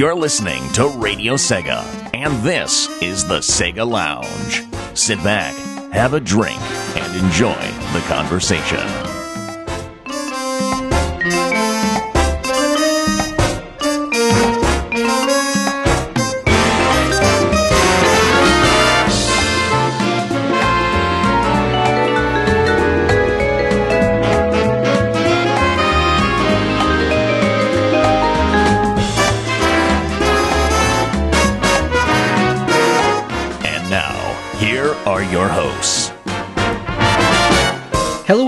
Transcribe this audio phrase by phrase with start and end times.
[0.00, 1.84] You're listening to Radio Sega,
[2.14, 4.64] and this is the Sega Lounge.
[4.98, 5.54] Sit back,
[5.92, 6.58] have a drink,
[6.96, 7.52] and enjoy
[7.92, 9.09] the conversation.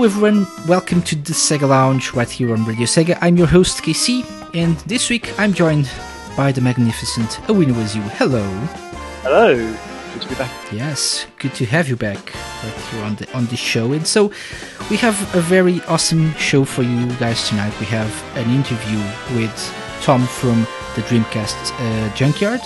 [0.03, 3.17] Hello everyone, welcome to the Sega Lounge right here on Radio Sega.
[3.21, 5.89] I'm your host KC, and this week I'm joined
[6.35, 8.01] by the magnificent Awina with you.
[8.19, 8.43] Hello.
[9.21, 10.51] Hello, good to be back.
[10.73, 12.17] Yes, good to have you back
[12.65, 13.93] right here on the on the show.
[13.93, 14.29] And so
[14.89, 17.73] we have a very awesome show for you guys tonight.
[17.79, 18.99] We have an interview
[19.39, 19.55] with
[20.01, 22.59] Tom from the Dreamcast uh, Junkyard.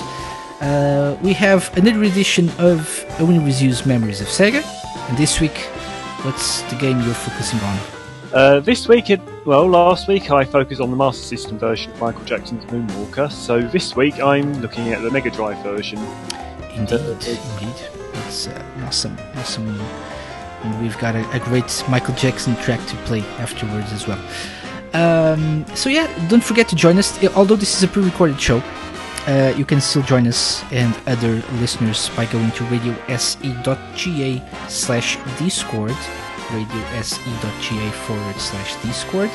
[0.59, 4.63] Uh, we have another edition of Awina Reviews Memories of Sega.
[5.07, 5.69] And this week,
[6.23, 7.79] what's the game you're focusing on?
[8.33, 12.01] Uh, this week, it, well, last week I focused on the Master System version of
[12.01, 15.99] Michael Jackson's Moonwalker, so this week I'm looking at the Mega Drive version.
[16.73, 17.75] Indeed, Uh, indeed.
[18.25, 19.79] It's uh, awesome, awesome.
[20.63, 24.19] And we've got a, a great Michael Jackson track to play afterwards as well.
[24.93, 27.23] Um, so yeah, don't forget to join us.
[27.35, 28.61] Although this is a pre-recorded show,
[29.27, 35.97] uh, you can still join us and other listeners by going to radiose.ga slash discord
[36.47, 39.29] radiose.ga forward slash discord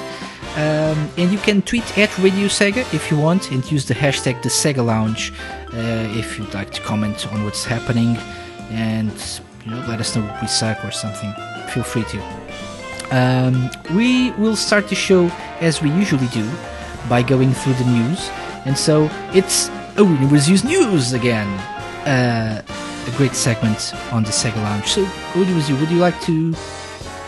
[0.56, 4.42] um, and you can tweet at Radio Sega if you want and use the hashtag
[4.42, 5.32] the Sega Lounge
[5.74, 8.16] uh, if you'd like to comment on what's happening
[8.70, 11.32] and you know let us know if we suck or something.
[11.68, 12.20] Feel free to.
[13.10, 15.26] Um, we will start the show
[15.60, 16.48] as we usually do
[17.08, 18.30] by going through the news,
[18.64, 21.48] and so it's oh it was use news again.
[22.06, 22.62] Uh,
[23.06, 24.86] a great segment on the Sega Lounge.
[24.86, 25.02] So,
[25.34, 25.76] was you?
[25.76, 26.54] Would you like to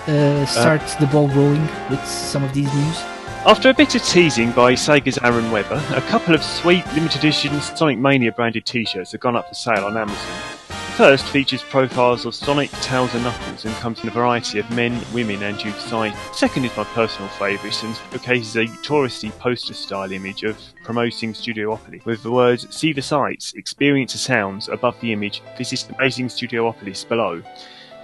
[0.06, 3.02] uh, start the ball rolling with some of these news?
[3.46, 7.60] After a bit of teasing by Sega's Aaron Webber, a couple of sweet limited edition
[7.60, 10.63] Sonic Mania branded t-shirts have gone up for sale on Amazon.
[10.96, 15.02] First features profiles of Sonic, Tails and Knuckles and comes in a variety of men,
[15.12, 16.16] women and youth sizes.
[16.32, 22.04] Second is my personal favourite and showcases a touristy poster style image of promoting Studiopolis
[22.04, 27.08] with the words See the sights, experience the sounds above the image, visit amazing Studiopolis
[27.08, 27.42] below.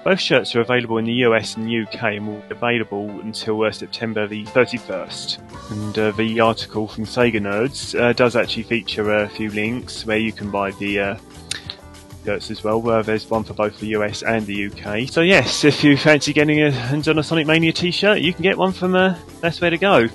[0.03, 3.71] Both shirts are available in the US and UK and will be available until uh,
[3.71, 5.71] September the 31st.
[5.71, 10.19] And uh, the article from Sega Nerds uh, does actually feature a few links where
[10.19, 11.17] you can buy the uh,
[12.25, 12.89] shirts as well.
[12.89, 15.09] Uh, there's one for both the US and the UK.
[15.09, 18.43] So yes, if you fancy getting a hands on a Sonic Mania t-shirt, you can
[18.43, 20.09] get one from uh, That's Where to Go.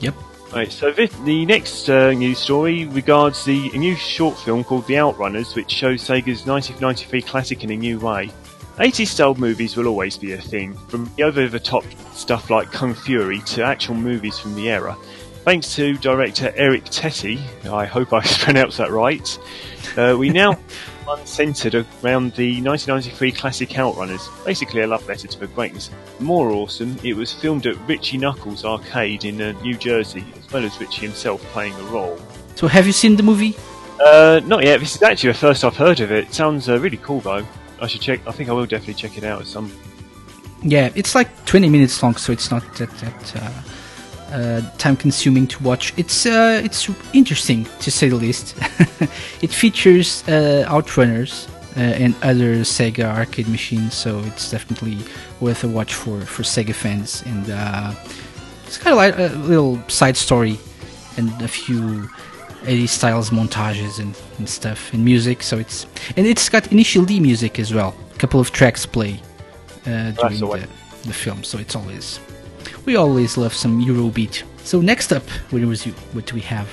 [0.00, 0.14] Yep.
[0.52, 4.94] Right, so this, the next uh, news story regards the new short film called The
[4.94, 8.30] Outrunners, which shows Sega's 1993 classic in a new way.
[8.78, 12.70] 80s style movies will always be a thing, from the over the top stuff like
[12.70, 14.96] Kung Fury to actual movies from the era.
[15.44, 19.38] Thanks to director Eric Tetti, I hope I pronounced that right,
[19.96, 20.58] uh, we now
[21.06, 25.90] one centred around the 1993 classic Outrunners, basically a love letter to the greatness.
[26.18, 30.64] More awesome, it was filmed at Richie Knucklez Arcade in uh, New Jersey, as well
[30.64, 32.18] as Richie himself playing a role.
[32.56, 33.56] So, have you seen the movie?
[34.00, 34.80] Uh, not yet.
[34.80, 36.32] This is actually the first I've heard of it.
[36.34, 37.46] Sounds uh, really cool though.
[37.80, 38.20] I should check.
[38.26, 39.72] I think I will definitely check it out at some.
[40.62, 43.62] Yeah, it's like 20 minutes long, so it's not that, that uh, uh,
[44.78, 45.92] time consuming to watch.
[45.96, 48.54] It's uh, it's interesting to say the least.
[49.42, 54.98] it features uh, Outrunners uh, and other Sega arcade machines, so it's definitely
[55.40, 57.22] worth a watch for, for Sega fans.
[57.26, 57.94] And uh,
[58.66, 60.58] it's kind of like a little side story
[61.16, 62.08] and a few
[62.62, 65.42] 80s styles montages and, and stuff and music.
[65.42, 65.86] So it's
[66.16, 67.94] and it's got initial D music as well.
[68.14, 69.20] A couple of tracks play
[69.86, 70.68] uh, during the,
[71.04, 72.18] the film, so it's always
[72.86, 74.44] we always love some Eurobeat.
[74.64, 75.92] So next up, what was you?
[76.12, 76.68] What do we have?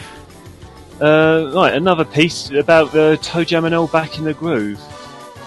[1.02, 4.80] Uh, right, another piece about the ToeJam and Earl back in the groove.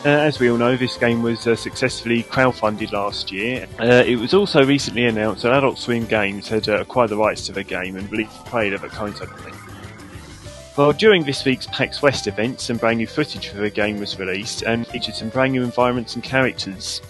[0.05, 3.67] Uh, as we all know, this game was uh, successfully crowdfunded last year.
[3.81, 7.47] Uh, it was also recently announced that Adult Swim Games had uh, acquired the rights
[7.47, 9.55] to the game and released a trailer that.
[10.77, 14.19] Well, during this week's PAX West event, some brand new footage for the game was
[14.19, 17.01] released and featured some brand new environments and characters.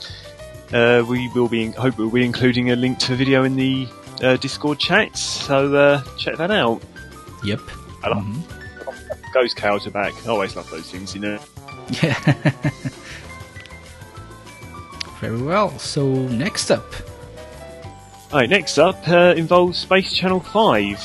[0.72, 3.86] Uh, we will be, hope we'll be including a link to the video in the
[4.22, 6.82] uh, Discord chat, so uh, check that out.
[7.44, 7.60] Yep.
[8.02, 8.42] I Mhm.
[9.32, 10.12] Ghost cows are back.
[10.26, 11.38] I always love those things, you know.
[12.02, 12.14] Yeah.
[15.20, 15.78] Very well.
[15.78, 16.84] So next up,
[18.32, 20.96] Right, next up uh, involves Space Channel 5.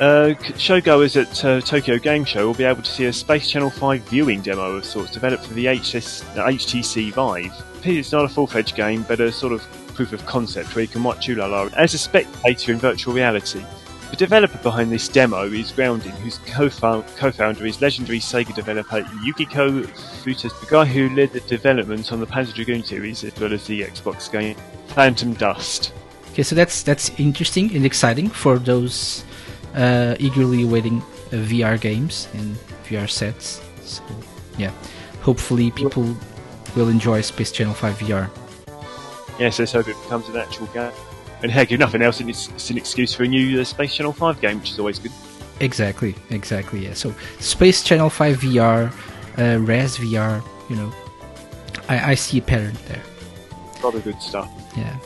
[0.00, 3.70] Uh, showgoers at uh, Tokyo Game Show will be able to see a Space Channel
[3.70, 7.52] 5 viewing demo of sorts developed for the HS, uh, HTC Vive.
[7.84, 11.02] It's not a full-fledged game, but a sort of proof of concept where you can
[11.02, 13.64] watch Ulala as a spectator in virtual reality.
[14.10, 19.82] The developer behind this demo is Grounding, whose co-found- co-founder is legendary Sega developer Yukiko
[19.82, 23.66] Futa, the guy who led the development on the Panzer Dragoon series as well as
[23.66, 24.56] the Xbox game
[24.88, 25.92] Phantom Dust.
[26.32, 29.24] Okay, so that's that's interesting and exciting for those
[29.74, 31.02] uh, eagerly awaiting
[31.32, 32.56] uh, VR games and
[32.88, 33.60] VR sets.
[33.82, 34.02] So
[34.56, 34.70] yeah,
[35.20, 36.16] hopefully people
[36.78, 38.30] will enjoy Space Channel 5 VR.
[39.38, 40.92] Yes, let's hope it becomes an actual game.
[41.42, 44.12] And heck, if nothing else, it's, it's an excuse for a new uh, Space Channel
[44.12, 45.12] 5 game, which is always good.
[45.60, 46.84] Exactly, exactly.
[46.84, 46.94] Yeah.
[46.94, 48.92] So Space Channel 5 VR,
[49.38, 50.42] uh, Res VR.
[50.70, 50.92] You know,
[51.88, 53.02] I, I see a pattern there.
[53.80, 54.50] A lot of good stuff.
[54.76, 54.96] Yeah.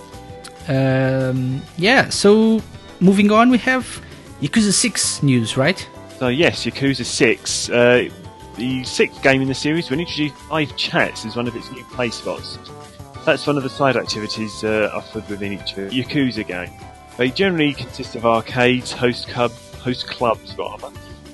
[0.68, 2.08] Um, yeah.
[2.08, 2.62] So
[3.00, 4.02] moving on, we have
[4.40, 5.86] Yakuza 6 news, right?
[6.18, 8.08] So yes, Yakuza 6, uh,
[8.56, 11.84] the sixth game in the series, will introduce live chats as one of its new
[11.84, 12.58] play spots.
[13.24, 16.70] That's one of the side activities uh, offered within each Yakuza game.
[17.16, 20.90] They generally consist of arcades, host, club, host clubs, rather,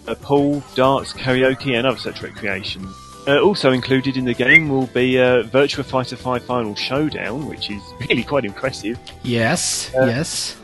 [0.06, 2.94] a pool, darts, karaoke, and other such recreations.
[3.26, 7.70] Uh, also included in the game will be uh, Virtua Fighter 5 Final Showdown, which
[7.70, 8.99] is really quite impressive.
[9.23, 9.94] Yes.
[9.94, 10.56] Uh, yes.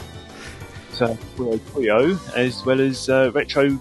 [0.95, 3.79] So, Puyo Puyo, as well as uh, retro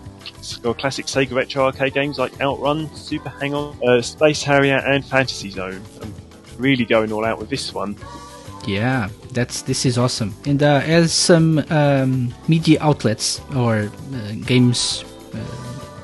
[0.63, 5.05] or classic Sega retro arcade games like Outrun, Super Hang On, uh, Space Harrier, and
[5.05, 5.81] Fantasy Zone.
[6.01, 6.13] I'm
[6.57, 7.95] really going all out with this one.
[8.65, 10.33] Yeah, that's this is awesome.
[10.45, 15.37] And uh, as some um, media outlets or uh, games uh,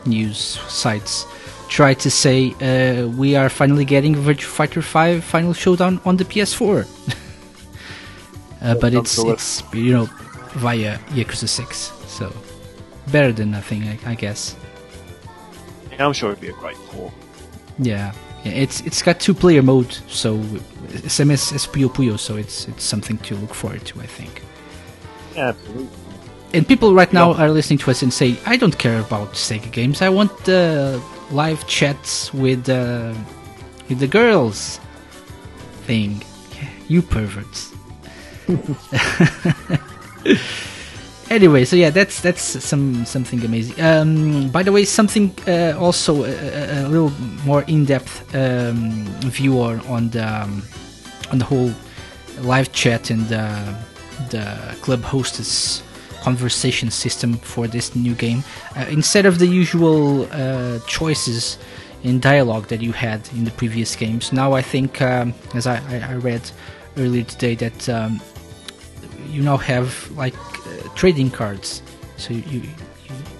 [0.05, 1.25] news sites
[1.69, 6.25] try to say, uh, we are finally getting Virtua Fighter 5 Final Showdown on the
[6.25, 6.85] PS4.
[8.61, 10.09] uh, but it's it's you know
[10.55, 12.31] via Yakuza 6, so
[13.11, 14.55] better than nothing, I, I guess.
[15.91, 17.13] Yeah, I'm sure it'd be a great port.
[17.77, 18.13] Yeah.
[18.45, 20.41] Yeah, it's it's got two player mode, so
[21.07, 24.41] same as, as Puyo Puyo, so it's it's something to look forward to, I think.
[25.35, 25.87] Yeah, absolutely.
[26.53, 27.43] And people right now Yeah.
[27.43, 30.01] are listening to us and say, "I don't care about Sega games.
[30.01, 33.13] I want the live chats with uh,
[33.89, 34.79] with the girls
[35.85, 36.23] thing."
[36.87, 37.73] You perverts.
[41.29, 43.79] anyway, so yeah, that's that's some something amazing.
[43.81, 47.11] Um, by the way, something uh, also a, a, a little
[47.45, 50.63] more in-depth um, view on, on the um,
[51.31, 51.71] on the whole
[52.41, 53.73] live chat and uh,
[54.29, 55.83] the club hostess
[56.21, 58.43] conversation system for this new game.
[58.75, 61.57] Uh, instead of the usual uh, choices
[62.03, 65.77] in dialogue that you had in the previous games, now I think, um, as I,
[65.89, 66.41] I, I read
[66.97, 68.21] earlier today, that um,
[69.29, 71.81] you now have like uh, trading cards.
[72.17, 72.61] So you, you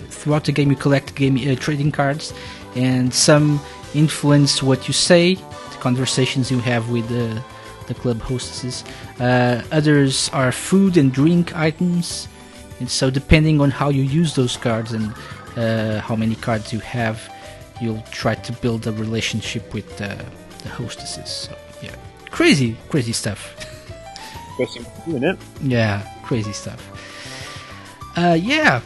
[0.10, 2.34] throughout the game you collect game uh, trading cards,
[2.76, 3.60] and some
[3.94, 7.42] influence what you say, the conversations you have with the
[7.88, 8.84] the club hostesses.
[9.20, 12.28] Uh, others are food and drink items,
[12.80, 15.14] and so depending on how you use those cards and
[15.58, 17.18] uh, how many cards you have,
[17.82, 20.24] you'll try to build a relationship with the,
[20.64, 21.30] the hostesses.
[21.30, 21.96] So yeah,
[22.30, 23.76] crazy, crazy stuff.
[24.60, 25.38] Interesting, isn't it?
[25.62, 26.86] Yeah, crazy stuff.
[28.18, 28.82] Uh, yeah,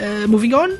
[0.00, 0.76] uh, moving on.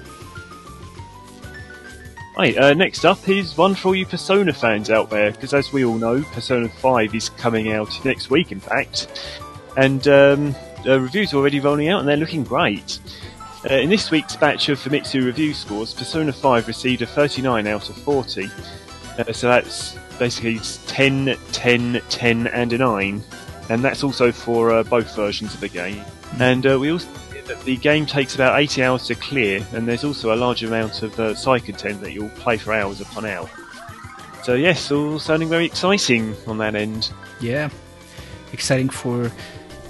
[2.37, 5.73] Right, uh, next up is one for all you Persona fans out there, because as
[5.73, 9.07] we all know, Persona 5 is coming out next week, in fact.
[9.77, 12.99] And um, uh, reviews are already rolling out, and they're looking great.
[13.71, 17.89] Uh, in this week's batch of Famitsu review scores, Persona 5 received a 39 out
[17.89, 18.49] of 40.
[19.17, 23.23] Uh, so that's basically 10, 10, 10, and a 9.
[23.71, 26.05] And that's also for uh, both versions of the game.
[26.39, 27.09] And uh, we also
[27.65, 31.19] the game takes about 80 hours to clear, and there's also a large amount of
[31.21, 33.49] uh, side content that you'll play for hours upon hour.
[34.43, 37.13] So yes, all sounding very exciting on that end.
[37.41, 37.71] Yeah,
[38.53, 39.31] exciting for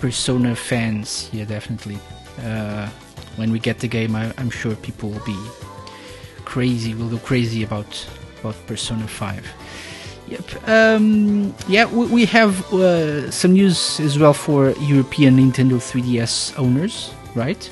[0.00, 1.28] Persona fans.
[1.32, 1.98] Yeah, definitely.
[2.42, 2.88] Uh,
[3.36, 5.38] when we get the game, I, I'm sure people will be
[6.44, 6.94] crazy.
[6.94, 8.06] Will go crazy about
[8.40, 9.46] about Persona Five.
[10.34, 10.68] Yep.
[10.68, 17.14] Um, yeah, we, we have uh, some news as well for European Nintendo 3DS owners,
[17.36, 17.70] right?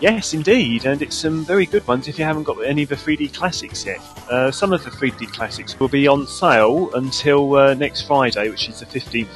[0.00, 2.94] Yes, indeed, and it's some very good ones if you haven't got any of the
[2.94, 4.00] 3D classics yet.
[4.30, 8.68] Uh, some of the 3D classics will be on sale until uh, next Friday, which
[8.68, 9.26] is the 15th.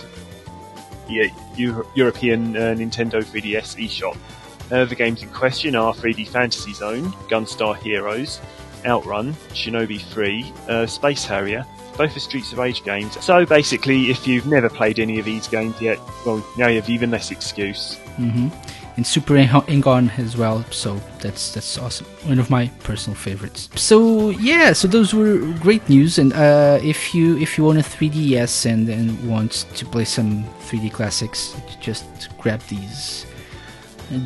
[1.08, 1.26] Yeah,
[1.56, 4.16] Euro- European uh, Nintendo 3DS eShop.
[4.70, 8.40] Uh, the games in question are 3D Fantasy Zone, Gunstar Heroes,
[8.84, 11.66] Outrun, Shinobi 3, uh, Space Harrier,
[11.98, 13.22] both are Streets of Rage games.
[13.22, 16.88] So basically, if you've never played any of these games yet, well, now you have
[16.88, 17.96] even less excuse.
[18.16, 18.48] hmm
[18.98, 20.64] and Super Hang-On as well.
[20.72, 22.06] So that's that's awesome.
[22.24, 23.68] One of my personal favorites.
[23.76, 26.18] So yeah, so those were great news.
[26.18, 30.42] And uh, if you if you own a 3DS and, and want to play some
[30.66, 32.06] 3D classics, just
[32.38, 33.24] grab these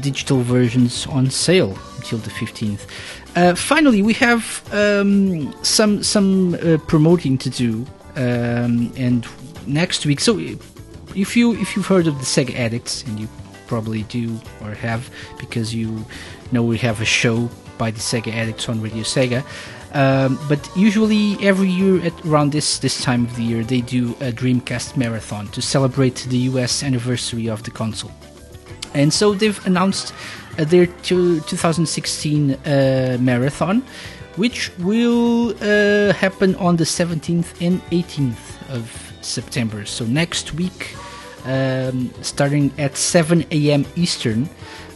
[0.00, 2.86] digital versions on sale until the 15th.
[3.34, 7.86] Uh, finally, we have um, some some uh, promoting to do,
[8.16, 9.26] um, and
[9.66, 10.20] next week.
[10.20, 10.38] So
[11.14, 13.28] if you if you've heard of the Sega Addicts and you
[13.66, 16.04] probably do or have because you
[16.50, 17.48] know we have a show
[17.78, 19.44] by the Sega Addicts on Radio Sega.
[19.94, 24.10] Um, but usually every year at around this this time of the year they do
[24.20, 28.12] a Dreamcast marathon to celebrate the US anniversary of the console.
[28.94, 30.12] And so they've announced
[30.56, 33.82] their 2016 uh, marathon,
[34.36, 39.84] which will uh, happen on the 17th and 18th of September.
[39.84, 40.94] So next week,
[41.44, 43.84] um, starting at 7 a.m.
[43.96, 44.48] Eastern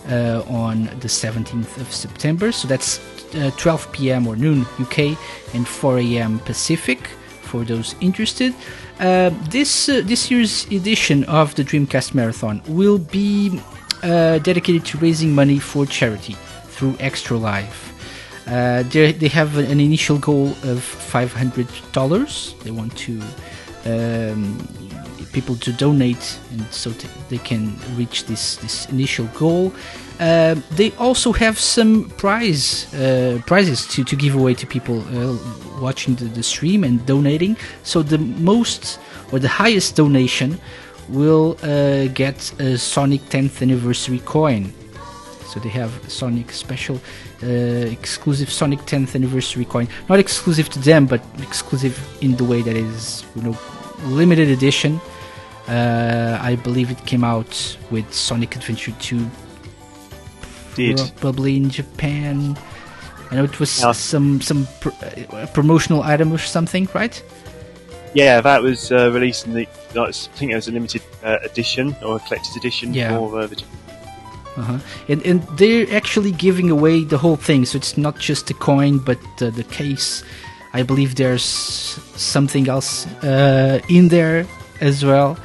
[0.09, 2.53] uh, on the 17th of September.
[2.53, 3.01] So that's
[3.35, 4.27] uh, 12 p.m.
[4.27, 5.19] or noon UK
[5.55, 6.39] and 4 a.m.
[6.41, 7.09] Pacific
[7.43, 8.55] for those interested.
[8.99, 13.61] Uh, this uh, this year's edition of the Dreamcast Marathon will be
[14.03, 16.37] uh, dedicated to raising money for charity
[16.69, 17.93] through Extra Life.
[18.47, 22.63] Uh, they have an initial goal of $500.
[22.63, 23.21] They want to
[23.87, 24.59] um,
[25.33, 29.73] people to donate, and so t- they can reach this this initial goal.
[30.19, 35.37] Uh, they also have some prize uh, prizes to, to give away to people uh,
[35.81, 37.57] watching the, the, stream and donating.
[37.83, 38.99] So the most
[39.31, 40.59] or the highest donation
[41.09, 44.73] will uh, get a Sonic 10th anniversary coin.
[45.49, 47.01] So they have Sonic special
[47.43, 49.89] uh, exclusive Sonic 10th anniversary coin.
[50.09, 53.57] Not exclusive to them, but exclusive in the way that is you know
[54.05, 55.01] limited edition
[55.69, 59.29] uh, I believe it came out with Sonic Adventure 2
[60.77, 61.13] Did.
[61.17, 62.57] probably in Japan.
[63.31, 64.91] I know it was some some pr-
[65.33, 67.21] uh, promotional item or something, right?
[68.15, 69.69] Yeah, that was uh, released in the.
[69.97, 73.17] I think it was a limited uh, edition or a collector's edition yeah.
[73.17, 73.63] for uh, the.
[74.57, 74.79] Uh-huh.
[75.09, 78.99] And, and they're actually giving away the whole thing, so it's not just the coin,
[78.99, 80.23] but uh, the case.
[80.73, 84.47] I believe there's something else uh, in there
[84.81, 85.39] as well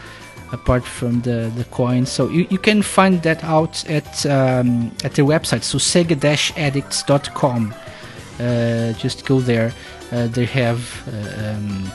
[0.51, 2.05] apart from the, the coin.
[2.05, 7.73] So you, you can find that out at um, at their website, so sega-addicts.com.
[8.39, 9.73] Uh, just go there.
[10.11, 11.91] Uh, they have uh, um,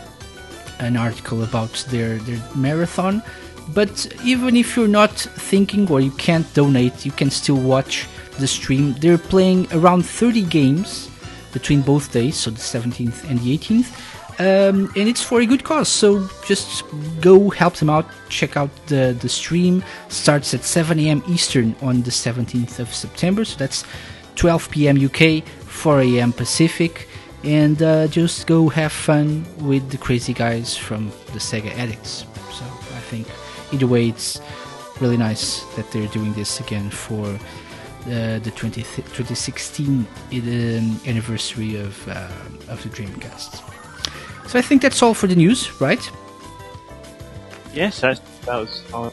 [0.78, 3.22] an article about their, their marathon.
[3.74, 8.06] But even if you're not thinking or you can't donate, you can still watch
[8.38, 8.94] the stream.
[8.94, 11.10] They're playing around 30 games
[11.52, 13.92] between both days, so the 17th and the 18th
[14.38, 15.88] um, and it's for a good cause.
[15.88, 16.84] So just
[17.20, 18.06] go help them out.
[18.28, 19.82] Check out the the stream.
[20.08, 21.22] Starts at 7 a.m.
[21.28, 23.44] Eastern on the 17th of September.
[23.44, 23.84] So that's
[24.34, 25.02] 12 p.m.
[25.02, 26.32] UK, 4 a.m.
[26.32, 27.08] Pacific,
[27.46, 32.26] and uh, just go have fun with the crazy guys from the Sega Addicts.
[32.50, 33.28] So I think
[33.72, 34.40] either way, it's
[35.00, 37.24] really nice that they're doing this again for
[38.06, 42.28] uh, the 20 2016 um, anniversary of uh,
[42.68, 43.62] of the Dreamcast.
[44.48, 46.10] So I think that's all for the news, right?
[47.72, 49.12] Yes, that, that was fine.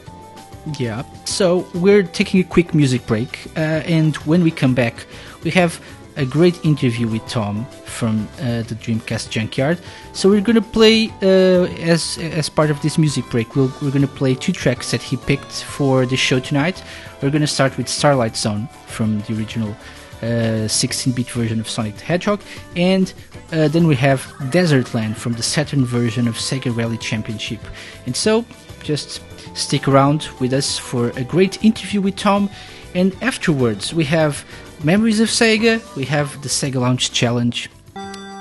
[0.78, 1.02] Yeah.
[1.24, 5.06] So we're taking a quick music break, uh, and when we come back,
[5.44, 5.80] we have
[6.16, 9.78] a great interview with Tom from uh, the Dreamcast Junkyard.
[10.12, 13.56] So we're gonna play uh, as as part of this music break.
[13.56, 16.82] we we are gonna play two tracks that he picked for the show tonight.
[17.22, 19.74] We're gonna start with Starlight Zone from the original
[20.22, 22.40] 16-bit uh, version of Sonic the Hedgehog,
[22.76, 23.12] and
[23.52, 27.60] uh, then we have Desertland from the Saturn version of Sega Rally Championship.
[28.06, 28.44] And so,
[28.82, 29.20] just
[29.54, 32.48] stick around with us for a great interview with Tom,
[32.94, 34.44] and afterwards we have
[34.84, 37.70] Memories of Sega, we have the Sega Lounge Challenge.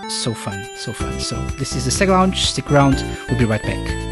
[0.09, 1.17] So fun, so fun.
[1.21, 2.41] So, this is the Sega Lounge.
[2.41, 2.95] Stick around,
[3.29, 4.03] we'll be right back.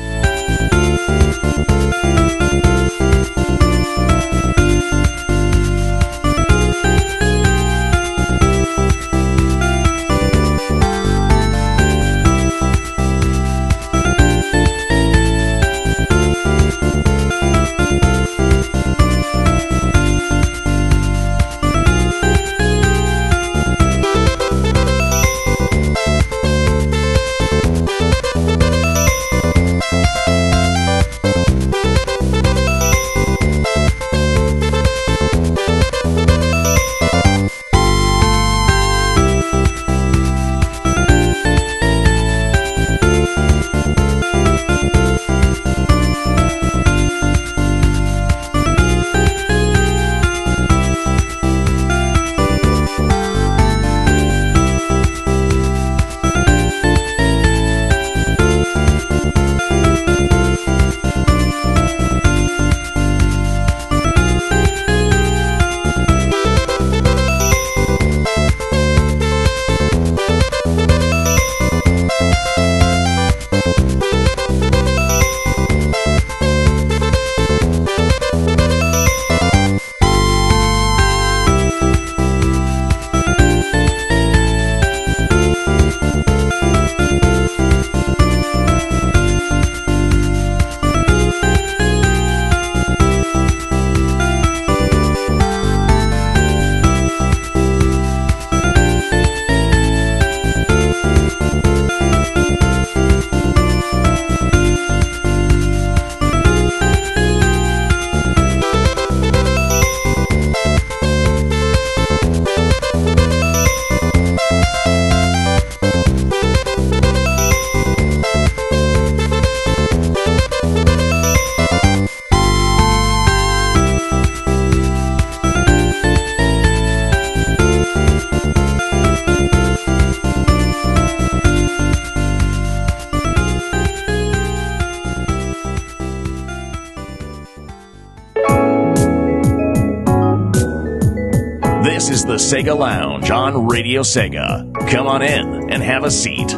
[142.51, 144.75] Sega Lounge on Radio Sega.
[144.89, 146.53] Come on in and have a seat.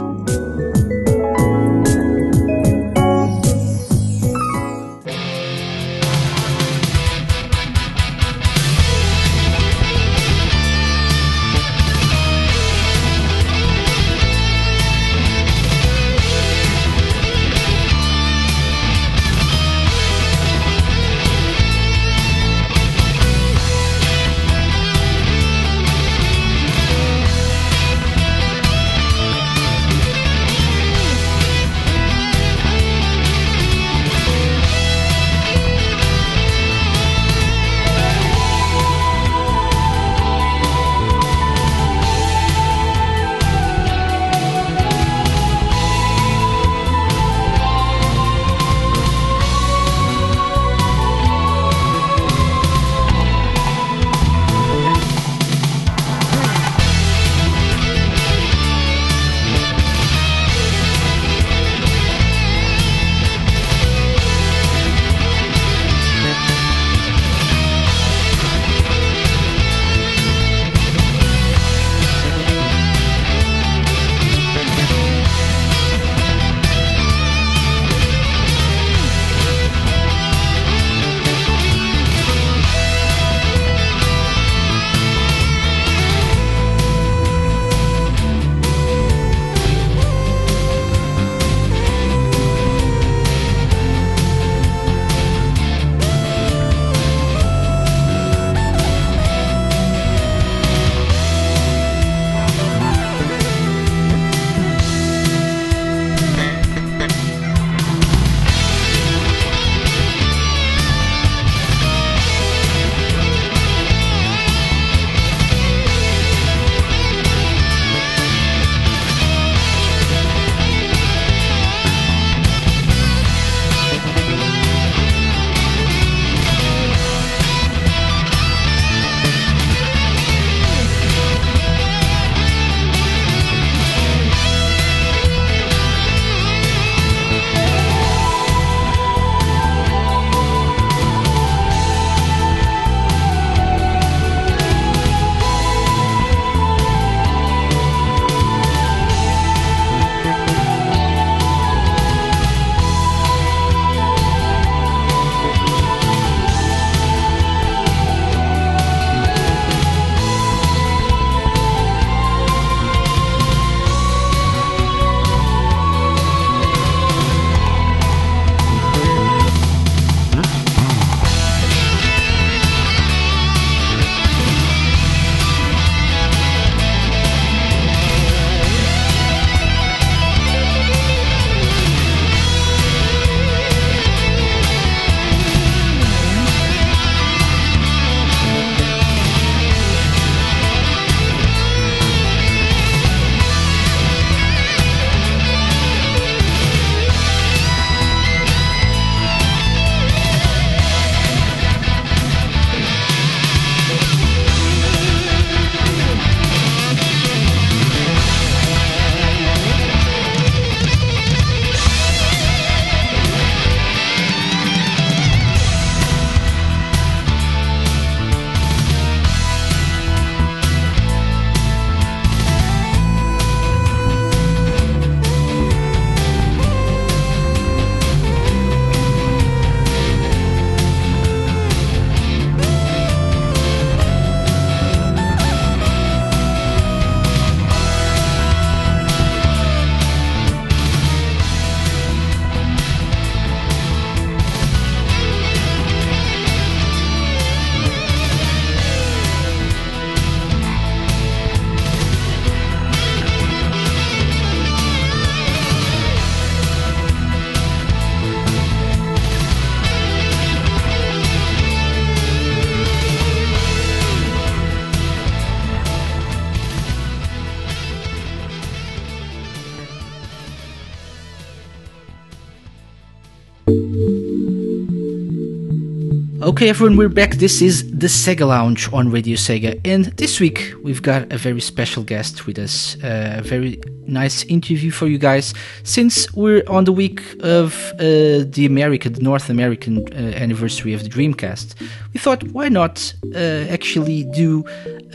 [276.54, 277.38] Okay, everyone, we're back.
[277.38, 281.60] This is the Sega Lounge on Radio Sega, and this week we've got a very
[281.60, 282.96] special guest with us.
[283.04, 285.56] Uh, a very nice interview for you guys.
[285.82, 291.02] Since we're on the week of uh, the American, the North American uh, anniversary of
[291.02, 291.74] the Dreamcast,
[292.14, 294.64] we thought why not uh, actually do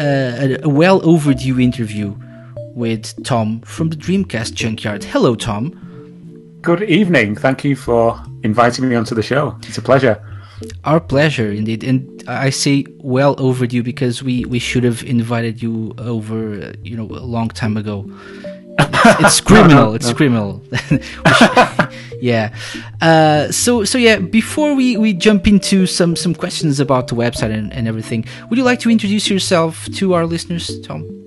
[0.00, 0.02] uh,
[0.44, 2.16] a, a well overdue interview
[2.74, 5.04] with Tom from the Dreamcast Junkyard.
[5.04, 5.70] Hello, Tom.
[6.62, 7.36] Good evening.
[7.36, 9.56] Thank you for inviting me onto the show.
[9.68, 10.20] It's a pleasure.
[10.84, 11.84] Our pleasure, indeed.
[11.84, 16.96] And I say well overdue because we, we should have invited you over, uh, you
[16.96, 18.10] know, a long time ago.
[18.78, 19.94] It's, it's criminal.
[19.96, 20.62] It's criminal.
[22.20, 22.54] yeah.
[23.00, 24.18] Uh, so so yeah.
[24.18, 28.58] Before we, we jump into some some questions about the website and, and everything, would
[28.58, 31.18] you like to introduce yourself to our listeners, Tom?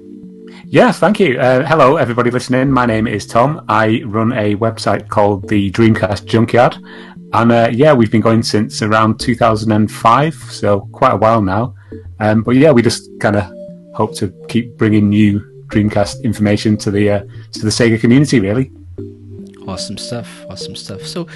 [0.71, 1.37] Yes, thank you.
[1.37, 2.71] Uh, hello, everybody listening.
[2.71, 3.65] My name is Tom.
[3.67, 6.77] I run a website called the Dreamcast Junkyard.
[7.33, 11.73] And uh, yeah, we've been going since around 2005, so quite a while now.
[12.19, 13.51] Um, but yeah, we just kind of
[13.95, 17.19] hope to keep bringing new Dreamcast information to the uh,
[17.53, 18.71] to the Sega community, really.
[19.67, 20.45] Awesome stuff.
[20.49, 21.01] Awesome stuff.
[21.03, 21.27] So,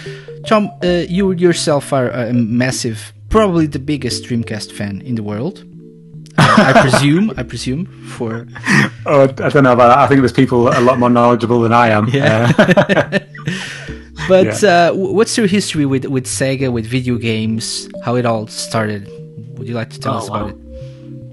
[0.46, 5.64] Tom, uh, you yourself are a massive, probably the biggest Dreamcast fan in the world.
[6.38, 7.32] I presume.
[7.38, 8.48] I presume for.
[9.06, 10.00] Oh, I don't know about that.
[10.00, 12.10] I think there's people a lot more knowledgeable than I am.
[12.10, 12.52] Yeah.
[14.28, 14.90] But yeah.
[14.90, 17.90] uh, what's your history with with Sega, with video games?
[18.04, 19.08] How it all started?
[19.58, 20.50] Would you like to tell oh, us about wow.
[20.50, 20.58] it?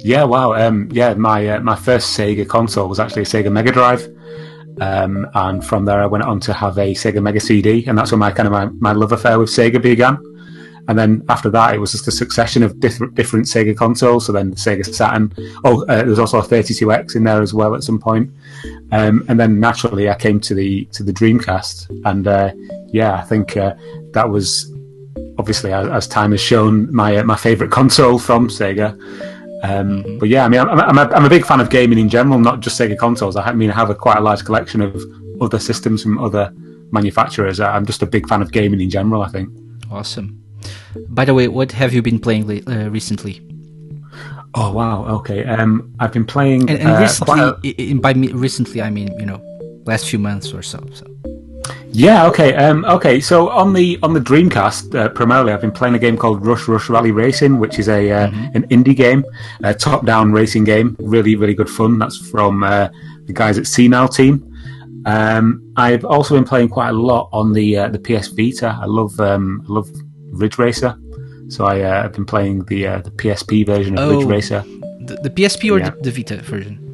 [0.04, 0.52] Yeah, wow.
[0.54, 4.08] Um, yeah, my uh, my first Sega console was actually a Sega Mega Drive.
[4.80, 8.10] Um, and from there, I went on to have a Sega Mega CD, and that's
[8.10, 10.18] when my kind of my, my love affair with Sega began.
[10.88, 14.26] And then after that, it was just a succession of different different Sega consoles.
[14.26, 15.32] So then the Sega Saturn.
[15.64, 18.30] Oh, uh, there was also a 32X in there as well at some point.
[18.90, 22.52] Um, and then naturally, I came to the to the Dreamcast, and uh,
[22.92, 23.74] yeah, I think uh,
[24.12, 24.72] that was
[25.38, 28.92] obviously as, as, time has shown my uh, my favorite console from Sega.
[29.64, 30.18] Um, mm-hmm.
[30.18, 32.38] but yeah, I mean, I'm, I'm, a, I'm a big fan of gaming in general,
[32.38, 33.36] not just Sega consoles.
[33.36, 35.00] I mean, I have a quite a large collection of
[35.40, 36.52] other systems from other
[36.90, 37.60] manufacturers.
[37.60, 39.22] I'm just a big fan of gaming in general.
[39.22, 39.48] I think.
[39.90, 40.42] Awesome.
[41.08, 43.40] By the way, what have you been playing uh, recently?
[44.54, 45.44] Oh wow, okay.
[45.44, 46.68] Um, I've been playing.
[46.68, 47.94] And, and uh, recently, a...
[47.94, 49.40] by recently, I mean you know,
[49.86, 50.84] last few months or so.
[50.92, 51.11] So.
[51.92, 52.26] Yeah.
[52.26, 52.54] Okay.
[52.54, 53.20] Um, okay.
[53.20, 56.66] So on the on the Dreamcast, uh, primarily, I've been playing a game called Rush
[56.68, 58.56] Rush Rally Racing, which is a uh, mm-hmm.
[58.56, 59.24] an indie game,
[59.62, 60.96] a top-down racing game.
[61.00, 61.98] Really, really good fun.
[61.98, 62.88] That's from uh,
[63.26, 64.48] the guys at Senile Team.
[65.04, 68.78] Um, I've also been playing quite a lot on the uh, the PS Vita.
[68.80, 69.90] I love um, I love
[70.30, 70.96] Ridge Racer.
[71.48, 74.64] So I, uh, I've been playing the uh, the PSP version of oh, Ridge Racer.
[75.04, 75.90] The, the PSP or yeah.
[75.90, 76.91] the, the, Vita version?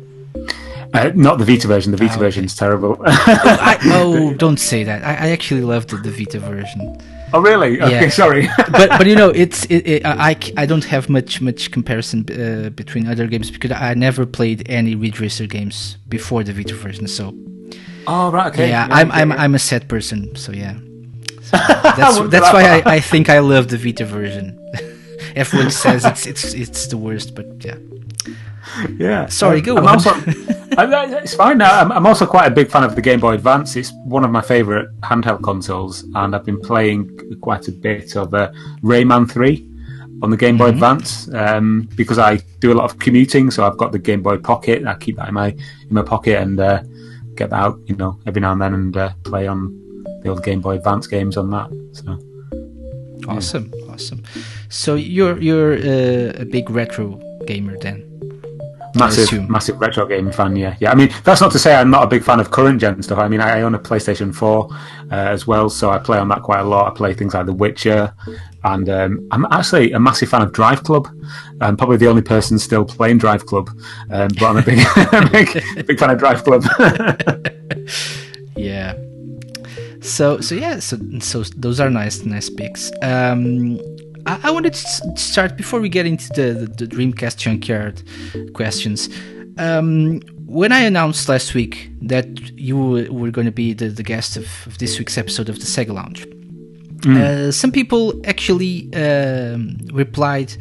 [0.94, 1.92] Uh, not the Vita version.
[1.92, 2.24] The Vita oh, okay.
[2.24, 2.96] version is terrible.
[2.98, 5.04] oh, I, oh, don't say that.
[5.04, 7.00] I, I actually loved the, the, Vita version.
[7.32, 7.80] Oh really?
[7.80, 8.08] Okay, yeah.
[8.08, 8.48] sorry.
[8.56, 12.70] but but you know, it's it, it, I I don't have much much comparison uh,
[12.70, 17.06] between other games because I never played any Ridge Racer games before the Vita version.
[17.06, 17.34] So.
[18.06, 18.46] Oh right.
[18.52, 18.70] Okay.
[18.70, 20.34] Yeah, yeah I'm I'm I'm a sad person.
[20.36, 20.78] So yeah.
[21.50, 24.54] that's that's why I, I think I love the Vita version.
[25.36, 27.76] Everyone says it's it's it's the worst, but yeah.
[28.98, 29.26] Yeah.
[29.26, 29.94] Sorry, um, go I'm on.
[29.94, 31.80] Also, it's fine now.
[31.80, 33.76] I'm, I'm, also quite a big fan of the Game Boy Advance.
[33.76, 38.34] It's one of my favourite handheld consoles, and I've been playing quite a bit of
[38.34, 38.50] uh,
[38.82, 39.68] Rayman 3
[40.22, 40.74] on the Game Boy mm-hmm.
[40.74, 43.50] Advance um, because I do a lot of commuting.
[43.50, 44.84] So I've got the Game Boy Pocket.
[44.86, 46.82] I keep that in my in my pocket and uh,
[47.34, 49.74] get that out, you know, every now and then and uh, play on
[50.22, 51.68] the old Game Boy Advance games on that.
[51.92, 52.18] So
[53.28, 53.92] awesome, yeah.
[53.92, 54.22] awesome.
[54.68, 58.07] So you're you're uh, a big retro gamer then?
[58.98, 60.56] Massive, massive retro gaming fan.
[60.56, 60.90] Yeah, yeah.
[60.90, 63.18] I mean, that's not to say I'm not a big fan of current gen stuff.
[63.18, 64.68] I mean, I own a PlayStation Four
[65.10, 66.92] uh, as well, so I play on that quite a lot.
[66.92, 68.12] I play things like The Witcher,
[68.64, 71.08] and um, I'm actually a massive fan of Drive Club.
[71.60, 73.70] I'm probably the only person still playing Drive Club,
[74.10, 74.78] um, but I'm a big,
[75.74, 76.64] big, big fan of Drive Club.
[78.56, 78.94] yeah,
[80.00, 82.90] so so yeah, so so those are nice nice picks.
[83.02, 83.80] Um,
[84.28, 88.02] I, I wanted to start before we get into the the, the Dreamcast junkyard
[88.52, 89.08] questions.
[89.58, 92.26] Um, when I announced last week that
[92.58, 92.76] you
[93.10, 95.92] were going to be the, the guest of, of, this week's episode of the Sega
[95.92, 97.16] Lounge, mm.
[97.16, 100.56] uh, some people actually um, replied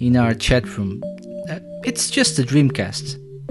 [0.00, 1.02] in our chat room,
[1.48, 3.06] uh, "It's just a Dreamcast,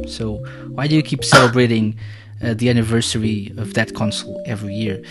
[0.08, 0.44] so
[0.76, 1.98] why do you keep celebrating
[2.44, 5.02] uh, the anniversary of that console every year.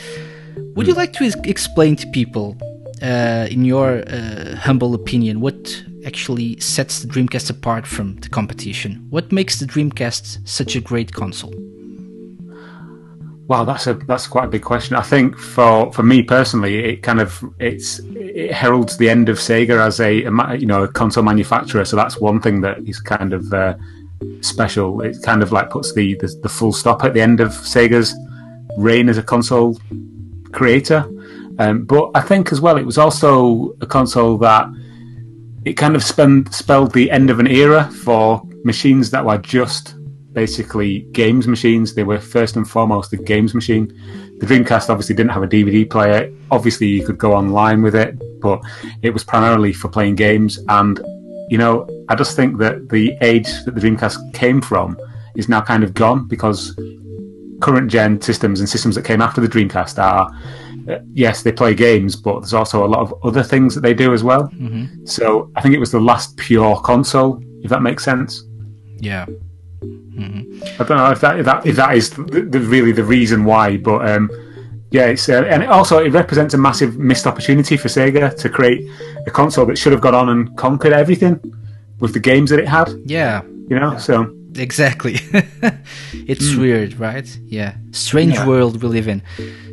[0.74, 2.56] Would you like to ex- explain to people,
[3.02, 9.06] uh, in your uh, humble opinion, what actually sets the Dreamcast apart from the competition?
[9.10, 11.54] What makes the Dreamcast such a great console?
[13.48, 14.94] Wow, that's a that's quite a big question.
[14.94, 19.38] I think for for me personally, it kind of it's it heralds the end of
[19.38, 21.84] Sega as a, a you know a console manufacturer.
[21.84, 23.74] So that's one thing that is kind of uh,
[24.40, 25.00] special.
[25.00, 28.14] It kind of like puts the, the, the full stop at the end of Sega's
[28.76, 29.76] reign as a console
[30.52, 31.08] creator.
[31.60, 34.66] Um, but I think as well, it was also a console that
[35.66, 39.94] it kind of spend, spelled the end of an era for machines that were just
[40.32, 41.94] basically games machines.
[41.94, 43.88] They were first and foremost a games machine.
[44.40, 46.32] The Dreamcast obviously didn't have a DVD player.
[46.50, 48.62] Obviously, you could go online with it, but
[49.02, 50.58] it was primarily for playing games.
[50.70, 50.98] And,
[51.50, 54.98] you know, I just think that the age that the Dreamcast came from
[55.36, 56.74] is now kind of gone because
[57.60, 60.26] current gen systems and systems that came after the Dreamcast are,
[61.12, 64.12] yes, they play games, but there's also a lot of other things that they do
[64.12, 64.44] as well.
[64.48, 65.06] Mm-hmm.
[65.06, 68.44] So I think it was the last pure console, if that makes sense.
[68.98, 69.26] Yeah.
[70.78, 73.44] I don't know if that if that, if that is the, the, really the reason
[73.44, 74.30] why, but um,
[74.90, 78.48] yeah, it's uh, and it also it represents a massive missed opportunity for Sega to
[78.48, 78.90] create
[79.26, 81.40] a console that should have gone on and conquered everything
[82.00, 82.92] with the games that it had.
[83.06, 84.24] Yeah, you know, so
[84.56, 85.14] exactly.
[86.12, 86.58] it's mm.
[86.58, 87.26] weird, right?
[87.46, 88.46] Yeah, strange yeah.
[88.46, 89.22] world we live in.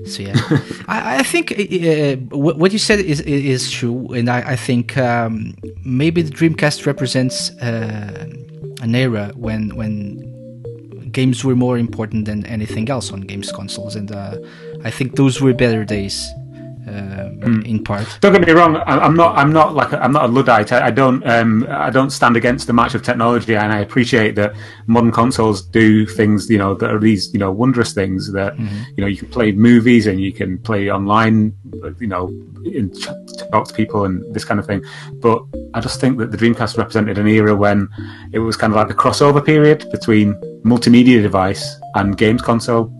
[0.05, 0.35] So yeah,
[0.87, 5.55] I, I, think uh, what you said is is true, and I, I think um,
[5.83, 8.27] maybe the Dreamcast represents uh,
[8.81, 10.23] an era when when
[11.11, 14.37] games were more important than anything else on games consoles, and uh,
[14.83, 16.27] I think those were better days.
[16.87, 17.65] Uh, mm.
[17.65, 18.81] In part, don't get me wrong.
[18.85, 19.37] I'm not.
[19.37, 19.91] I'm not like.
[19.91, 20.71] I'm not a luddite.
[20.71, 21.25] I, I don't.
[21.27, 25.61] Um, I don't stand against the march of technology, and I appreciate that modern consoles
[25.61, 26.49] do things.
[26.49, 27.33] You know that are these.
[27.33, 28.83] You know wondrous things that mm-hmm.
[28.95, 31.53] you know you can play movies and you can play online.
[31.99, 32.27] You know,
[32.63, 32.93] in,
[33.51, 34.81] talk to people and this kind of thing.
[35.15, 37.89] But I just think that the Dreamcast represented an era when
[38.31, 42.93] it was kind of like the crossover period between multimedia device and games console.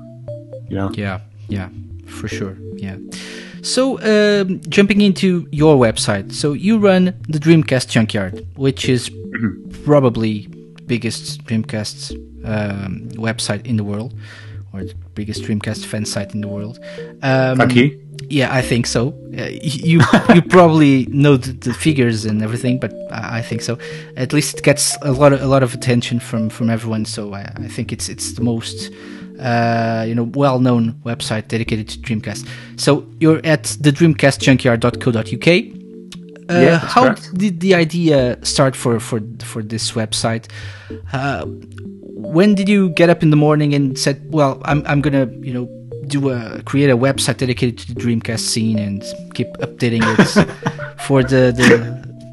[0.70, 0.92] You know.
[0.94, 1.22] Yeah.
[1.48, 1.70] Yeah.
[2.06, 2.58] For sure.
[2.76, 2.98] Yeah.
[3.68, 9.12] So, um, jumping into your website, so you run the Dreamcast Junkyard, which is
[9.84, 10.48] probably
[10.86, 12.14] biggest Dreamcast
[12.46, 14.14] um, website in the world,
[14.72, 16.80] or the biggest Dreamcast fan site in the world.
[17.22, 18.02] Um, Thank you.
[18.30, 19.10] Yeah, I think so.
[19.38, 20.00] Uh, you
[20.34, 23.78] you probably know the, the, figures and everything, but I, I, think so.
[24.16, 27.04] At least it gets a lot of a lot of attention from from everyone.
[27.04, 28.92] So I, I think it's it's the most
[29.40, 32.48] uh, you know, well-known website dedicated to Dreamcast.
[32.78, 35.78] So you're at the dreamcastjunkyard.co.uk.
[36.50, 37.34] Uh, yeah, how correct.
[37.34, 40.50] did the idea start for for for this website?
[41.12, 45.28] Uh, when did you get up in the morning and said, "Well, I'm I'm gonna
[45.42, 45.68] you know
[46.08, 51.22] do a create a website dedicated to the Dreamcast scene and keep updating it for
[51.22, 51.68] the the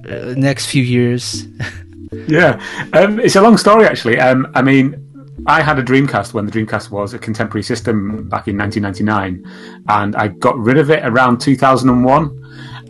[0.06, 1.48] uh, next few years"?
[2.28, 2.62] yeah,
[2.92, 4.20] um, it's a long story actually.
[4.20, 5.03] Um, I mean,
[5.46, 10.16] I had a Dreamcast when the Dreamcast was a contemporary system back in 1999, and
[10.16, 12.40] I got rid of it around 2001.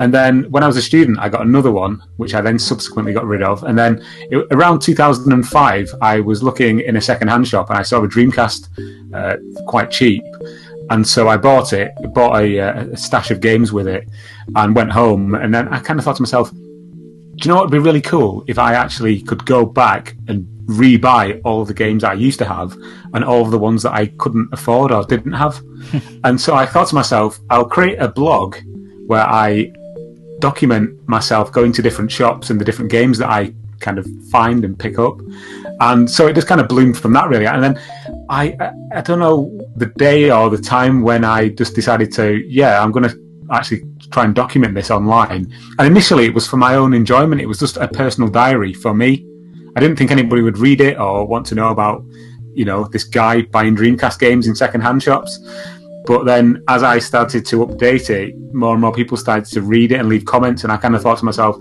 [0.00, 3.12] And then when I was a student, I got another one, which I then subsequently
[3.12, 3.62] got rid of.
[3.64, 8.02] And then it, around 2005, I was looking in a second-hand shop and I saw
[8.02, 10.22] a Dreamcast uh, quite cheap.
[10.90, 14.08] And so I bought it, bought a, uh, a stash of games with it,
[14.54, 15.34] and went home.
[15.34, 16.58] And then I kind of thought to myself, do
[17.42, 21.40] you know what would be really cool if I actually could go back and re-buy
[21.44, 22.76] all the games I used to have
[23.12, 25.60] and all of the ones that I couldn't afford or didn't have.
[26.24, 28.56] and so I thought to myself, I'll create a blog
[29.06, 29.72] where I
[30.40, 34.64] document myself going to different shops and the different games that I kind of find
[34.64, 35.20] and pick up.
[35.80, 37.46] And so it just kind of bloomed from that really.
[37.46, 37.80] And then
[38.30, 38.56] I,
[38.94, 42.92] I don't know the day or the time when I just decided to, yeah, I'm
[42.92, 45.52] going to actually try and document this online.
[45.78, 47.40] And initially it was for my own enjoyment.
[47.40, 49.26] It was just a personal diary for me
[49.76, 52.04] I didn't think anybody would read it or want to know about,
[52.54, 55.38] you know, this guy buying Dreamcast games in second-hand shops.
[56.06, 59.90] But then, as I started to update it, more and more people started to read
[59.90, 61.56] it and leave comments, and I kind of thought to myself,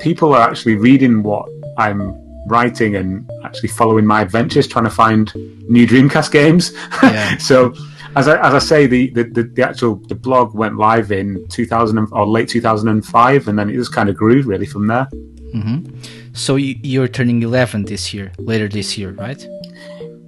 [0.00, 5.32] people are actually reading what I'm writing and actually following my adventures, trying to find
[5.68, 6.72] new Dreamcast games.
[7.02, 7.36] Yeah.
[7.38, 7.74] so,
[8.16, 11.46] as I, as I say, the, the, the, the, actual the blog went live in
[11.48, 15.08] 2000 or late 2005, and then it just kind of grew really from there.
[15.54, 16.00] Mm-hmm.
[16.32, 19.46] So you're turning 11 this year, later this year, right?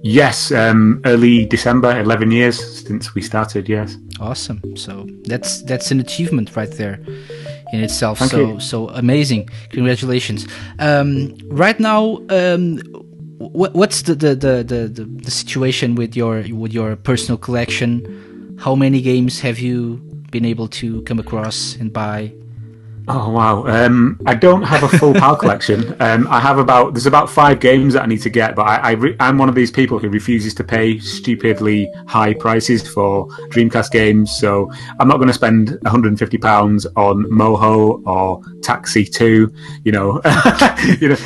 [0.05, 3.69] Yes, um, early December, 11 years since we started.
[3.69, 3.97] Yes.
[4.19, 4.75] Awesome.
[4.75, 6.99] So that's that's an achievement right there
[7.71, 8.19] in itself.
[8.19, 8.59] Thank so you.
[8.59, 9.49] so amazing.
[9.69, 10.45] Congratulations.
[10.79, 12.81] Um, right now, um,
[13.51, 18.57] what's the the, the the, the situation with your with your personal collection?
[18.59, 19.97] How many games have you
[20.31, 22.33] been able to come across and buy?
[23.07, 23.65] Oh wow!
[23.65, 25.93] Um, I don't have a full PAL collection.
[25.99, 28.75] Um, I have about there's about five games that I need to get, but I,
[28.77, 33.27] I re- I'm one of these people who refuses to pay stupidly high prices for
[33.49, 34.31] Dreamcast games.
[34.31, 39.53] So I'm not going to spend 150 pounds on Moho or Taxi 2.
[39.83, 40.21] You know,
[41.01, 41.17] you know.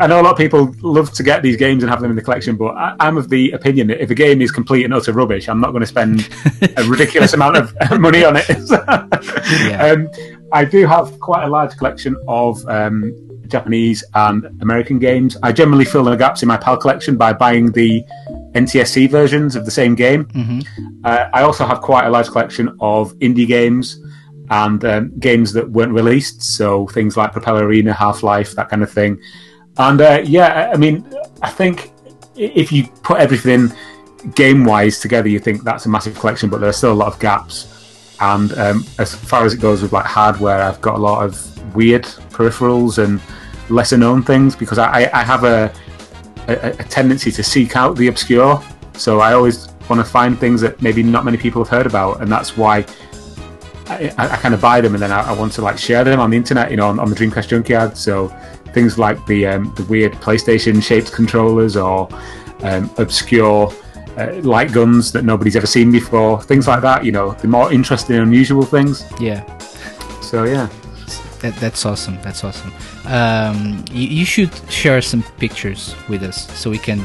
[0.00, 2.16] I know a lot of people love to get these games and have them in
[2.16, 4.92] the collection, but I, I'm of the opinion that if a game is complete and
[4.92, 6.28] utter rubbish, I'm not going to spend
[6.76, 8.46] a ridiculous amount of money on it.
[9.50, 9.92] Yeah.
[9.92, 10.08] um,
[10.52, 13.14] I do have quite a large collection of um,
[13.48, 15.36] Japanese and American games.
[15.42, 18.02] I generally fill the gaps in my PAL collection by buying the
[18.54, 20.28] NTSC versions of the same game.
[21.04, 24.00] Uh, I also have quite a large collection of indie games
[24.50, 28.82] and um, games that weren't released, so things like Propeller Arena, Half Life, that kind
[28.82, 29.20] of thing.
[29.78, 31.08] And uh, yeah, I mean,
[31.42, 31.92] I think
[32.36, 33.72] if you put everything
[34.34, 37.12] game wise together, you think that's a massive collection, but there are still a lot
[37.12, 37.79] of gaps.
[38.20, 41.74] And um, as far as it goes with like hardware, I've got a lot of
[41.74, 43.20] weird peripherals and
[43.70, 45.72] lesser known things because I, I have a,
[46.48, 48.62] a, a tendency to seek out the obscure.
[48.94, 52.20] So I always want to find things that maybe not many people have heard about,
[52.20, 52.84] and that's why
[53.86, 56.04] I, I, I kind of buy them, and then I, I want to like share
[56.04, 57.96] them on the internet, you know, on, on the Dreamcast Junkyard.
[57.96, 58.28] So
[58.72, 62.08] things like the um, the weird PlayStation shaped controllers or
[62.62, 63.72] um, obscure
[64.18, 67.04] uh, light guns that nobody's ever seen before, things like that.
[67.04, 69.04] You know, the more interesting, unusual things.
[69.20, 69.44] Yeah.
[70.20, 70.68] So yeah,
[71.40, 72.18] That, that's awesome.
[72.22, 72.72] That's awesome.
[73.06, 77.00] Um, you, you should share some pictures with us so we can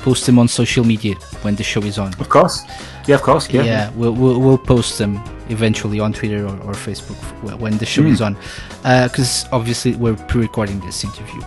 [0.00, 2.08] post them on social media when the show is on.
[2.18, 2.62] of course,
[3.06, 3.62] yeah, of course, yeah.
[3.62, 7.16] Yeah, we'll, we'll, we'll post them eventually on Twitter or, or Facebook
[7.60, 8.36] when the show is on.
[8.82, 11.40] Because obviously we're pre-recording this interview,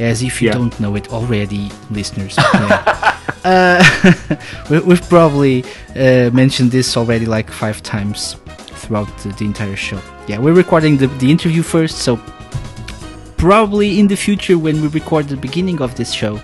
[0.00, 0.54] as if you Yeah.
[0.54, 2.36] don't know it already, listeners.
[2.54, 3.12] Yeah.
[3.46, 4.36] Uh,
[4.70, 8.36] we, we've probably uh, mentioned this already like five times
[8.80, 10.00] throughout the, the entire show.
[10.26, 12.16] Yeah, we're recording the, the interview first, so
[13.36, 16.38] probably in the future when we record the beginning of this show,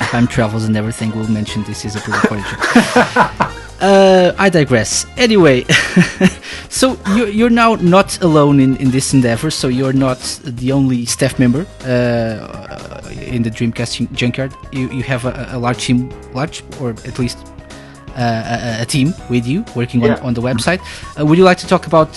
[0.00, 3.58] time travels and everything, we'll mention this is a pre-recorded show.
[3.82, 5.06] Uh, I digress.
[5.16, 5.64] Anyway,
[6.68, 9.50] so you're, you're now not alone in, in this endeavor.
[9.50, 14.52] So you're not the only staff member uh, in the Dreamcast Junkyard.
[14.70, 17.38] You you have a, a large team, large or at least
[18.16, 20.26] uh, a, a team with you working on, Yeah.
[20.26, 20.80] on the website.
[21.18, 22.14] Uh, would you like to talk about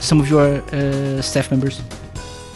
[0.00, 1.80] some of your uh, staff members?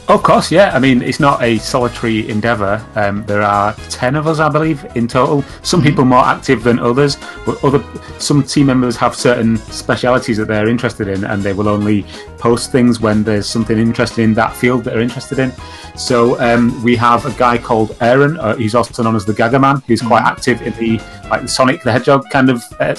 [0.09, 0.71] Of course, yeah.
[0.75, 2.83] I mean, it's not a solitary endeavour.
[2.95, 5.45] Um, there are ten of us, I believe, in total.
[5.63, 7.85] Some people more active than others, but other
[8.19, 12.07] some team members have certain specialities that they're interested in, and they will only
[12.39, 15.53] post things when there's something interesting in that field that they're interested in.
[15.95, 18.39] So um, we have a guy called Aaron.
[18.39, 21.49] Uh, he's also known as the Gaga Man, who's quite active in the like the
[21.49, 22.97] Sonic the Hedgehog kind of uh,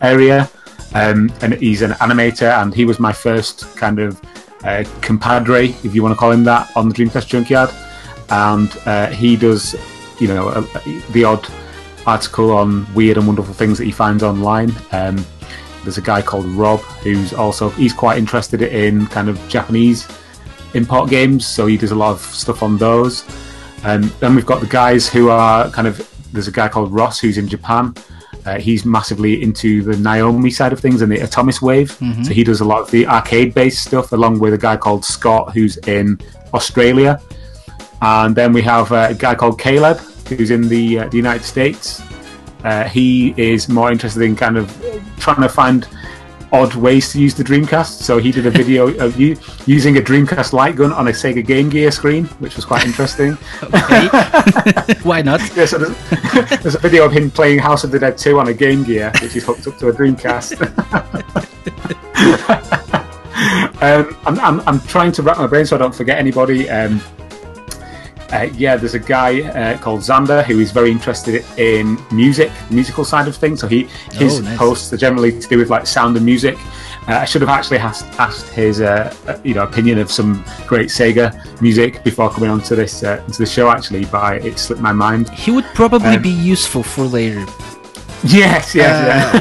[0.00, 0.48] area,
[0.94, 2.50] um, and he's an animator.
[2.62, 4.18] And he was my first kind of
[4.66, 7.70] uh, compadre, if you want to call him that, on the Dreamcast Junkyard,
[8.30, 9.76] and uh, he does,
[10.20, 10.60] you know, a,
[11.12, 11.46] the odd
[12.06, 14.72] article on weird and wonderful things that he finds online.
[14.92, 15.24] Um,
[15.84, 20.08] there's a guy called Rob who's also he's quite interested in kind of Japanese
[20.74, 23.24] import games, so he does a lot of stuff on those.
[23.84, 27.20] Um, then we've got the guys who are kind of there's a guy called Ross
[27.20, 27.94] who's in Japan.
[28.46, 32.00] Uh, he's massively into the Naomi side of things and the Atomiswave.
[32.24, 35.04] So he does a lot of the arcade based stuff, along with a guy called
[35.04, 36.20] Scott who's in
[36.54, 37.20] Australia.
[38.00, 41.44] And then we have uh, a guy called Caleb who's in the, uh, the United
[41.44, 42.02] States.
[42.64, 44.70] Uh, he is more interested in kind of
[45.18, 45.88] trying to find
[46.52, 48.02] odd ways to use the Dreamcast.
[48.02, 49.36] So he did a video of u-
[49.66, 53.32] using a Dreamcast light gun on a Sega Game Gear screen, which was quite interesting.
[55.02, 55.40] Why not?
[55.56, 58.48] Yeah, so there's, there's a video of him playing House of the Dead 2 on
[58.48, 60.60] a Game Gear, which is hooked up to a Dreamcast.
[63.82, 66.68] um, I'm, I'm, I'm trying to wrap my brain so I don't forget anybody.
[66.70, 67.00] Um,
[68.36, 73.04] uh, yeah, there's a guy uh, called Xander who is very interested in music, musical
[73.04, 73.60] side of things.
[73.60, 74.58] So he his Oh, nice.
[74.58, 76.56] posts are generally to do with like sound and music.
[77.08, 80.44] Uh, I should have actually asked, asked his uh, uh, you know opinion of some
[80.66, 81.26] great Sega
[81.60, 84.92] music before coming on to this uh, to the show actually, but it slipped my
[84.92, 85.28] mind.
[85.30, 87.44] He would probably Um, be useful for later.
[88.24, 88.96] Yes, yes,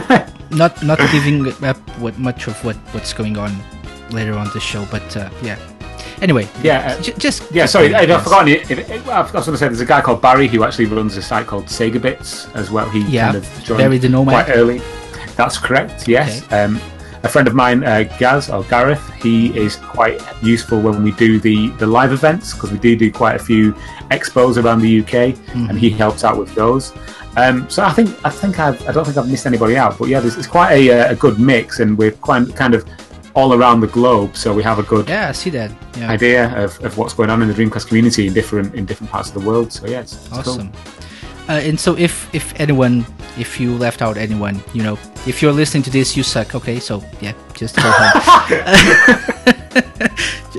[0.09, 0.29] yeah.
[0.51, 3.51] not not giving up what much of what what's going on
[4.11, 5.57] later on the show, but uh, yeah.
[6.21, 8.23] Anyway, Yeah, uh, j- just yeah, sorry, I've yes.
[8.23, 8.71] forgotten it.
[8.71, 11.17] If, if, I was going to say there's a guy called Barry who actually runs
[11.17, 12.89] a site called Sega Bits as well.
[12.89, 14.45] He Yeah, kind of joined Barry the Nomad.
[14.45, 14.81] quite early.
[15.35, 16.07] That's correct.
[16.07, 16.49] Yes.
[16.51, 16.79] Um,
[17.23, 21.39] a friend of mine, uh, Gaz or Gareth, he is quite useful when we do
[21.39, 23.73] the the live events because we do do quite a few
[24.11, 25.69] expos around the UK, Mm-hmm.
[25.69, 26.93] and he helps out with those.
[27.35, 30.07] Um, so I think I think I've, I don't think I've missed anybody out, but
[30.07, 32.85] yeah, there's, it's quite a, uh, a good mix, and we're quite kind of
[33.35, 35.71] all around the globe, so we have a good Yeah, I see that.
[35.97, 36.09] Yeah.
[36.09, 39.29] idea of, of what's going on in the Dreamcast community in different in different parts
[39.29, 39.71] of the world.
[39.71, 40.39] So yeah, it's, it's cool.
[40.39, 40.71] Awesome.
[41.47, 43.05] Uh, and so, if if anyone,
[43.37, 46.55] if you left out anyone, you know, if you're listening to this, you suck.
[46.55, 48.21] Okay, so yeah, just go home.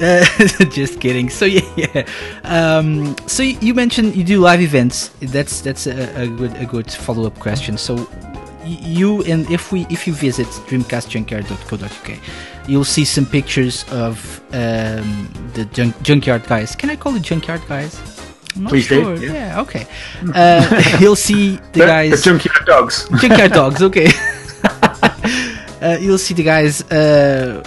[0.01, 0.25] uh,
[0.71, 1.29] just kidding.
[1.29, 2.07] So yeah, yeah.
[2.45, 5.11] Um, so you mentioned you do live events.
[5.21, 7.77] That's that's a, a good a good follow up question.
[7.79, 8.07] So
[8.65, 12.19] you and if we if you visit dreamcastjunkyard.co.uk,
[12.69, 16.75] you'll see some pictures of um, the junk, junkyard guys.
[16.77, 17.99] Can I call it junkyard guys?
[18.57, 19.17] I'm not Please do, sure.
[19.17, 19.33] yeah.
[19.33, 19.61] Yeah.
[19.61, 19.87] Okay.
[20.35, 22.11] Uh, you'll see the, The, guys.
[22.11, 23.09] the junkyard dogs.
[23.21, 23.83] junkyard dogs.
[23.83, 24.09] Okay.
[25.83, 27.63] uh, you'll see the guys uh,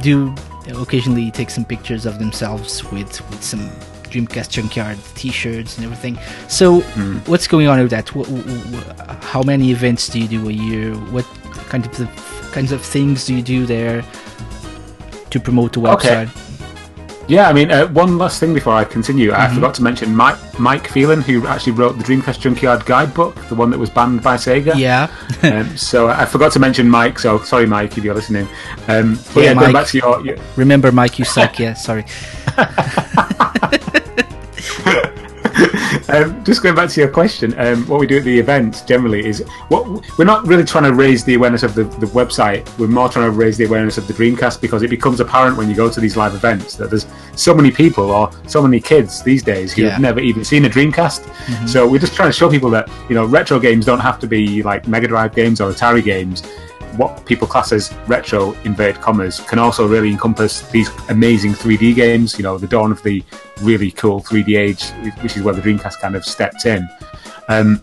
[0.00, 0.34] do
[0.80, 3.68] occasionally take some pictures of themselves with with some
[4.10, 6.18] Dreamcast Junkyard T-shirts and everything.
[6.48, 7.18] So, Hmm.
[7.30, 8.08] what's going on with that?
[8.08, 10.94] Wh- wh- wh- how many events do you do a year?
[11.12, 11.24] What
[11.68, 12.06] kind of the
[12.52, 14.02] kinds of things do you do there
[15.30, 16.26] to promote the Okay.
[16.26, 16.46] website?
[17.28, 19.30] Yeah, I mean, uh, one last thing before I continue.
[19.30, 19.40] Mm-hmm.
[19.40, 23.54] I forgot to mention Mike, Mike Phelan, who actually wrote the Dreamcast Junkyard Guidebook, the
[23.54, 24.74] one that was banned by Sega.
[24.76, 25.06] Yeah.
[25.44, 27.20] um, so I forgot to mention Mike.
[27.20, 28.48] So sorry, Mike, if you're listening.
[28.88, 29.74] Um, but Yeah, yeah, going Mike.
[29.74, 31.56] back to your, your Remember, Mike, you suck.
[31.60, 31.74] Yeah.
[31.74, 32.04] Sorry.
[36.12, 39.24] um, just going back to your question, um, what we do at the events generally
[39.26, 39.86] is what
[40.18, 42.66] we're not really trying to raise the awareness of the, the website.
[42.78, 45.68] We're more trying to raise the awareness of the Dreamcast because it becomes apparent when
[45.68, 47.06] you go to these live events that there's
[47.36, 49.90] so many people or so many kids these days who Yeah.
[49.90, 51.68] have never even seen a Dreamcast.
[51.68, 54.26] So we're just trying to show people that you know retro games don't have to
[54.26, 56.42] be like Mega Drive games or Atari games.
[56.96, 62.36] What people class as retro inverted commas can also really encompass these amazing 3D games.
[62.36, 63.22] You know, the dawn of the
[63.62, 64.90] really cool 3D age,
[65.22, 66.88] which is where the Dreamcast kind of stepped in.
[67.48, 67.82] Um,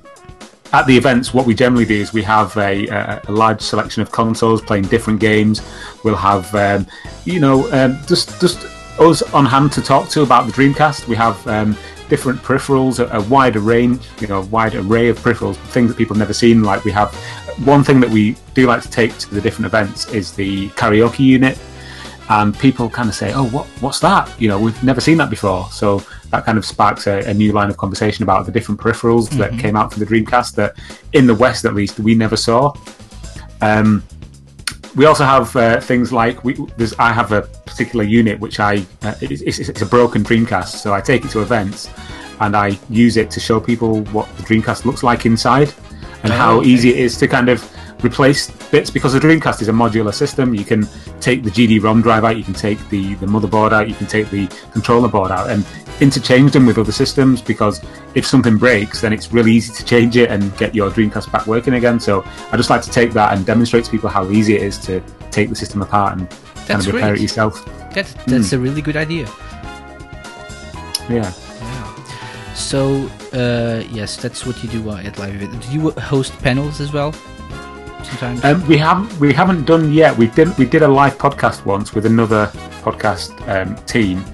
[0.74, 4.02] at the events, what we generally do is we have a, a, a large selection
[4.02, 5.62] of consoles playing different games.
[6.04, 6.86] We'll have, um,
[7.24, 8.66] you know, um, just just
[9.00, 11.08] us on hand to talk to about the Dreamcast.
[11.08, 11.78] We have um,
[12.10, 15.98] different peripherals, a, a wider range, you know, a wide array of peripherals, things that
[15.98, 16.64] people have never seen.
[16.64, 17.16] Like we have
[17.66, 21.20] one thing that we do like to take to the different events is the karaoke
[21.20, 21.58] unit
[22.30, 25.30] and people kind of say, "Oh, what what's that?" You know, we've never seen that
[25.30, 25.68] before.
[25.72, 29.30] So that kind of sparks a, a new line of conversation about the different peripherals
[29.38, 30.76] that came out for the Dreamcast that,
[31.14, 32.74] in the West at least, we never saw.
[33.62, 34.04] Um,
[34.96, 38.86] we also have uh, things like we, there's, I have a particular unit which I
[39.04, 41.90] uh, it's, it's, it's a broken Dreamcast, so I take it to events
[42.40, 45.74] and I use it to show people what the Dreamcast looks like inside
[46.24, 46.70] and oh, how okay.
[46.70, 47.64] easy it is to kind of
[48.04, 50.54] replace bits because the Dreamcast is a modular system.
[50.54, 50.88] You can
[51.20, 54.30] take the GD-ROM drive out, you can take the, the motherboard out, you can take
[54.30, 55.66] the controller board out, and
[56.00, 57.42] interchange them with other systems.
[57.42, 57.84] Because
[58.16, 61.48] if something breaks, then it's really easy to change it and get your Dreamcast back
[61.48, 62.00] working again.
[62.00, 64.78] So I just like to take that and demonstrate to people how easy it is
[64.80, 65.02] to
[65.32, 66.30] take the system apart and
[66.68, 67.20] kind of repair great.
[67.20, 67.66] it yourself.
[67.94, 68.58] That's that's hmm.
[68.58, 69.28] a really good idea.
[71.10, 71.32] Yeah.
[72.58, 75.68] So uh, yes, that's what you do at live events.
[75.68, 77.14] Do you host panels as well?
[78.04, 78.44] Sometimes.
[78.44, 80.18] Um, we haven't we haven't done yet.
[80.18, 82.48] We did we did a live podcast once with another
[82.82, 84.26] podcast um, team,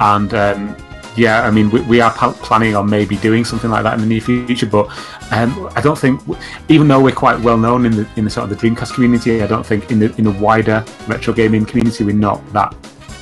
[0.00, 0.76] and um,
[1.16, 4.00] yeah, I mean we, we are pl- planning on maybe doing something like that in
[4.00, 4.66] the near future.
[4.66, 4.88] But
[5.30, 6.20] um, I don't think,
[6.68, 9.40] even though we're quite well known in the in the sort of the Dreamcast community,
[9.40, 12.74] I don't think in the in the wider retro gaming community we're not that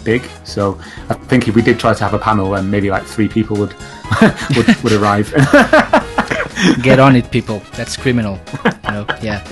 [0.05, 0.22] big.
[0.44, 0.78] So
[1.09, 3.57] I think if we did try to have a panel, then maybe like three people
[3.57, 3.74] would
[4.57, 5.32] would, would arrive.
[6.82, 7.62] Get on it, people.
[7.72, 8.38] That's criminal.
[8.64, 9.44] You know, yeah.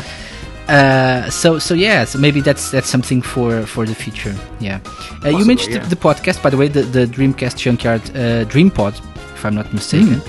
[0.69, 4.35] Uh, so so yeah, so maybe that's that's something for for the future.
[4.61, 4.81] Yeah.
[5.25, 5.83] Uh, you mentioned yeah.
[5.83, 9.01] the, the podcast, by the way, the the Dreamcast Junkyard uh, DreamPod,
[9.35, 10.21] if I'm not mistaken.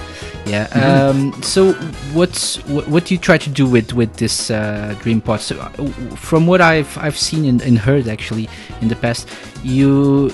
[0.49, 0.65] Yeah.
[0.73, 1.73] Um, so
[2.13, 5.39] what's what, what do you try to do with with this uh, DreamPod?
[5.39, 5.69] So uh,
[6.15, 8.49] from what I've I've seen and, and heard actually
[8.81, 9.29] in the past,
[9.63, 10.31] you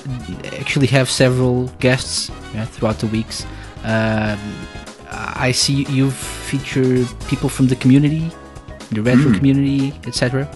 [0.60, 3.46] actually have several guests yeah, throughout the weeks.
[3.84, 4.40] Um,
[5.12, 8.32] I see you've featured people from the community,
[8.92, 10.50] the retro community, etc.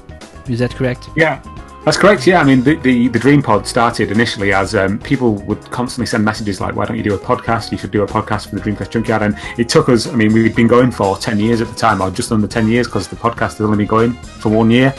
[0.48, 1.10] Is that correct?
[1.16, 1.42] Yeah,
[1.86, 2.28] that's correct.
[2.28, 6.06] Yeah, I mean, the the, the Dream Pod started initially as um, people would constantly
[6.06, 7.72] send messages like, "Why don't you do a podcast?
[7.72, 10.08] You should do a podcast for the Dreamcast Junkyard." And it took us.
[10.08, 12.68] I mean, we'd been going for ten years at the time, or just under ten
[12.68, 14.94] years, because the podcast had only been going for one year.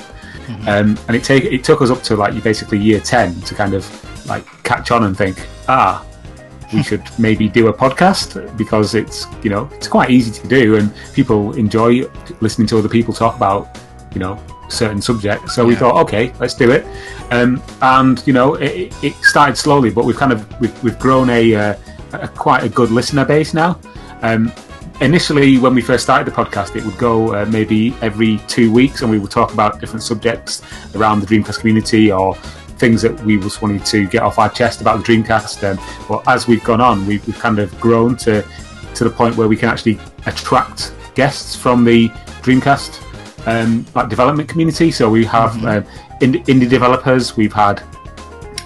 [0.66, 3.74] Um, and it take it took us up to like basically year ten to kind
[3.74, 3.86] of
[4.26, 6.04] like catch on and think, ah,
[6.72, 10.76] we should maybe do a podcast because it's you know it's quite easy to do
[10.76, 12.02] and people enjoy
[12.40, 13.78] listening to other people talk about
[14.12, 14.38] you know
[14.70, 16.86] certain subjects so we thought okay let's do it.
[17.30, 21.30] Um, and you know it, it started slowly but we've kind of we've, we've grown
[21.30, 21.74] a, uh,
[22.12, 23.78] a quite a good listener base now.
[24.22, 24.52] Um,
[25.00, 29.02] initially when we first started the podcast it would go uh, maybe every two weeks
[29.02, 30.62] and we would talk about different subjects
[30.94, 32.36] around the dreamcast community or
[32.80, 35.62] things that we just wanted to get off our chest about the Dreamcast.
[35.70, 38.42] Um, but as we've gone on, we've, we've kind of grown to
[38.94, 42.08] to the point where we can actually attract guests from the
[42.42, 43.09] Dreamcast
[43.46, 44.90] um, like development community.
[44.90, 45.66] So we have Mm-hmm.
[45.66, 47.36] uh, indie, indie developers.
[47.36, 47.82] We've had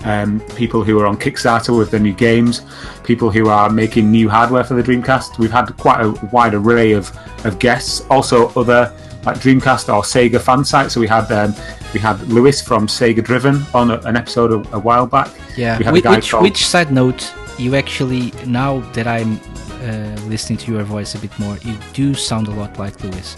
[0.05, 2.63] um, people who are on Kickstarter with their new games,
[3.05, 5.39] people who are making new hardware for the Dreamcast.
[5.39, 7.11] We've had quite a wide array of,
[7.47, 8.05] of guests.
[8.11, 8.93] Also, other
[9.25, 10.93] like Dreamcast or Sega fan sites.
[10.95, 11.55] So we had um,
[11.95, 15.31] we had Lewis from Sega Driven on a, an episode a, a while back.
[15.57, 15.79] Yeah.
[15.79, 19.41] We had a guy which called- which side note you actually now that I'm
[19.85, 23.37] uh, listening to your voice a bit more, you do sound a lot like Lewis.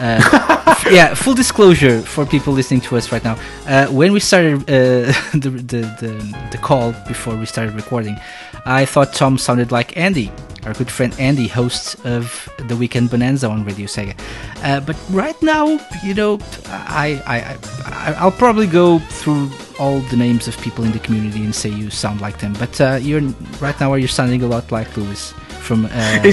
[0.00, 3.38] Uh, yeah, full disclosure for people listening to us right now.
[3.66, 8.16] Uh, when we started uh, the, the, the the call before we started recording,
[8.64, 10.30] I thought Tom sounded like Andy,
[10.64, 14.14] our good friend Andy, host of the Weekend Bonanza on Radio Sega.
[14.62, 20.16] Uh, but right now, you know, I, I, I I'll probably go through all the
[20.16, 22.52] names of people in the community and say you sound like them.
[22.54, 23.22] But uh, you're
[23.60, 26.32] right now, you're sounding a lot like Lewis from uh,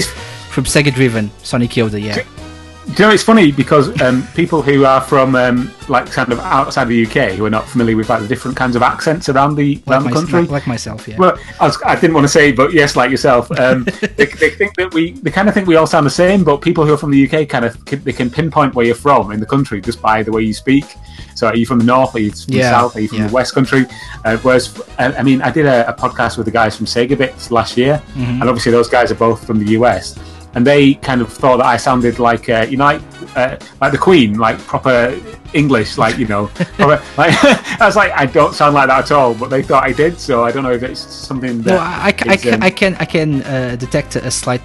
[0.50, 2.00] from Sega Driven Sonic Yoda.
[2.02, 2.24] Yeah.
[2.86, 6.38] Do you know it's funny because um, people who are from um, like kind of
[6.40, 9.54] outside the UK who are not familiar with like the different kinds of accents around
[9.56, 10.40] the Like, around the country.
[10.42, 11.16] like, like myself, yeah.
[11.18, 13.84] Well, I, was, I didn't want to say, but yes, like yourself, um,
[14.16, 16.44] they, they think that we, they kind of think we all sound the same.
[16.44, 18.94] But people who are from the UK kind of can, they can pinpoint where you're
[18.94, 20.84] from in the country just by the way you speak.
[21.34, 22.14] So, are you from the north?
[22.14, 22.96] Are you from Yeah, the south?
[22.96, 23.26] Are you from yeah.
[23.28, 23.86] the west country?
[24.26, 27.16] Uh, whereas, I I mean, I did a, a podcast with the guys from Sega
[27.16, 28.40] Bits last year, Mm-hmm.
[28.40, 30.18] and obviously those guys are both from the US.
[30.54, 33.02] And they kind of thought that I sounded like, uh, you know, like,
[33.36, 35.18] uh, like the Queen, like proper
[35.52, 36.46] English, like you know.
[36.76, 37.34] proper, like,
[37.80, 40.18] I was like, I don't sound like that at all, but they thought I did.
[40.18, 42.70] So I don't know if it's something that No, I, I, I can, um, I
[42.70, 44.62] can, I can uh, detect a slight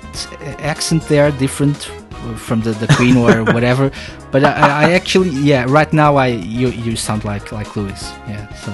[0.60, 1.90] accent there, different
[2.36, 3.92] from the, the Queen or whatever.
[4.32, 8.54] But I, I actually, yeah, right now I you you sound like like Lewis, yeah.
[8.56, 8.72] So,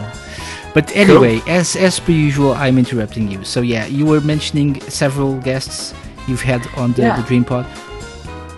[0.74, 3.44] but anyway, as as per usual, I'm interrupting you.
[3.44, 5.94] So yeah, you were mentioning several guests
[6.28, 7.16] you've had on the, Yeah.
[7.22, 7.66] the Dream Pod.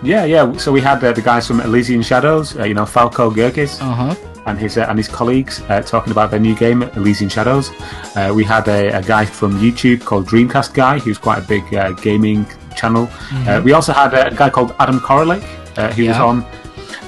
[0.02, 0.52] Yeah, yeah.
[0.58, 3.94] So we had uh, the guys from Elysian Shadows, uh, you know, Falco Girgis Uh
[3.94, 4.14] huh.
[4.46, 7.70] and his uh, and his colleagues uh, talking about their new game, Elysian Shadows.
[8.14, 11.64] Uh, we had a, a guy from YouTube called Dreamcast Guy, who's quite a big
[11.74, 12.46] uh, gaming
[12.76, 13.08] channel.
[13.32, 15.42] Uh, we also had a guy called Adam Koralik,
[15.76, 16.44] uh, who was on.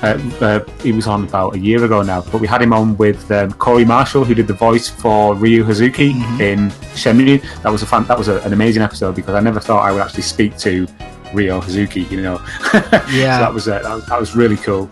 [0.02, 2.96] Uh, uh, he was on about a year ago now, but we had him on
[2.96, 7.42] with um, Corey Marshall, who did the voice for Ryo Hazuki in Shenmue.
[7.62, 9.92] That was a fan, that was a, an amazing episode because I never thought I
[9.92, 10.86] would actually speak to
[11.34, 12.10] Ryo Hazuki.
[12.10, 12.40] You know,
[13.12, 13.36] Yeah.
[13.36, 14.90] so that was uh, that, was- that was really cool.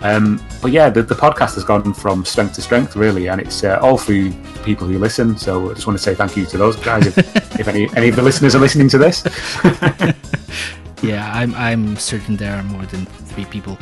[0.00, 3.64] Um, but yeah, the, the podcast has gone from strength to strength, really, and it's
[3.64, 4.32] uh, all through
[4.64, 5.36] people who listen.
[5.36, 7.06] So I just want to say thank you to those guys.
[7.08, 7.18] If,
[7.58, 9.22] if any any of the listeners are listening to this,
[11.02, 13.78] Yeah, I'm I'm certain there are more than three people.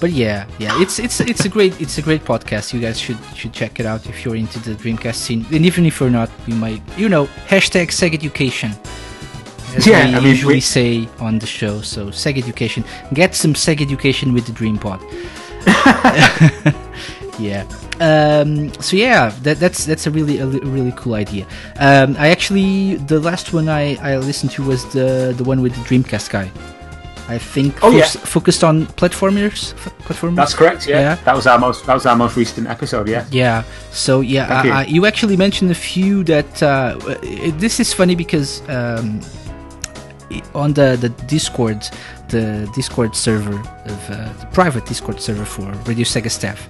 [0.00, 2.72] But yeah, yeah, it's it's it's a great it's a great podcast.
[2.72, 5.44] You guys should should check it out if you're into the Dreamcast scene.
[5.52, 8.70] And even if you're not, you might you know hashtag Sega Education.
[9.74, 11.80] As Yeah, we I mean, usually we- say on the show.
[11.82, 15.00] So Sega Education, get some Sega Education with the Dream Pod.
[17.38, 17.64] yeah.
[18.00, 21.44] Um, so yeah, that, that's that's a really a really cool idea.
[21.80, 25.74] Um, I actually the last one I, I listened to was the the one with
[25.74, 26.50] the Dreamcast guy.
[27.28, 28.06] I think Oh, yeah.
[28.06, 29.74] focused on platformers.
[30.06, 30.36] Platformers.
[30.36, 30.86] that's correct.
[30.88, 31.00] Yeah.
[31.00, 31.14] Yeah.
[31.24, 33.06] that was our most that was our most recent episode.
[33.08, 33.62] Yeah, Yeah.
[33.92, 34.72] So yeah, uh, you.
[34.72, 36.62] uh, you actually mentioned a few that.
[36.62, 36.96] Uh,
[37.58, 39.20] this is funny because um,
[40.54, 41.82] on the the Discord,
[42.28, 46.68] the Discord server of uh, the private Discord server for Radio Sega staff,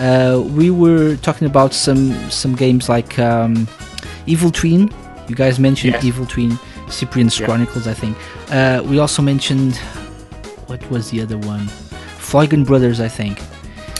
[0.00, 3.66] uh, we were talking about some some games like um,
[4.26, 4.90] Evil Twin.
[5.28, 6.04] You guys mentioned Yes.
[6.04, 6.58] Evil Twin,
[6.88, 7.46] Cyprien's Yeah.
[7.46, 8.16] Chronicles, I think.
[8.50, 9.76] Uh, we also mentioned
[10.66, 11.66] what was the other one?
[12.18, 13.38] Floigan Brothers, I think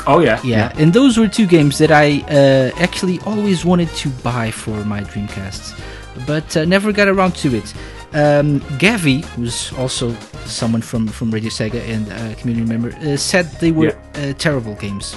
[0.07, 4.09] oh yeah, yeah, and those were two games that I uh, actually always wanted to
[4.23, 5.79] buy for my Dreamcast,
[6.27, 7.75] but uh, never got around to it.
[8.13, 10.15] Um, Gavi, who's also
[10.47, 14.75] someone from, from Radio Sega and a community member, uh, said they were uh, terrible
[14.77, 15.15] games.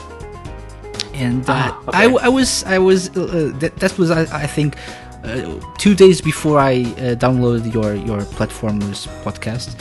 [1.14, 1.98] And uh, Ah, okay.
[1.98, 4.76] I, I was I was uh, uh, that, that was I, I think
[5.24, 9.76] uh, two days before I uh, downloaded your your platformers podcast,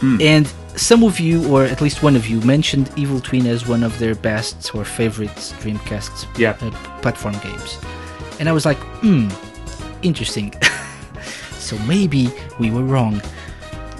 [0.00, 0.18] Hmm.
[0.20, 3.82] and some of you, or at least one of you, mentioned Evil Twin as one
[3.82, 6.54] of their best or favorite Dreamcast Yeah.
[6.60, 6.70] uh,
[7.00, 7.78] platform games,
[8.38, 9.28] and I was like, hmm,
[10.02, 10.52] interesting.
[11.58, 12.30] so maybe
[12.60, 13.20] we were wrong.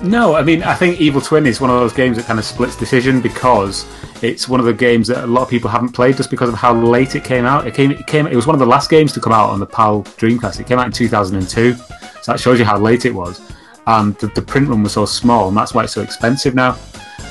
[0.03, 2.45] No, I mean, I think Evil Twin is one of those games that kind of
[2.45, 3.87] splits decision because
[4.23, 6.55] it's one of the games that a lot of people haven't played just because of
[6.55, 7.67] how late it came out.
[7.67, 9.61] It came, it came, it was one of the last games to come out on
[9.61, 10.61] the PAL Dreamcast.
[10.61, 11.85] It came out in 2002, so
[12.27, 13.41] that shows you how late it was.
[13.87, 16.77] And the, the print run was so small, and that's why it's so expensive now.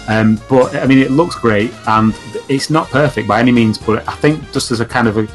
[0.07, 2.15] Um, but I mean, it looks great, and
[2.47, 3.77] it's not perfect by any means.
[3.77, 5.27] But I think just as a kind of a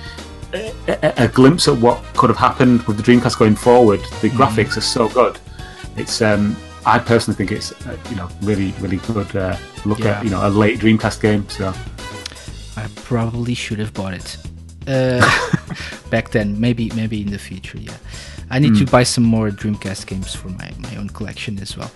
[0.52, 4.00] a, a, glimpse at what could have happened with the Dreamcast going forward.
[4.20, 4.30] The mm.
[4.30, 5.38] graphics are so good.
[5.96, 6.56] It's um,
[6.86, 10.18] I personally think it's uh, you know really really good uh, look yeah.
[10.18, 11.48] at you know a late Dreamcast game.
[11.48, 11.72] So
[12.76, 14.36] I probably should have bought it
[14.86, 15.20] uh,
[16.10, 16.60] back then.
[16.60, 17.78] Maybe maybe in the future.
[17.78, 17.96] Yeah,
[18.50, 18.84] I need mm.
[18.84, 21.90] to buy some more Dreamcast games for my, my own collection as well.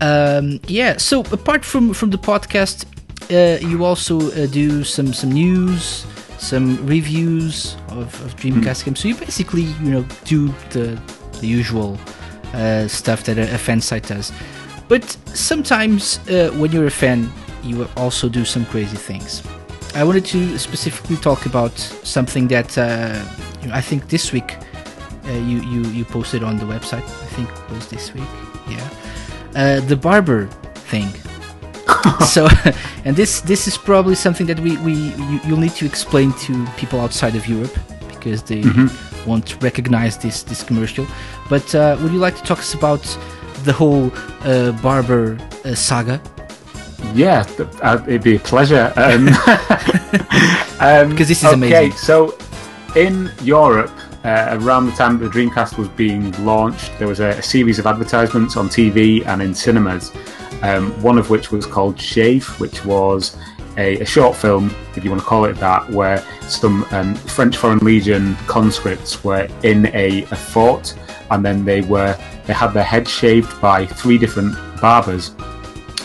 [0.00, 0.96] Um, yeah.
[0.96, 2.84] So apart from from the podcast,
[3.30, 6.06] uh, you also uh, do some some news
[6.38, 8.84] some reviews of, of Dreamcast mm.
[8.84, 9.00] games.
[9.00, 11.00] So you basically, you know, do the,
[11.40, 11.98] the usual
[12.56, 14.32] uh, stuff that a, a, fan site does.
[14.88, 15.04] But
[15.34, 17.30] sometimes uh, when you're a fan,
[17.62, 19.42] you also do some crazy things.
[19.94, 23.22] I wanted to specifically talk about something that uh,
[23.72, 24.56] I think this week
[25.26, 27.02] uh, you, you, you posted on the website.
[27.02, 28.28] I think it was this week.
[28.68, 28.88] Yeah.
[29.54, 30.46] Uh, the barber
[30.90, 31.08] thing.
[32.26, 32.48] so,
[33.04, 36.66] and this this is probably something that we, we you, will need to explain to
[36.76, 37.76] people outside of Europe
[38.08, 39.15] because they mm-hmm.
[39.26, 41.06] Won't recognize this this commercial.
[41.48, 43.02] But uh, would you like to talk us about
[43.64, 44.12] the whole
[44.42, 46.20] uh, barber uh, saga?
[47.14, 47.46] Yeah,
[47.82, 48.92] uh, it'd be a pleasure.
[48.96, 49.28] Um,
[50.80, 51.76] um, because this is okay, amazing.
[51.76, 52.36] Okay, so
[52.94, 53.92] in Europe,
[54.24, 57.86] uh, around the time the Dreamcast was being launched, there was a, a, series of
[57.86, 60.12] advertisements on TV and in cinemas
[60.62, 63.36] um, one of which was called Shave, which was
[63.76, 67.56] a, a, short film, if you want to call it that, where some um, French
[67.56, 70.94] Foreign Legion conscripts were in a, a, fort,
[71.30, 72.16] and then they were
[72.46, 75.30] they had their heads shaved by three different barbers.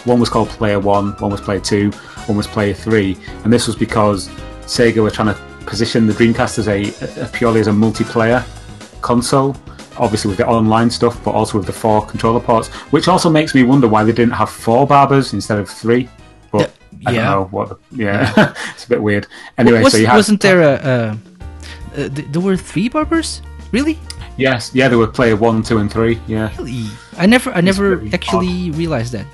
[0.06, 1.92] One was called Player One, one was Player Two,
[2.26, 4.28] one was Player Three, and this was because
[4.62, 8.46] Sega were trying to position the Dreamcast as a, a purely as a multiplayer
[9.02, 9.56] console
[9.98, 13.54] obviously with the online stuff, but also with the four controller ports, which also makes
[13.54, 16.10] me wonder why they didn't have four barbers instead of three.
[17.02, 17.12] Yeah.
[17.12, 17.70] Don't know what.
[17.70, 19.28] The, yeah, it's a bit weird.
[19.58, 21.18] Anyway, was, so you had, wasn't there a,
[21.96, 23.42] a, a, there were three barbers?
[23.72, 23.98] Really?
[24.38, 26.20] Yes, yeah, there were player one, two, and three.
[26.28, 26.56] Yeah.
[26.58, 26.86] Really?
[27.18, 28.78] I never, I never actually odd.
[28.78, 29.26] realized that.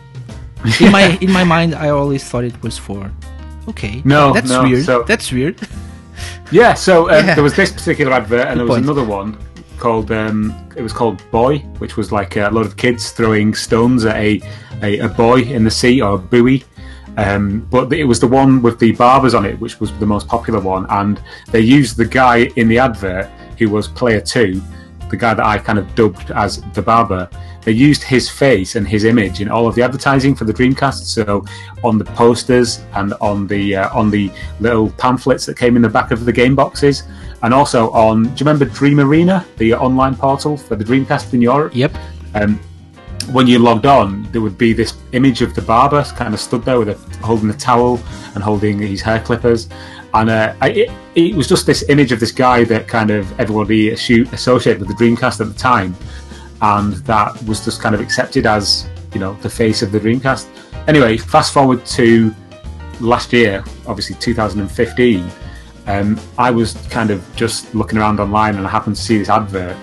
[0.82, 3.12] In my in my mind, I always thought it was four.
[3.68, 4.02] Okay.
[4.06, 4.86] No, that's no, weird.
[4.86, 5.60] So, that's weird.
[6.52, 7.36] Yeah, so um, yeah.
[7.36, 8.86] there was this particular advert, and Good there was point.
[8.86, 9.38] another one
[9.78, 14.06] called um, it was called Boy, which was like a lot of kids throwing stones
[14.06, 14.42] at a,
[14.82, 16.64] a, a boy in the sea or a buoy.
[17.18, 20.28] Um, but it was the one with the barbers on it, which was the most
[20.28, 21.20] popular one, and
[21.52, 23.26] they used the guy in the advert
[23.58, 24.62] who was player two,
[25.10, 27.28] the guy that I kind of dubbed as the barber.
[27.64, 31.04] They used his face and his image in all of the advertising for the Dreamcast.
[31.06, 31.44] So
[31.84, 35.90] on the posters and on the uh, on the little pamphlets that came in the
[35.90, 37.04] back of the game boxes,
[37.42, 38.24] and also on.
[38.24, 41.76] Do you remember Dream Arena, the online portal for the Dreamcast in Europe?
[41.76, 41.96] Yep.
[42.36, 42.60] Um,
[43.32, 46.64] when you logged on, there would be this image of the barber kind of stood
[46.64, 48.00] there with a, holding a towel
[48.36, 49.68] and holding his hair clippers,
[50.14, 53.90] and uh, it, it, was just this image of this guy that kind of everybody
[53.90, 55.96] associated with the Dreamcast at the time,
[56.62, 60.48] and that was just kind of accepted as you know the face of the Dreamcast.
[60.88, 62.34] Anyway, fast forward to
[63.02, 65.30] last year, obviously 2015
[65.88, 69.30] um, I was kind of just looking around online and I happened to see this
[69.30, 69.78] advert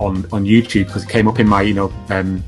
[0.00, 2.42] on on YouTube because it came up in my you know um,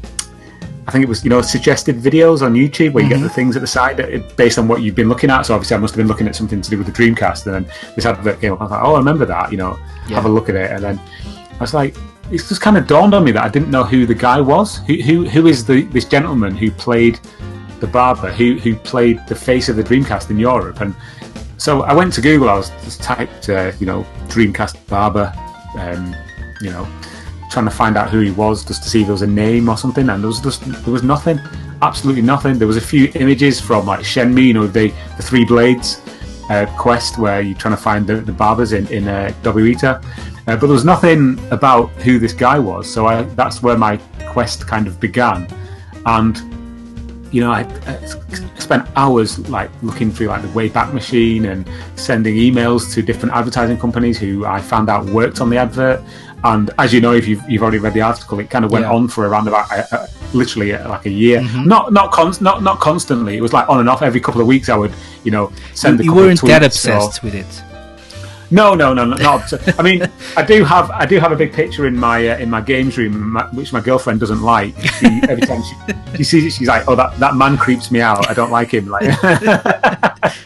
[0.87, 3.23] I think it was you know suggested videos on YouTube where you mm-hmm.
[3.23, 5.43] get the things at the side that, based on what you've been looking at.
[5.43, 7.55] So obviously I must have been looking at something to do with the Dreamcast, and
[7.55, 8.61] then this advert came up.
[8.61, 9.53] I was like, oh, I remember that.
[9.53, 9.79] You know,
[10.09, 10.17] yeah.
[10.17, 11.01] have a look at it, and then
[11.53, 11.97] I was like,
[12.31, 14.79] it just kind of dawned on me that I didn't know who the guy was.
[14.87, 17.21] Who who who is the this gentleman who played
[17.79, 20.95] the barber who who played the face of the Dreamcast in Europe and
[21.63, 22.49] so I went to Google.
[22.49, 25.33] I was just typed, uh, you know, Dreamcast Barber,
[25.79, 26.13] um,
[26.61, 26.89] you know,
[27.53, 29.69] trying to find out who he was, just to see if there was a name
[29.69, 30.09] or something.
[30.09, 31.39] And there was just there was nothing,
[31.83, 32.59] absolutely nothing.
[32.59, 36.01] There was a few images from like Shenmue, you know, the the Three Blades
[36.51, 40.03] uh, quest where you're trying to find the, the barbers in in uh, Dobuita.
[40.49, 43.99] Uh, but there was nothing about who this guy was, so I, that's where my
[44.27, 45.47] quest kind of began.
[46.05, 46.37] And
[47.33, 48.05] you know, I, I,
[48.59, 53.79] spent hours like looking through like the Wayback Machine and sending emails to different advertising
[53.79, 56.01] companies who I found out worked on the advert.
[56.45, 58.85] And as you know, if you've, you've already read the article, it kind of went
[58.85, 58.93] yeah.
[58.93, 61.41] on for around about uh, uh, literally uh, like a year.
[61.41, 61.69] Mm-hmm.
[61.69, 63.37] Not not const- not not constantly.
[63.37, 64.03] It was like on and off.
[64.03, 64.93] Every couple of weeks, I would
[65.25, 66.01] you know send.
[66.01, 67.63] You, you weren't that obsessed or, with it.
[68.51, 69.51] No, no, no, not.
[69.79, 70.03] I mean,
[70.37, 72.99] I do have I do have a big picture in my uh, in my games
[72.99, 74.77] room, my, which my girlfriend doesn't like.
[74.99, 78.03] She, every time she, she sees it, she's like, "Oh, that, that man creeps me
[78.03, 78.29] out.
[78.29, 79.05] I don't like him." Like,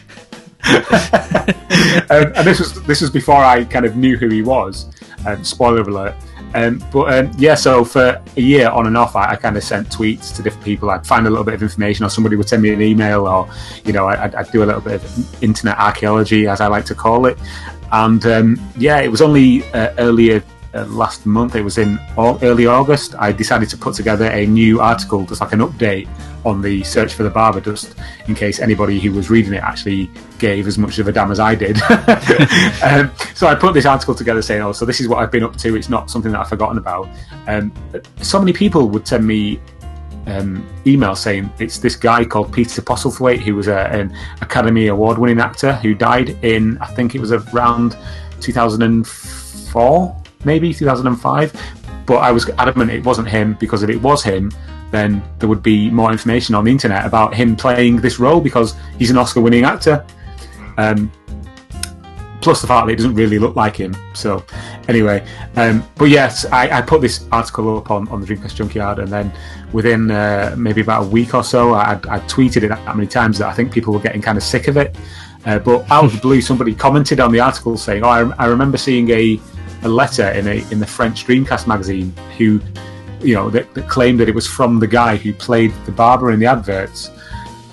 [0.67, 4.85] um, and this was this was before I kind of knew who he was.
[5.27, 6.15] Um, spoiler alert.
[6.53, 9.63] Um, but um, yeah, so for a year on and off, I, I kind of
[9.63, 10.89] sent tweets to different people.
[10.89, 13.49] I'd find a little bit of information, or somebody would send me an email, or
[13.83, 16.95] you know, I'd, I'd do a little bit of internet archaeology, as I like to
[16.95, 17.37] call it.
[17.91, 20.41] And um, yeah, it was only uh, earlier
[20.77, 21.55] uh, last month.
[21.55, 23.15] It was in early August.
[23.17, 26.07] I decided to put together a new article, just like an update
[26.45, 27.95] on the search for the barber, just
[28.27, 30.09] in case anybody who was reading it actually
[30.39, 31.81] gave as much of a damn as I did.
[32.83, 35.43] um, so I put this article together saying, "Oh, so this is what I've been
[35.43, 35.75] up to.
[35.75, 37.09] It's not something that I've forgotten about."
[37.47, 37.73] Um,
[38.21, 39.59] so many people would send me
[40.27, 45.17] um, email saying it's this guy called Peter Postlethwaite, who was a, an Academy Award
[45.17, 47.97] winning actor who died in, I think it was around
[48.41, 51.53] 2004, maybe 2005.
[52.05, 54.51] But I was adamant it wasn't him because if it was him,
[54.91, 58.75] then there would be more information on the internet about him playing this role because
[58.97, 60.05] he's an Oscar winning actor.
[60.77, 61.11] Um,
[62.41, 63.95] plus the fact that it doesn't really look like him.
[64.13, 64.43] So,
[64.87, 68.99] anyway, um, but yes, I, I, put this article up on, on the Dreamcast Junkyard,
[68.99, 69.33] and then
[69.73, 73.37] within uh, maybe about a week or so, I, I tweeted it that many times
[73.39, 74.95] that I think people were getting kind of sick of it.
[75.45, 78.45] Uh, but out of the blue, somebody commented on the article saying, "Oh, I, I
[78.45, 79.39] remember seeing a,
[79.83, 82.61] a letter in a in the French Dreamcast magazine who."
[83.19, 86.29] You know, that, that claimed that it was from the guy who played the barber
[86.29, 87.09] in the adverts,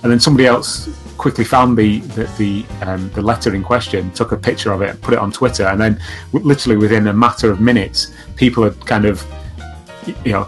[0.01, 4.31] and then somebody else quickly found the the the, um, the, letter in question, took
[4.31, 5.99] a picture of it, and put it on Twitter, and then
[6.33, 9.25] literally within a matter of minutes, people had kind of
[10.23, 10.47] you know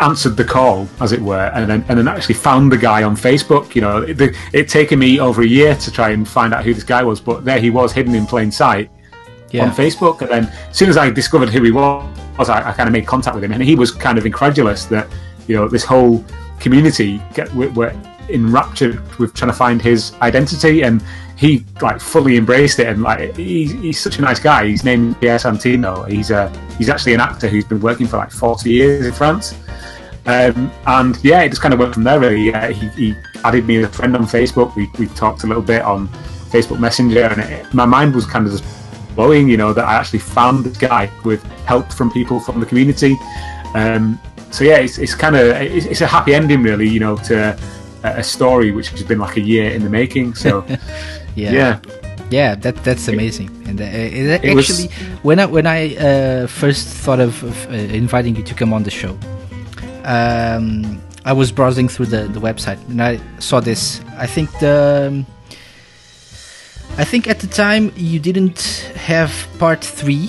[0.00, 3.16] answered the call, as it were, and then and then actually found the guy on
[3.16, 3.74] Facebook.
[3.74, 6.74] You know, it, it taken me over a year to try and find out who
[6.74, 8.90] this guy was, but there he was, hidden in plain sight
[9.54, 9.64] yeah.
[9.64, 10.20] on Facebook.
[10.20, 13.06] And then as soon as I discovered who he was, I, I kind of made
[13.06, 15.08] contact with him, and he was kind of incredulous that
[15.46, 16.24] you know this whole
[16.60, 17.92] community get, were
[18.28, 21.02] enraptured with trying to find his identity and
[21.36, 25.20] he like fully embraced it and like he's, he's such a nice guy he's named
[25.20, 26.48] Pierre Santino he's a
[26.78, 29.54] he's actually an actor who's been working for like 40 years in France
[30.24, 33.66] um, and yeah it just kind of went from there really uh, he, he, added
[33.66, 36.08] me as a friend on Facebook we, we talked a little bit on
[36.48, 38.64] Facebook Messenger and it, my mind was kind of just
[39.14, 42.66] blowing you know that I actually found this guy with help from people from the
[42.66, 43.16] community
[43.74, 44.18] um,
[44.50, 47.56] so yeah it's, it's kind of it's, it's a happy ending really you know to
[48.04, 50.34] a story which has been like a year in the making.
[50.34, 50.64] So
[51.34, 51.52] yeah.
[51.52, 51.80] yeah.
[52.30, 54.90] Yeah, that that's amazing, and uh, actually, was...
[55.22, 58.82] when I when I uh, first thought of, of uh, inviting you to come on
[58.82, 59.16] the show,
[60.04, 64.00] um, I was browsing through the, the website and I saw this.
[64.16, 65.26] I think the um,
[66.96, 70.28] I think at the time you didn't have part three,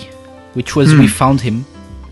[0.53, 0.99] which was mm.
[0.99, 1.65] we found him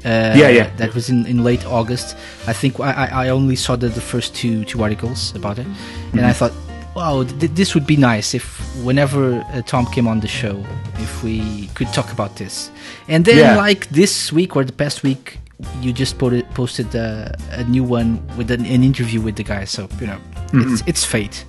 [0.06, 0.70] uh, yeah, yeah.
[0.76, 2.18] That was in, in late August.
[2.45, 6.18] I think I, I only saw the, the first two two articles about it, mm-hmm.
[6.18, 6.51] and I thought,
[6.93, 10.62] wow, th- this would be nice if whenever uh, Tom came on the show,
[10.95, 12.70] if we could talk about this.
[13.08, 13.56] And then, yeah.
[13.56, 15.39] like this week or the past week,
[15.80, 19.64] you just posted posted uh, a new one with an, an, interview with the guy.
[19.64, 20.20] So you know,
[20.51, 20.74] mm-hmm.
[20.74, 21.45] it's it's fate.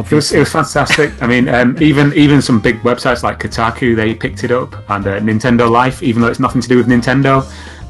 [0.00, 1.22] It was, it was fantastic.
[1.22, 5.06] I mean, um, even even some big websites like Kotaku, they picked it up, and
[5.06, 7.44] uh, Nintendo Life, even though it's nothing to do with Nintendo,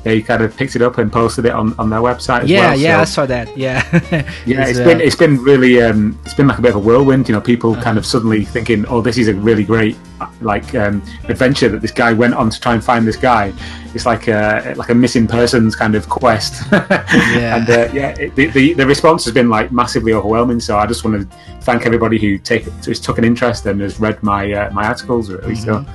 [0.05, 2.47] they kind of picked it up and posted it on, on their website.
[2.47, 2.79] yeah, well.
[2.79, 3.57] yeah, so, I saw that.
[3.57, 3.83] Yeah,
[4.47, 6.79] yeah, it's, uh, been it's been really um, it's been like a bit of a
[6.79, 7.27] whirlwind.
[7.27, 7.83] You know, people uh-huh.
[7.83, 9.97] kind of suddenly thinking, oh, this is a really great
[10.41, 13.53] like um, adventure that this guy went on to try and find this guy.
[13.95, 16.63] It's like a like a missing persons kind of quest.
[16.73, 20.61] yeah, and uh, yeah, it, the, the, the response has been like massively overwhelming.
[20.61, 23.99] So I just want to thank everybody who take who's took an interest and has
[23.99, 25.31] read my uh, my articles.
[25.31, 25.65] Really, mm-hmm.
[25.65, 25.87] so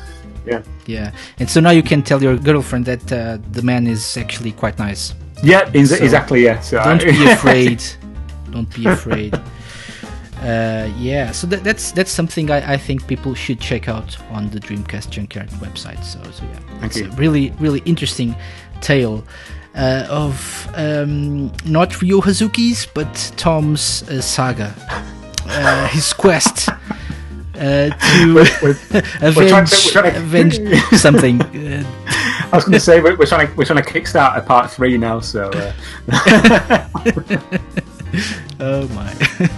[0.49, 0.61] yeah.
[0.85, 4.51] Yeah, and so now you can tell your girlfriend that uh, the man is actually
[4.51, 5.13] quite nice.
[5.43, 6.43] Yeah, so exactly.
[6.43, 6.59] Yeah.
[6.59, 7.11] So don't I...
[7.11, 7.83] be afraid.
[8.51, 9.39] don't be afraid.
[10.41, 14.49] Uh, yeah, so that, that's that's something I, I, think people should check out on
[14.51, 16.01] the Dreamcast Junkyard website.
[16.01, 18.33] So, so yeah, it's a really really interesting
[18.79, 19.25] tale
[19.75, 24.73] uh, of um, not Ryo Hazuki's but Tom's uh, saga,
[25.45, 26.69] uh, his quest
[27.59, 28.71] uh, to we're, we're,
[29.21, 30.59] avenge, to, to, avenge
[30.97, 31.41] something.
[31.41, 34.71] I was going to say we're, we're, trying to we're trying to kickstart a part
[34.71, 35.19] three now.
[35.19, 35.49] So.
[35.49, 35.73] Uh.
[38.59, 39.13] oh my.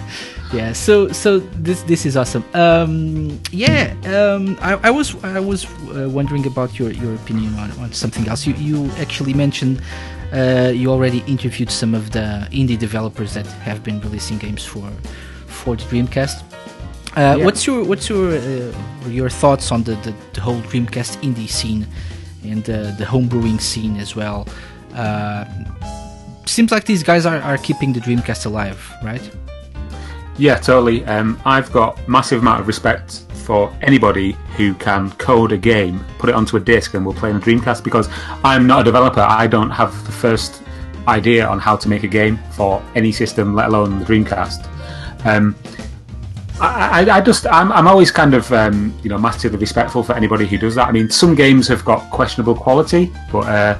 [0.52, 0.72] yeah.
[0.72, 2.44] So so this this is awesome.
[2.54, 3.94] Um, yeah.
[4.04, 8.28] Um, I, I was I was uh, wondering about your, your opinion on, on something
[8.28, 8.46] else.
[8.46, 9.80] You you actually mentioned.
[10.32, 14.90] Uh, you already interviewed some of the indie developers that have been releasing games for
[15.46, 16.51] for the Dreamcast.
[17.14, 17.44] Uh, yeah.
[17.44, 18.72] What's your what's your uh,
[19.06, 21.86] your thoughts on the, the, the, whole Dreamcast indie scene
[22.42, 24.48] and uh, the homebrewing scene as well?
[24.94, 25.44] Uh,
[26.46, 29.30] seems like these guys are, are keeping the Dreamcast alive, right?
[30.38, 31.04] Yeah, totally.
[31.04, 36.30] Um, I've got massive amount of respect for anybody who can code a game, put
[36.30, 37.84] it onto a disc, and will play on a Dreamcast.
[37.84, 38.08] Because
[38.42, 40.62] I'm not a developer, I don't have the first
[41.08, 44.66] idea on how to make a game for any system, let alone the Dreamcast.
[45.26, 45.54] Um,
[46.62, 50.46] I, I, just I'm, I'm always kind of um, you know massively respectful for anybody
[50.46, 50.88] who does that.
[50.88, 53.78] I mean, some games have got questionable quality, but uh,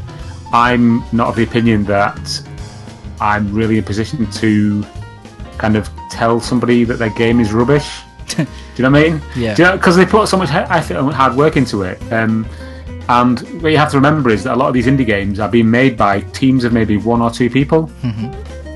[0.52, 2.48] I'm not of the opinion that
[3.20, 4.84] I'm really in a position to
[5.58, 8.00] kind of tell somebody that their game is rubbish.
[8.36, 9.22] Do you know what I mean?
[9.36, 9.54] Yeah.
[9.54, 12.00] Do you know because they put so much effort and hard work into it.
[12.12, 12.48] Um,
[13.08, 15.48] and what you have to remember is that a lot of these indie games are
[15.48, 17.90] being made by teams of maybe one or two people,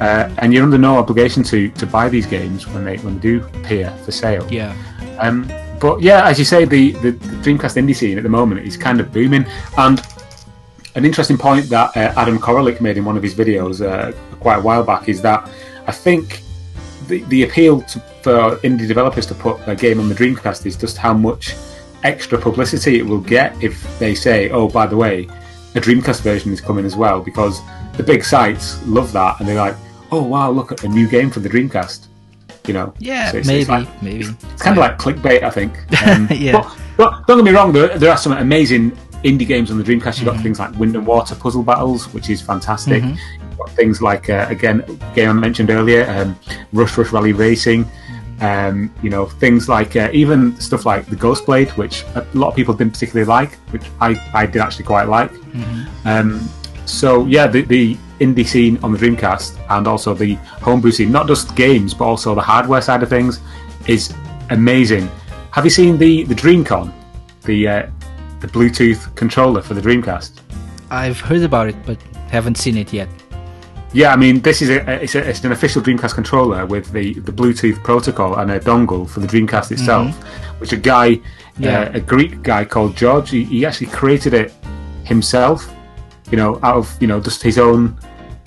[0.01, 3.21] uh, and you're under no obligation to, to buy these games when they when they
[3.21, 4.47] do appear for sale.
[4.51, 4.77] Yeah.
[5.19, 8.67] Um, but yeah, as you say, the, the, the Dreamcast indie scene at the moment
[8.67, 9.47] is kind of booming.
[9.77, 10.01] And
[10.95, 14.57] an interesting point that uh, Adam Koralik made in one of his videos uh, quite
[14.57, 15.49] a while back is that
[15.87, 16.43] I think
[17.09, 20.77] the, the appeal to, for indie developers to put a game on the Dreamcast is
[20.77, 21.55] just how much
[22.03, 25.29] extra publicity it will get if they say, oh, by the way,
[25.75, 27.61] a Dreamcast version is coming as well, because
[27.97, 29.77] the big sites love that and they're like,
[30.13, 32.07] oh, wow, look at a new game for the Dreamcast.
[32.67, 34.25] You know, Yeah, So it's- maybe, it's like- maybe.
[34.25, 35.73] it's kind of like clickbait, I think.
[36.07, 36.53] Um, Yeah.
[36.53, 38.91] But, but don't get me wrong, there, there are some amazing
[39.25, 40.19] indie games on the Dreamcast.
[40.19, 43.03] You've got things like Wind and Water Puzzle Battles, which is fantastic.
[43.05, 44.83] You've got things like, uh, again,
[45.15, 46.37] game I mentioned earlier, um,
[46.73, 47.87] Rush Rush Rally Racing.
[48.41, 52.49] Um, you know, things like uh, even stuff like the Ghost Blade, which a lot
[52.49, 55.31] of people didn't particularly like, which I, I did actually quite like.
[56.05, 56.47] Um,
[56.87, 61.27] so yeah, the, the indie scene on the Dreamcast and also the homebrew scene, not
[61.29, 63.41] just games but also the hardware side of things,
[63.87, 64.15] is
[64.51, 65.11] amazing.
[65.51, 66.93] Have you seen the the DreamConn,
[67.43, 67.87] the uh,
[68.41, 70.33] the Bluetooth controller for the Dreamcast?
[70.91, 73.09] I've heard about it, but haven't seen it yet.
[73.93, 77.15] Yeah, I mean this is a it's, a, it's an official Dreamcast controller with the,
[77.21, 80.15] the Bluetooth protocol and a dongle for the Dreamcast itself,
[80.61, 81.21] which a guy,
[81.59, 81.81] Yeah.
[81.83, 84.53] uh, a Greek guy called George, he, he actually created it
[85.05, 85.71] himself,
[86.31, 87.97] you know, out of you know just his own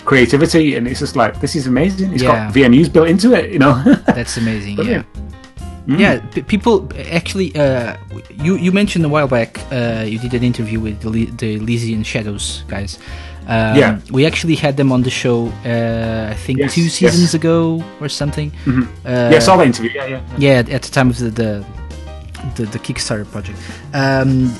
[0.04, 2.12] creativity, and it's just like this is amazing.
[2.12, 2.46] It's Yeah.
[2.46, 3.74] got VMUs built into it, you know.
[4.06, 4.78] That's amazing.
[4.78, 5.02] yeah.
[5.86, 5.98] Mm.
[5.98, 7.54] Yeah, p- people actually.
[7.56, 7.96] Uh,
[8.44, 9.58] you you mentioned a while back.
[9.72, 12.98] Uh, you did an interview with the, Le- the Elysian Shadows guys.
[13.48, 13.98] Um, Yeah.
[14.10, 15.48] we actually had them on the show.
[15.64, 16.92] Uh, I think Yes, two yes.
[16.94, 18.52] seasons ago or something.
[18.68, 19.90] Uh, yeah, I saw the interview.
[19.94, 20.20] Yeah, yeah.
[20.38, 20.62] yeah.
[20.68, 21.64] yeah, at the time of the the,
[22.56, 23.58] the, the Kickstarter project.
[23.94, 24.52] Um,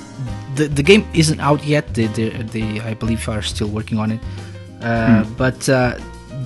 [0.61, 1.85] the the game isn't out yet.
[1.95, 4.21] They, they, they I believe are still working on it.
[4.83, 5.93] Uh, But uh,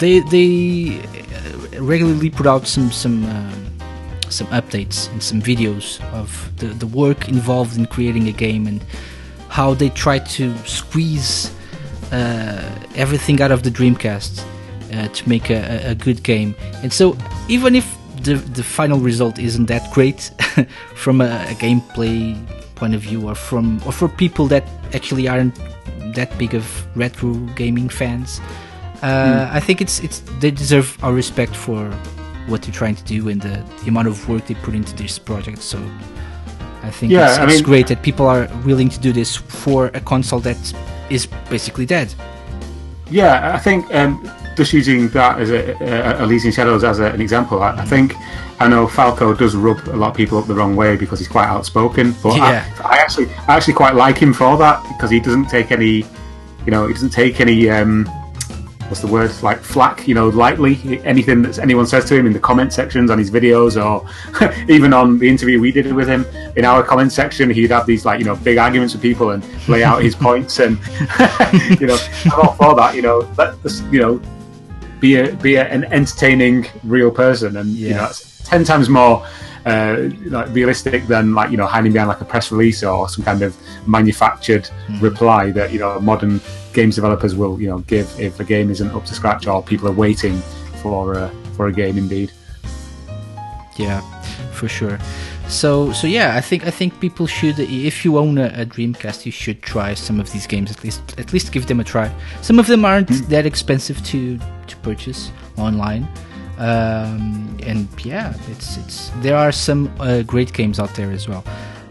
[0.00, 3.52] they they uh, regularly put out some some um,
[4.30, 8.80] some updates and some videos of the, the work involved in creating a game and
[9.48, 11.50] how they try to squeeze
[12.12, 12.62] uh,
[12.96, 14.42] everything out of the Dreamcast
[14.92, 16.54] uh, to make a, a- a good game.
[16.82, 17.16] And so,
[17.48, 17.86] even if
[18.24, 20.30] the the final result isn't that great
[20.96, 22.34] from a, a gameplay
[22.74, 25.58] point of view, or from or for people that actually aren't
[26.14, 26.64] that big of
[26.96, 28.40] retro gaming fans,
[29.02, 31.90] uh, I think it's it's they deserve our respect for
[32.48, 35.18] what they're trying to do and the, the amount of work they put into this
[35.18, 35.62] project.
[35.62, 35.78] So.
[36.82, 39.34] I think Yeah, it's, I it's mean- great that people are willing to do this
[39.36, 40.58] for a console that
[41.08, 42.12] is basically dead.
[43.10, 44.20] Yeah, I think um,
[44.56, 48.14] just using that as a, a Elysian Shadows as a, an example, I, I think
[48.60, 51.28] I know Falco does rub a lot of people up the wrong way because he's
[51.28, 52.14] quite outspoken.
[52.22, 52.64] But Yeah.
[52.84, 56.04] I, I actually, I actually quite like him for that because he doesn't take any,
[56.64, 57.68] you know, he doesn't take any.
[57.68, 58.08] Um,
[58.88, 59.30] what's the word?
[59.42, 61.00] Like flack, you know, lightly.
[61.04, 64.06] Anything that anyone says to him in the comment sections on his videos, or
[64.72, 66.24] even on the interview we did with him
[66.56, 69.44] in our comment section, he'd have these like you know big arguments with people and
[69.68, 70.78] lay out his points, and
[71.80, 72.92] you know, I'm all for that.
[72.94, 73.56] You know, let
[73.90, 74.22] you know,
[75.04, 79.26] be a be a, an entertaining real person, and you know, it's ten times more.
[79.66, 83.24] Uh, like realistic than like you know hiding behind like a press release or some
[83.24, 84.68] kind of manufactured
[85.00, 86.38] reply that you know modern
[86.74, 89.88] games developers will you know give if a game isn't up to scratch or people
[89.88, 90.38] are waiting
[90.82, 92.30] for uh, for a game indeed.
[93.78, 94.02] Yeah,
[94.52, 94.98] for sure.
[95.48, 99.24] So so yeah, I think I think people should if you own a, a Dreamcast,
[99.26, 102.10] you should try some of these games at least at least give them a try.
[102.42, 106.08] Some of them aren't that expensive to to purchase online.
[106.58, 111.44] Um, and yeah, it's it's there are some uh, great games out there as well.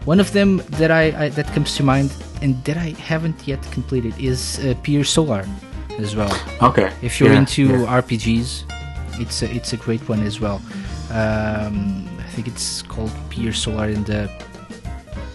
[0.04, 3.62] One of them that I, I that comes to mind and that I haven't yet
[3.72, 5.46] completed is uh, Pier Solar
[5.98, 6.32] as well.
[6.60, 6.90] Okay.
[7.02, 8.00] If you're Yeah, into yeah.
[8.00, 8.64] RPGs,
[9.20, 10.60] it's a, it's a great one as well.
[11.10, 14.28] Um, think it's called Pier Solar in the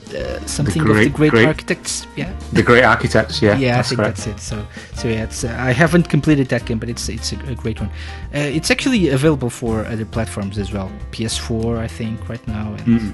[0.09, 2.07] uh, something of the Great- Great Great- Architects.
[2.15, 4.17] Yeah, the Great Architects, yeah, yeah, I think correct.
[4.17, 4.39] that's it.
[4.39, 7.55] So, so yeah, it's uh, I haven't completed that game, but it's it's a, a
[7.55, 7.89] great one.
[8.33, 10.89] Uh, it's actually available for other platforms as well.
[11.11, 13.13] PS4, I think, right now, and Mm.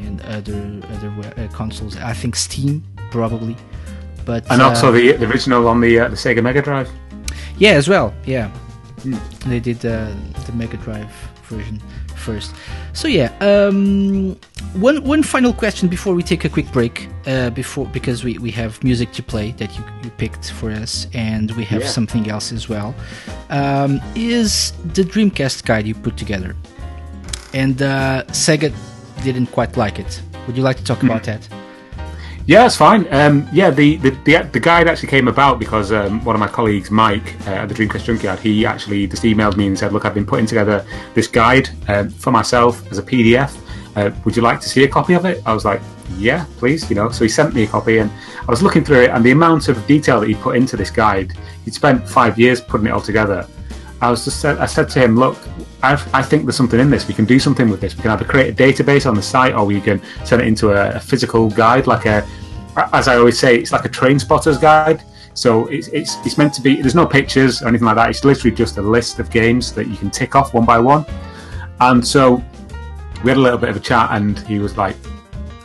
[0.00, 1.96] and other other uh, consoles.
[1.96, 3.56] I think Steam probably,
[4.24, 6.88] but And uh, also the, the original on the uh, the Sega Mega Drive.
[7.58, 8.12] yeah, as well.
[8.26, 8.50] Yeah,
[9.46, 10.10] they did uh,
[10.46, 11.08] the Mega Drive
[11.48, 11.80] version
[12.28, 12.50] first.
[12.92, 14.36] So yeah, um,
[14.88, 16.94] one one final question before we take a quick break.
[17.26, 21.06] Uh, before because we, we have music to play that you, you picked for us,
[21.14, 21.88] and we have Yeah.
[21.98, 22.90] something else as well.
[23.50, 26.50] Um, is the Dreamcast guide you put together?
[27.54, 28.70] And uh, Sega
[29.24, 30.22] didn't quite like it.
[30.46, 31.42] Would you like to talk about that?
[32.48, 33.06] Yeah, it's fine.
[33.12, 36.48] Um, yeah, the, the, the, the guide actually came about because um, one of my
[36.48, 40.06] colleagues, Mike, uh, at the Dreamcast Junkyard, he actually just emailed me and said, "Look,
[40.06, 40.82] I've been putting together
[41.12, 43.54] this guide um, for myself as a PDF.
[43.96, 45.82] Uh, would you like to see a copy of it?" I was like,
[46.16, 49.02] "Yeah, please." You know, so he sent me a copy, and I was looking through
[49.02, 51.34] it, and the amount of detail that he put into this guide,
[51.66, 53.46] he'd spent five years putting it all together.
[54.00, 55.36] I was just I said to him, look,
[55.82, 57.06] I've, I think there's something in this.
[57.06, 57.96] We can do something with this.
[57.96, 60.70] We can either create a database on the site, or we can turn it into
[60.70, 62.26] a, a physical guide, like a,
[62.92, 65.02] as I always say, it's like a train spotter's guide.
[65.34, 66.80] So it's, it's it's meant to be.
[66.82, 68.10] There's no pictures or anything like that.
[68.10, 71.04] It's literally just a list of games that you can tick off one by one.
[71.80, 72.42] And so
[73.22, 74.96] we had a little bit of a chat, and he was like,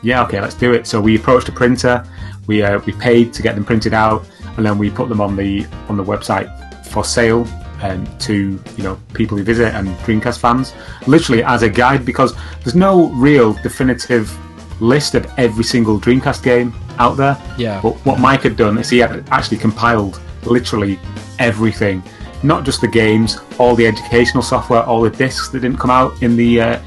[0.03, 2.05] "Yeah, okay, let's do it." So we approached a printer.
[2.45, 5.35] We uh, we paid to get them printed out, and then we put them on
[5.35, 7.47] the on the website for sale
[7.83, 10.73] um, to you know people who visit and Dreamcast fans,
[11.05, 14.35] literally as a guide because there's no real definitive
[14.81, 17.37] list of every single Dreamcast game out there.
[17.57, 17.81] Yeah.
[17.81, 20.99] But what Mike had done is he had actually compiled literally
[21.39, 22.01] everything,
[22.41, 26.21] not just the games, all the educational software, all the discs that didn't come out
[26.23, 26.81] in the uh,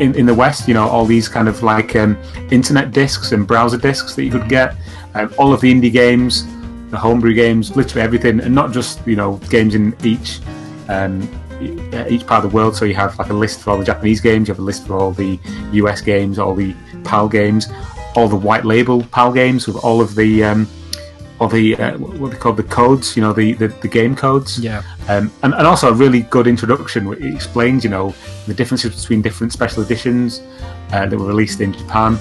[0.00, 0.66] in, in the West.
[0.66, 2.20] You know, all these kind of like um,
[2.50, 4.74] internet discs and browser discs that you could get,
[5.14, 6.44] um, all of the indie games,
[6.90, 10.40] the homebrew games, literally everything, and not just you know games in each.
[10.88, 11.28] Um,
[12.08, 14.18] each part of the world, so you have like a list for all the Japanese
[14.18, 15.38] games, you have a list for all the
[15.72, 16.74] US games, all the
[17.04, 17.68] PAL games,
[18.16, 20.66] all the white label PAL games with all of the um,
[21.40, 24.58] all the uh, what they call the codes, you know, the, the, the game codes.
[24.58, 24.82] Yeah.
[25.08, 27.08] Um, and, and also a really good introduction.
[27.08, 28.14] where It explains, you know,
[28.46, 30.42] the differences between different special editions
[30.92, 32.18] uh, that were released in Japan.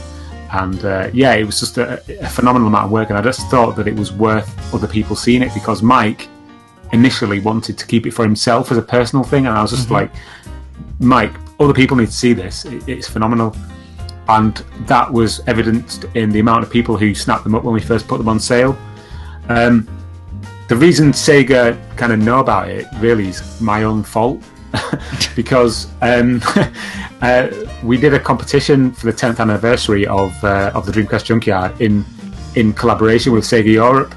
[0.51, 3.09] And uh, yeah, it was just a, a phenomenal amount of work.
[3.09, 6.27] And I just thought that it was worth other people seeing it because Mike
[6.91, 9.45] initially wanted to keep it for himself as a personal thing.
[9.45, 10.11] And I was just like,
[10.99, 12.65] Mike, other people need to see this.
[12.65, 13.55] It, it's phenomenal.
[14.27, 17.81] And that was evidenced in the amount of people who snapped them up when we
[17.81, 18.77] first put them on sale.
[19.49, 19.87] Um,
[20.67, 24.43] the reason Sega kind of know about it really is my own fault
[25.35, 26.41] because um,
[27.21, 27.47] uh,
[27.83, 32.05] we did a competition for the 10th anniversary of uh, of the Dreamcast Junkyard in
[32.55, 34.13] in collaboration with Sega Europe,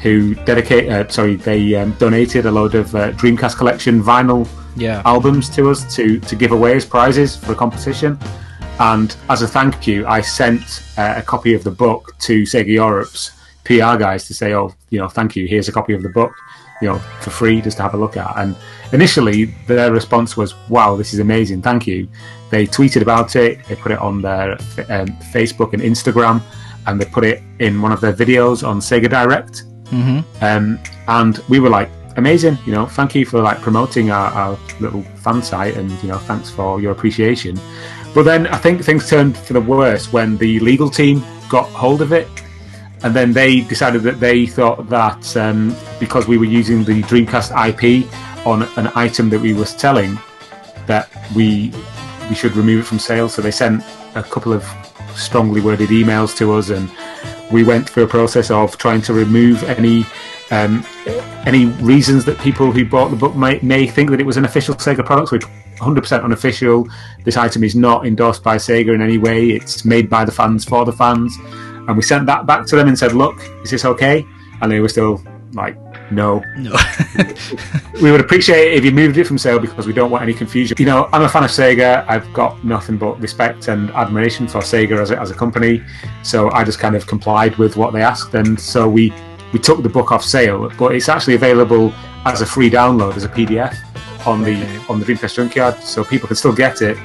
[0.00, 5.02] who dedicate uh, sorry they um, donated a load of uh, Dreamcast collection vinyl Yeah.
[5.04, 8.18] albums to us to to give away as prizes for the competition.
[8.78, 10.62] And as a thank you, I sent
[10.96, 13.32] uh, a copy of the book to Sega Europe's
[13.64, 15.46] PR guys to say, "Oh, you know, thank you.
[15.46, 16.32] Here's a copy of the book,
[16.80, 18.56] you know, for free, just to have a look at." And
[18.92, 21.62] initially, their response was, "Wow, this is amazing.
[21.62, 22.08] Thank you."
[22.50, 23.64] They tweeted about it.
[23.66, 24.52] They put it on their
[24.88, 26.42] um, Facebook and Instagram,
[26.86, 29.64] and they put it in one of their videos on Sega Direct.
[29.86, 30.44] Mm-hmm.
[30.44, 30.78] Um,
[31.08, 35.02] and we were like, amazing, you know, thank you for like promoting our, our little
[35.02, 37.58] fan site and, you know, thanks for your appreciation.
[38.14, 42.02] But then I think things turned for the worse when the legal team got hold
[42.02, 42.28] of it.
[43.02, 47.50] And then they decided that they thought that um, because we were using the Dreamcast
[47.68, 48.06] IP
[48.44, 50.18] on an item that we were selling,
[50.86, 51.72] that we
[52.28, 53.28] we should remove it from sale.
[53.28, 53.82] So they sent
[54.14, 54.64] a couple of
[55.14, 56.90] strongly worded emails to us, and
[57.50, 60.04] we went through a process of trying to remove any
[60.50, 60.84] um,
[61.46, 64.44] any reasons that people who bought the book may, may think that it was an
[64.44, 65.44] official Sega product, which
[65.76, 66.88] 100% unofficial.
[67.24, 69.50] This item is not endorsed by Sega in any way.
[69.50, 71.36] It's made by the fans for the fans,
[71.88, 74.24] and we sent that back to them and said, "Look, is this okay?"
[74.60, 75.22] And they were still
[75.54, 75.76] like,
[76.10, 76.74] "No." No.
[78.02, 80.34] we would appreciate it if you moved it from sale because we don't want any
[80.34, 80.76] confusion.
[80.78, 82.04] You know, I'm a fan of Sega.
[82.08, 85.82] I've got nothing but respect and admiration for Sega as a, as a company.
[86.22, 89.12] So I just kind of complied with what they asked, and so we
[89.52, 90.70] we took the book off sale.
[90.78, 91.92] But it's actually available
[92.24, 93.76] as a free download as a PDF
[94.26, 94.54] on the
[94.88, 96.96] on the Dreamcast Junkyard, so people can still get it,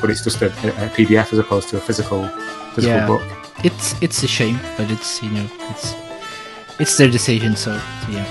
[0.00, 2.26] but it's just a, a PDF as opposed to a physical
[2.74, 3.06] physical Yeah.
[3.06, 3.22] book.
[3.64, 5.94] it's it's a shame, but it's you know it's
[6.80, 7.54] it's their decision.
[7.54, 8.24] So, so yeah,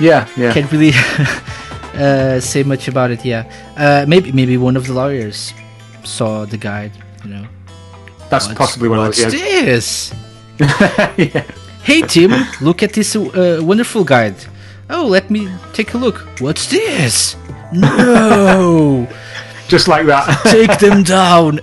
[0.00, 0.52] Yeah, yeah.
[0.52, 0.92] can't really
[1.94, 3.24] uh, say much about it.
[3.24, 3.44] Yeah,
[3.76, 5.52] uh, maybe maybe one of the lawyers
[6.04, 6.92] saw the guide.
[7.24, 7.46] You know,
[8.30, 9.34] That's What's- possibly one of what's those.
[9.34, 9.64] Yeah.
[9.64, 10.14] this?
[11.16, 11.44] yeah.
[11.82, 14.34] Hey Tim, look at this uh, wonderful guide.
[14.90, 16.18] Oh, let me take a look.
[16.40, 17.36] What's this?
[17.72, 19.06] No,
[19.68, 20.26] Just like that.
[20.44, 21.58] take them down.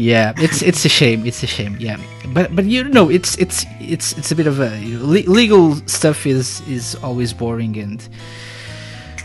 [0.00, 1.26] Yeah, it's it's a shame.
[1.26, 1.76] It's a shame.
[1.78, 1.98] Yeah,
[2.32, 6.26] but but you know, it's it's it's it's a bit of a le- legal stuff
[6.26, 8.08] is is always boring and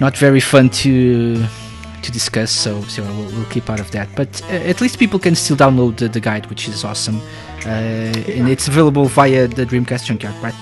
[0.01, 1.45] not very fun to
[2.01, 2.51] to discuss.
[2.51, 4.09] So so we'll, we'll keep out of that.
[4.15, 7.21] But uh, at least people can still download the, the guide, which is awesome,
[7.65, 7.69] uh,
[8.37, 10.55] and it's available via the Dreamcast Junkyard, right?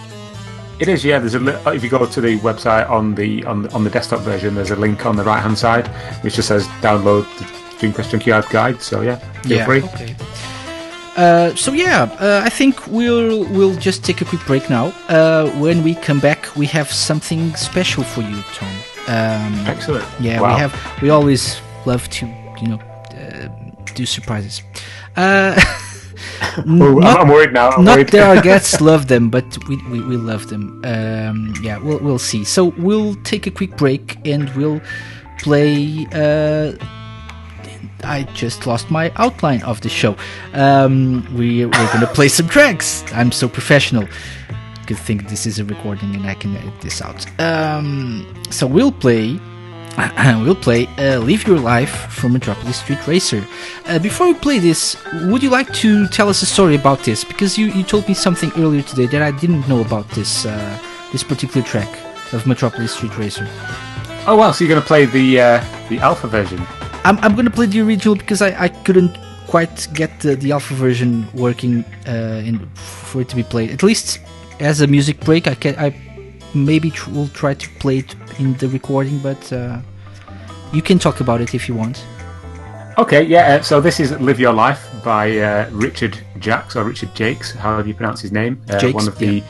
[0.80, 1.20] It is, yeah.
[1.20, 4.20] There's a li- if you go to the website on the on on the desktop
[4.22, 5.88] version, there's a link on the right hand side
[6.24, 8.82] which just says download the Dreamcast Junkyard guide.
[8.82, 9.66] So yeah, feel yeah.
[9.66, 9.84] free.
[9.84, 10.16] Okay.
[11.16, 14.94] Uh, so yeah, uh, I think we'll we'll just take a quick break now.
[15.10, 18.70] Uh, when we come back, we have something special for you, Tom.
[19.08, 20.06] Um, Excellent.
[20.20, 20.54] yeah, Wow.
[20.56, 20.74] we have.
[21.02, 22.26] We always love to,
[22.62, 22.80] you know,
[23.12, 23.48] uh,
[23.96, 24.62] do surprises.
[25.16, 25.60] Uh,
[26.58, 27.70] Oh, not- I'm, I'm worried now.
[27.72, 28.10] I'm not worried.
[28.10, 30.82] that our guests love them, but we, we, we love them.
[30.86, 32.44] Um, yeah, we'll, we'll see.
[32.44, 34.80] So we'll take a quick break and we'll
[35.40, 36.06] play.
[38.04, 40.16] I just lost my outline of the show.
[40.54, 43.04] Um, we, we're to play some tracks.
[43.14, 44.08] I'm so professional.
[44.86, 47.26] Good thing this is a recording and I can edit this out.
[47.40, 49.40] Um, so we'll play.
[50.44, 53.46] we'll play uh, Live Your Life from Metropolis Street Racer.
[53.86, 57.24] Uh, before we play this, would you like to tell us a story about this?
[57.24, 60.80] Because you, you told me something earlier today that I didn't know about this uh,
[61.12, 61.88] this particular track
[62.34, 63.48] of Metropolis Street Racer.
[64.26, 64.52] Oh wow!
[64.52, 66.66] so you're going to play the uh, the alpha version?
[67.04, 70.74] I'm, I'm gonna play the original because I, I couldn't quite get the, the alpha
[70.74, 73.72] version working uh, in, for it to be played.
[73.72, 74.20] At least
[74.60, 75.96] as a music break, I can I
[76.56, 79.80] maybe tr- will try to play it in the recording, but uh,
[80.72, 82.04] you can talk about it if you want.
[82.98, 83.56] Okay, yeah.
[83.56, 87.88] Uh, so this is "Live Your Life" by uh, Richard Jacks or Richard Jakes, however
[87.88, 88.62] you pronounce his name.
[88.70, 89.44] Uh, Jakes, one of the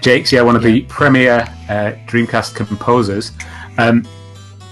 [0.00, 3.32] Jakes, yeah, one of the premier uh, Dreamcast composers.
[3.78, 4.06] Um,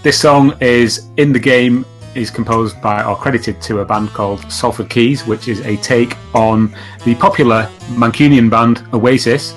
[0.03, 4.51] this song is in the game is composed by or credited to a band called
[4.51, 9.55] Salford Keys, which is a take on the popular Mancunian band Oasis.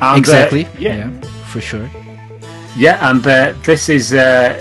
[0.00, 0.68] And, uh, exactly.
[0.78, 1.10] yeah,
[1.46, 1.88] for sure.
[2.76, 4.58] yeah, and uh, this is uh,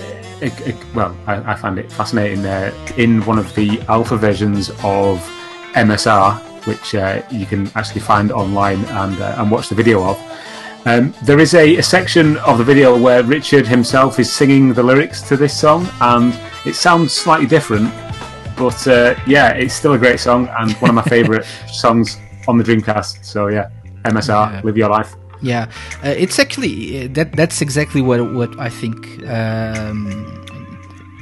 [0.95, 2.45] well, I, I find it fascinating.
[2.45, 5.19] Uh, in one of the alpha versions of
[5.73, 10.19] MSR, which uh, you can actually find online and uh, and watch the video of.
[10.85, 14.81] Um, there is a, a section of the video where Richard himself is singing the
[14.81, 16.33] lyrics to this song, and
[16.65, 17.91] it sounds slightly different,
[18.57, 22.57] but uh, yeah, it's still a great song and one of my favourite songs on
[22.57, 23.23] the Dreamcast.
[23.25, 23.69] So yeah,
[24.05, 24.61] MSR, Yeah.
[24.63, 25.15] live your life.
[25.43, 25.71] Yeah,
[26.03, 27.35] uh, it's actually uh, that.
[27.35, 28.97] That's exactly what what I think.
[29.27, 30.37] Um,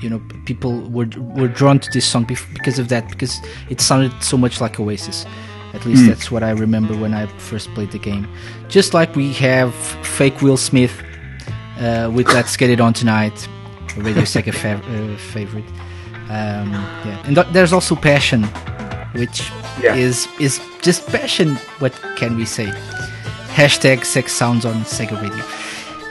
[0.02, 1.08] you know, people were
[1.38, 3.40] were drawn to this song because of that because
[3.70, 5.26] it sounded so much like Oasis.
[5.74, 8.28] At least that's what I remember when I first played the game.
[8.70, 10.92] Just like we have fake Will Smith
[11.80, 13.48] uh, with "Let's Get It On Tonight,"
[13.98, 15.66] Radio Sega fa- uh, favorite.
[16.30, 16.72] Um,
[17.06, 18.44] yeah, and th- there's also Passion,
[19.14, 19.52] which
[19.82, 19.96] Yeah.
[19.96, 21.56] is is just passion.
[21.80, 22.72] What can we say?
[23.56, 25.44] Hashtag sex sounds on Sega Radio.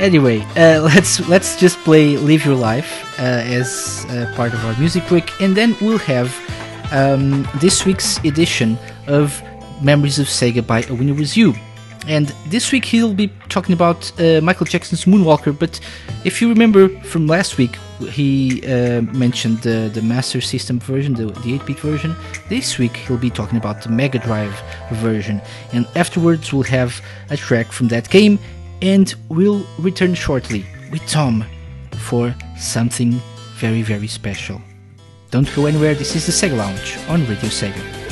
[0.00, 3.22] Anyway, uh, let's let's just play "Live Your Life" uh,
[3.58, 6.34] as uh, part of our music break, and then we'll have
[6.92, 8.76] um, this week's edition
[9.06, 9.40] of
[9.82, 11.54] Memories of Sega by A Winner Was You.
[12.08, 15.56] And this week he'll be talking about uh, Michael Jackson's Moonwalker.
[15.56, 15.78] But
[16.24, 17.76] if you remember from last week,
[18.10, 22.16] he uh, mentioned the, the Master System version, the, the 8 bit version.
[22.48, 24.58] This week he'll be talking about the Mega Drive
[24.92, 25.42] version.
[25.74, 26.98] And afterwards, we'll have
[27.28, 28.38] a track from that game.
[28.80, 31.44] And we'll return shortly with Tom
[31.98, 33.20] for something
[33.56, 34.62] very, very special.
[35.30, 38.07] Don't go anywhere, this is the Sega Lounge on Radio Sega.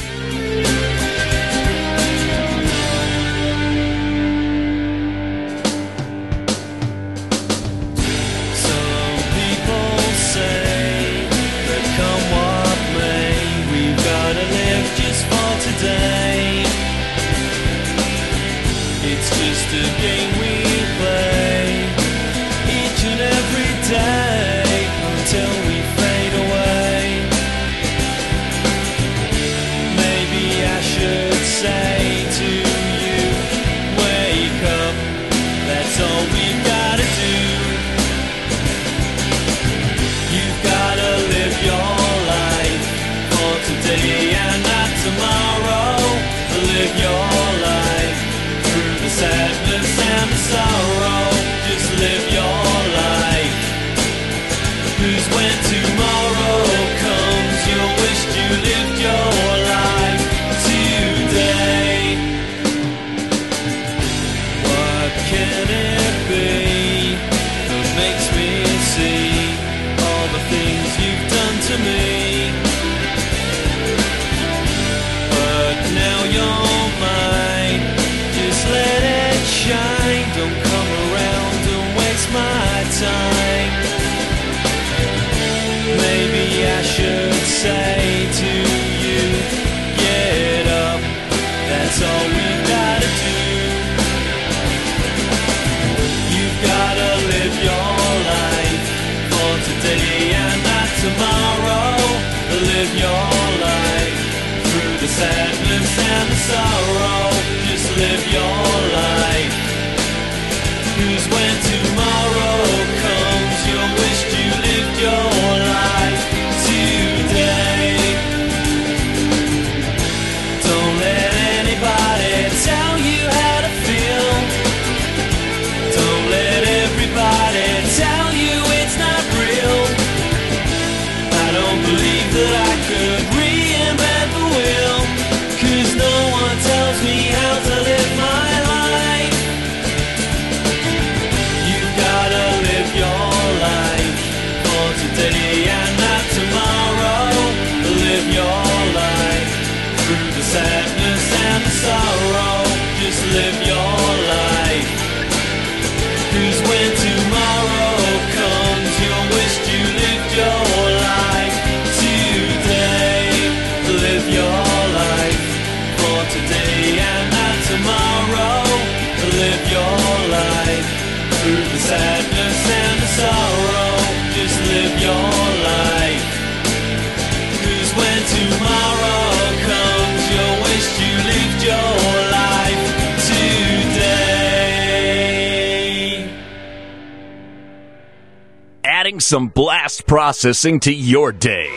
[189.27, 191.69] Some blast processing to your day.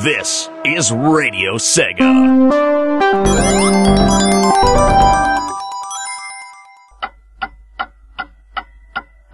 [0.00, 2.04] This is Radio Sega.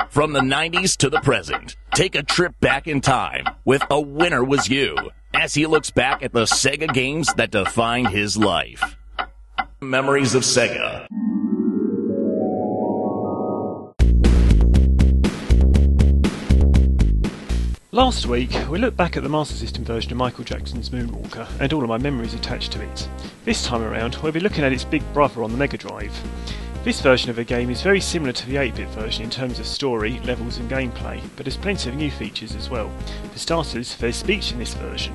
[0.08, 4.44] From the 90s to the present, take a trip back in time with A Winner
[4.44, 4.96] Was You
[5.34, 8.96] as he looks back at the Sega games that defined his life.
[9.80, 11.08] Memories of Sega.
[17.92, 21.72] Last week, we looked back at the Master System version of Michael Jackson's Moonwalker and
[21.72, 23.08] all of my memories attached to it.
[23.44, 26.16] This time around, we'll be looking at its big brother on the Mega Drive.
[26.84, 29.66] This version of the game is very similar to the 8-bit version in terms of
[29.66, 32.92] story, levels and gameplay, but has plenty of new features as well.
[33.32, 35.12] For starters, there's speech in this version.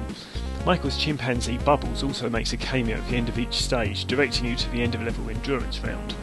[0.65, 4.57] Michael's chimpanzee Bubbles also makes a cameo at the end of each stage, directing you
[4.57, 6.13] to the end of level endurance round.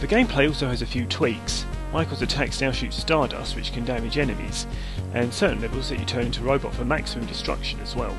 [0.00, 1.64] The gameplay also has a few tweaks.
[1.94, 4.66] Michael's attacks now shoot stardust, which can damage enemies,
[5.14, 8.16] and certain levels that you turn into a robot for maximum destruction as well.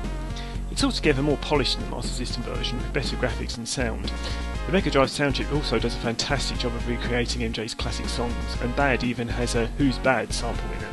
[0.70, 4.12] It's altogether more polished than the Master System version, with better graphics and sound.
[4.66, 8.34] The Mega Drive sound chip also does a fantastic job of recreating MJ's classic songs,
[8.62, 10.90] and Bad even has a Who's Bad sample in it.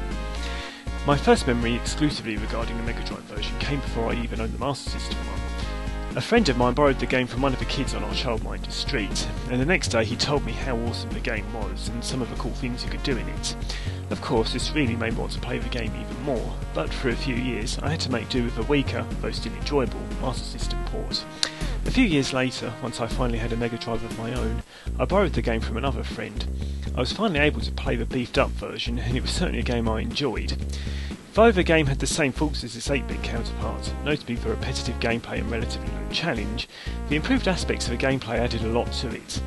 [1.05, 4.59] My first memory exclusively regarding the Mega Drive version came before I even owned the
[4.59, 5.46] Master System one.
[6.17, 8.71] A friend of mine borrowed the game from one of the kids on our childminder
[8.71, 12.23] street, and the next day he told me how awesome the game was and some
[12.23, 13.55] of the cool things you could do in it.
[14.09, 17.09] Of course, this really made me want to play the game even more, but for
[17.09, 20.43] a few years I had to make do with a weaker, though still enjoyable, Master
[20.43, 21.23] System port.
[21.85, 24.63] A few years later, once I finally had a Mega Drive of my own,
[24.97, 26.47] I borrowed the game from another friend.
[26.95, 29.63] I was finally able to play the beefed up version, and it was certainly a
[29.63, 30.57] game I enjoyed.
[31.37, 35.37] Though the game had the same faults as its 8-bit counterpart, notably the repetitive gameplay
[35.37, 36.67] and relatively low challenge,
[37.09, 39.39] the improved aspects of the gameplay added a lot to it.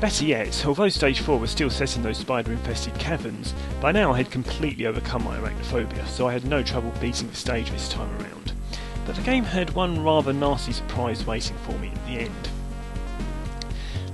[0.00, 4.16] Better yet, although Stage 4 was still set in those spider-infested caverns, by now I
[4.16, 8.10] had completely overcome my arachnophobia, so I had no trouble beating the stage this time
[8.20, 8.52] around.
[9.06, 12.48] But the game had one rather nasty surprise waiting for me at the end.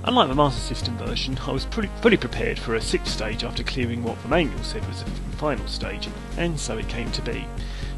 [0.05, 3.63] Unlike the Master System version, I was pretty, fully prepared for a sixth stage after
[3.63, 7.45] clearing what the manual said was the final stage, and so it came to be.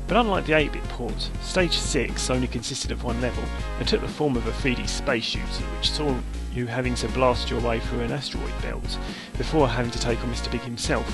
[0.08, 3.44] But unlike the 8-bit port, Stage 6 only consisted of one level
[3.80, 6.16] and took the form of a 3D space shooter which saw
[6.54, 9.00] you having to blast your way through an asteroid belt
[9.40, 10.52] before having to take on Mr.
[10.52, 11.12] Big himself.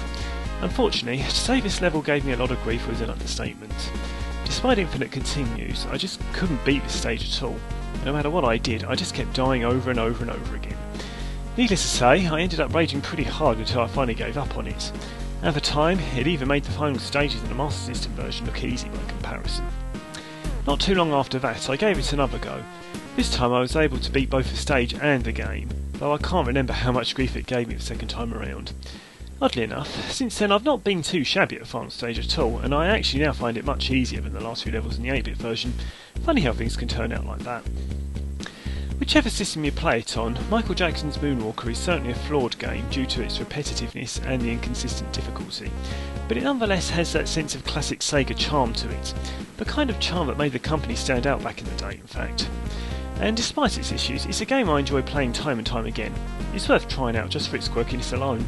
[0.61, 3.91] Unfortunately, to say this level gave me a lot of grief was an understatement.
[4.43, 7.57] Despite infinite continues, I just couldn't beat this stage at all.
[8.03, 10.77] No matter what I did, I just kept dying over and over and over again.
[11.61, 14.65] Needless to say, I ended up raging pretty hard until I finally gave up on
[14.65, 14.91] it.
[15.43, 18.63] At the time, it even made the final stages in the Master System version look
[18.63, 19.67] easy by comparison.
[20.65, 22.63] Not too long after that, I gave it another go.
[23.15, 26.17] This time I was able to beat both the stage and the game, though I
[26.17, 28.73] can't remember how much grief it gave me the second time around.
[29.39, 32.57] Oddly enough, since then I've not been too shabby at the final stage at all,
[32.57, 35.09] and I actually now find it much easier than the last few levels in the
[35.09, 35.75] 8-bit version.
[36.23, 37.63] Funny how things can turn out like that.
[39.01, 43.07] Whichever system you play it on, Michael Jackson's Moonwalker is certainly a flawed game due
[43.07, 45.71] to its repetitiveness and the inconsistent difficulty,
[46.27, 49.15] but it nonetheless has that sense of classic Sega charm to it,
[49.57, 52.05] the kind of charm that made the company stand out back in the day, in
[52.05, 52.47] fact.
[53.15, 56.13] And despite its issues, it's a game I enjoy playing time and time again.
[56.53, 58.45] It's worth trying out just for its quirkiness alone.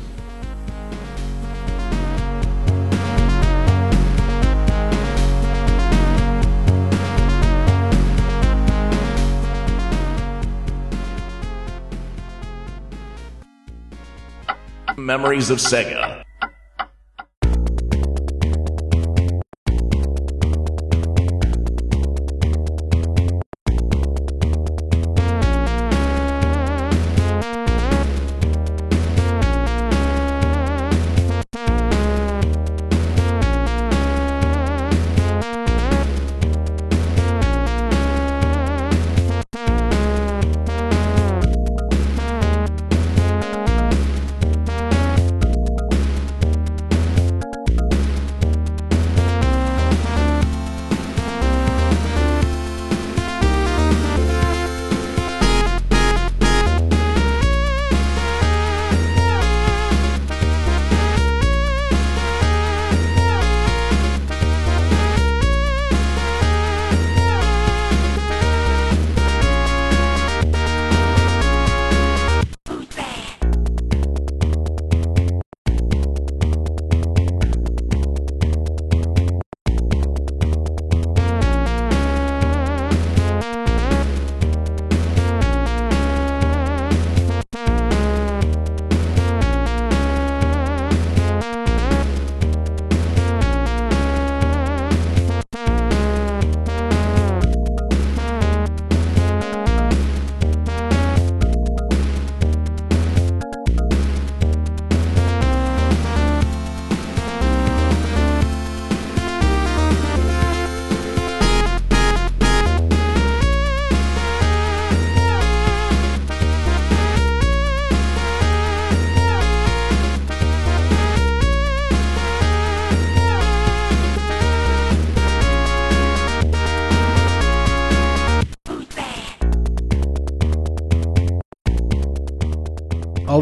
[15.04, 16.24] Memories of Sega.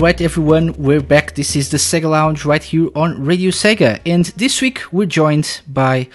[0.02, 1.36] Alright, everyone, we're back.
[1.36, 4.00] This is the Sega Lounge right here on Radio Sega.
[4.04, 6.08] And this week we're joined by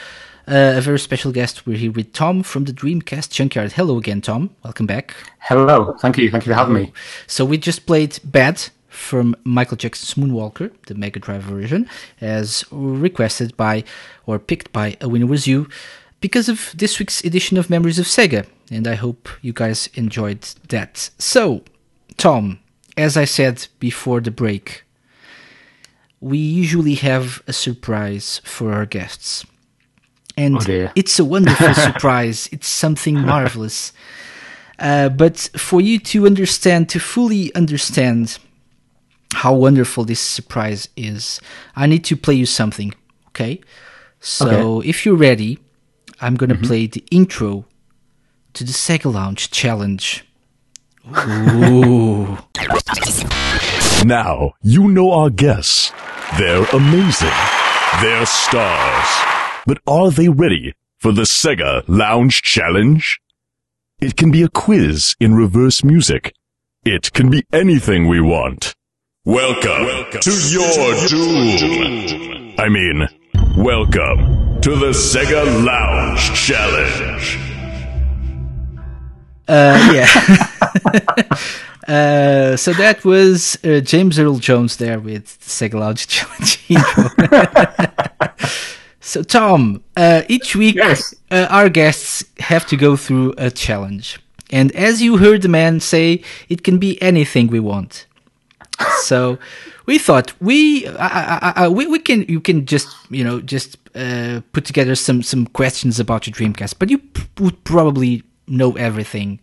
[0.48, 1.68] uh, a very special guest.
[1.68, 3.74] We're here with Tom from the Dreamcast Junkyard.
[3.74, 4.50] Hello again, Tom.
[4.64, 5.14] Welcome back.
[5.38, 6.92] Hello, thank you, thank you for having me.
[7.28, 11.88] So we just played Bad from Michael Jackson's Moonwalker, the Mega Drive version,
[12.20, 13.84] as requested by
[14.26, 15.68] or picked by A Winner Was You
[16.20, 18.48] because of this week's edition of Memories of Sega.
[18.68, 20.40] And I hope you guys enjoyed
[20.70, 21.10] that.
[21.20, 21.62] So,
[22.16, 22.58] Tom,
[22.96, 24.84] as I said before the break,
[26.20, 29.44] we usually have a surprise for our guests.
[30.36, 32.48] And Oh, it's a wonderful surprise.
[32.52, 33.92] It's something marvelous.
[34.78, 38.38] Uh, but for you to understand, to fully understand
[39.34, 41.40] how wonderful this surprise is,
[41.74, 42.94] I need to play you something.
[43.28, 43.60] Okay?
[44.20, 45.58] So if you're ready,
[46.20, 47.66] I'm going to play the intro
[48.54, 50.24] to the Sega Lounge challenge.
[51.08, 52.36] Ooh.
[54.04, 55.92] Now, you know our guests.
[56.36, 57.30] They're amazing.
[58.02, 59.08] They're stars.
[59.66, 63.20] But are they ready for the Sega Lounge Challenge?
[64.00, 66.34] It can be a quiz in reverse music.
[66.84, 68.74] It can be anything we want.
[69.24, 72.54] Welcome, to your doom.
[72.58, 73.08] I mean,
[73.56, 77.38] welcome to the Sega Lounge Challenge.
[79.48, 80.48] Uh, yeah.
[81.88, 86.58] uh, so that was uh, James Earl Jones there with the Sega Lounge Challenge
[89.00, 91.14] so, Tom, uh, each week Yes.
[91.30, 94.18] uh, our guests have to go through a challenge.
[94.50, 98.06] And as you heard the man say, it can be anything we want.
[99.00, 99.38] So
[99.86, 103.78] we thought we, I, I, I, we we can you can just you know just
[103.94, 108.72] uh, put together some some questions about your Dreamcast, but you p- would probably know
[108.76, 109.40] everything,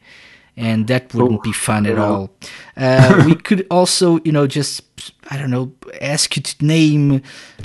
[0.56, 2.30] and that wouldn't be fun at all.
[2.78, 4.82] Uh, we could also you know just
[5.30, 5.72] I don't know
[6.02, 7.22] ask you to name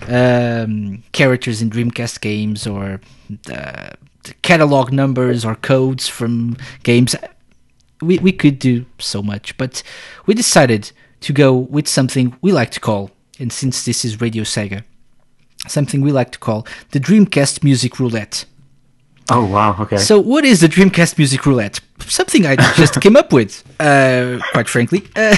[0.08, 3.00] um, characters in Dreamcast games or
[3.52, 3.90] uh,
[4.24, 7.14] the catalog numbers or codes from games
[8.00, 9.82] we, we could do so much, but
[10.26, 14.44] we decided to go with something we like to call, and since this is Radio
[14.44, 14.84] Sega,
[15.66, 18.44] something we like to call the Dreamcast Music Roulette.
[19.30, 19.76] Oh wow.
[19.80, 19.98] Okay.
[19.98, 21.80] So, what is the Dreamcast Music Roulette?
[22.00, 25.06] Something I just came up with, uh, quite frankly.
[25.14, 25.36] Uh,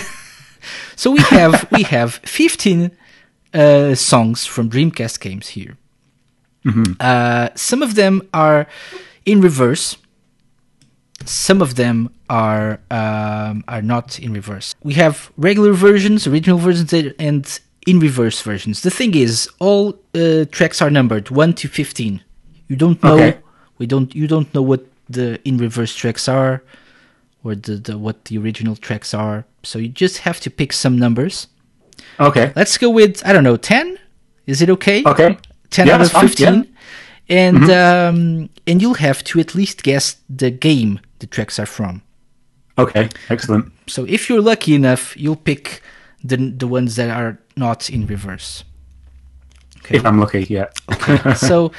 [0.97, 2.91] so we have we have 15
[3.53, 5.77] uh, songs from Dreamcast games here.
[7.01, 8.67] Uh, some of them are
[9.25, 9.97] in reverse.
[11.25, 14.75] Some of them are um, are not in reverse.
[14.83, 18.83] We have regular versions, original versions, and in reverse versions.
[18.83, 22.23] The thing is, all uh, tracks are numbered one to fifteen.
[22.69, 23.15] You don't know.
[23.15, 23.39] Okay.
[23.81, 24.15] We don't.
[24.15, 26.63] You don't know what the in reverse tracks are,
[27.43, 29.45] or the, the what the original tracks are.
[29.65, 31.49] So you just have to pick some numbers.
[32.21, 32.53] okay.
[32.55, 33.99] Let's go with I don't know ten.
[34.47, 35.03] Is it okay?
[35.05, 35.37] Okay.
[35.71, 36.53] 10 Yeah, out of 15 yeah.
[36.53, 36.73] Mm-hmm.
[37.29, 42.03] and um, and you'll have to at least guess the game the tracks are from
[42.77, 43.09] Okay.
[43.29, 43.71] Excellent.
[43.87, 45.81] so if you're lucky enough you'll pick
[46.25, 48.65] the the ones that are not in reverse
[49.89, 50.67] If I'm lucky, yeah.
[50.93, 51.35] okay.
[51.49, 51.73] so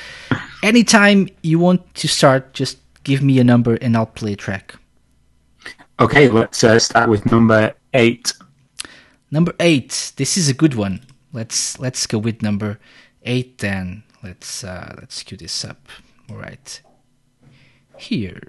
[0.63, 4.75] anytime you want to start just give me a number and i'll play a track
[5.99, 6.29] Okay.
[6.29, 8.33] Let's uh, start with number eight.
[9.29, 11.01] number eight this is a good one
[11.31, 12.79] let's let's go with number
[13.23, 15.87] eight then let's uh let's cue this up
[16.29, 16.81] all right
[17.97, 18.41] here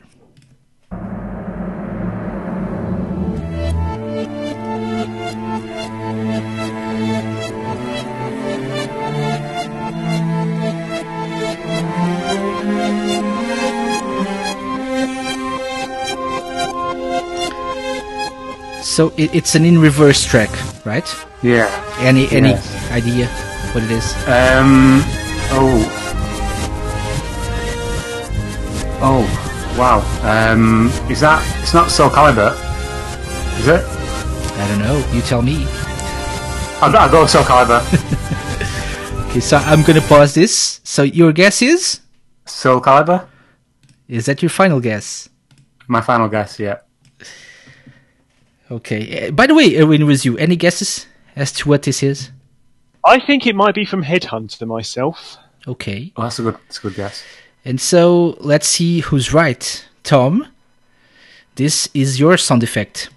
[18.92, 20.50] So it, it's an in reverse track,
[20.84, 21.08] right?
[21.42, 21.64] Yeah.
[21.98, 22.90] Any any Yes.
[22.92, 23.26] idea
[23.72, 24.12] what it is?
[24.28, 25.00] Um.
[25.56, 25.80] Oh.
[29.00, 29.24] Oh.
[29.78, 30.04] Wow.
[30.22, 30.90] Um.
[31.10, 31.40] Is that?
[31.62, 32.52] It's not Soul Calibur.
[33.60, 33.82] Is it?
[34.60, 34.98] I don't know.
[35.14, 35.64] You tell me.
[36.84, 37.80] I'll, I'll go Soul Calibur.
[39.32, 40.82] Okay, so I'm gonna pause this.
[40.84, 42.00] So your guess is?
[42.44, 43.24] Soul Calibur.
[44.06, 45.30] Is that your final guess?
[45.88, 46.60] My final guess.
[46.60, 46.80] Yeah.
[48.72, 49.28] Okay.
[49.28, 52.30] Uh, by the way, A Winner Was You any guesses as to what this is?
[53.04, 55.36] I think it might be from Headhunter myself.
[55.66, 56.12] Okay.
[56.16, 56.54] Oh, that's a good.
[56.66, 57.22] That's a good guess.
[57.64, 59.86] And so let's see who's right.
[60.02, 60.46] Tom,
[61.56, 63.10] this is your sound effect.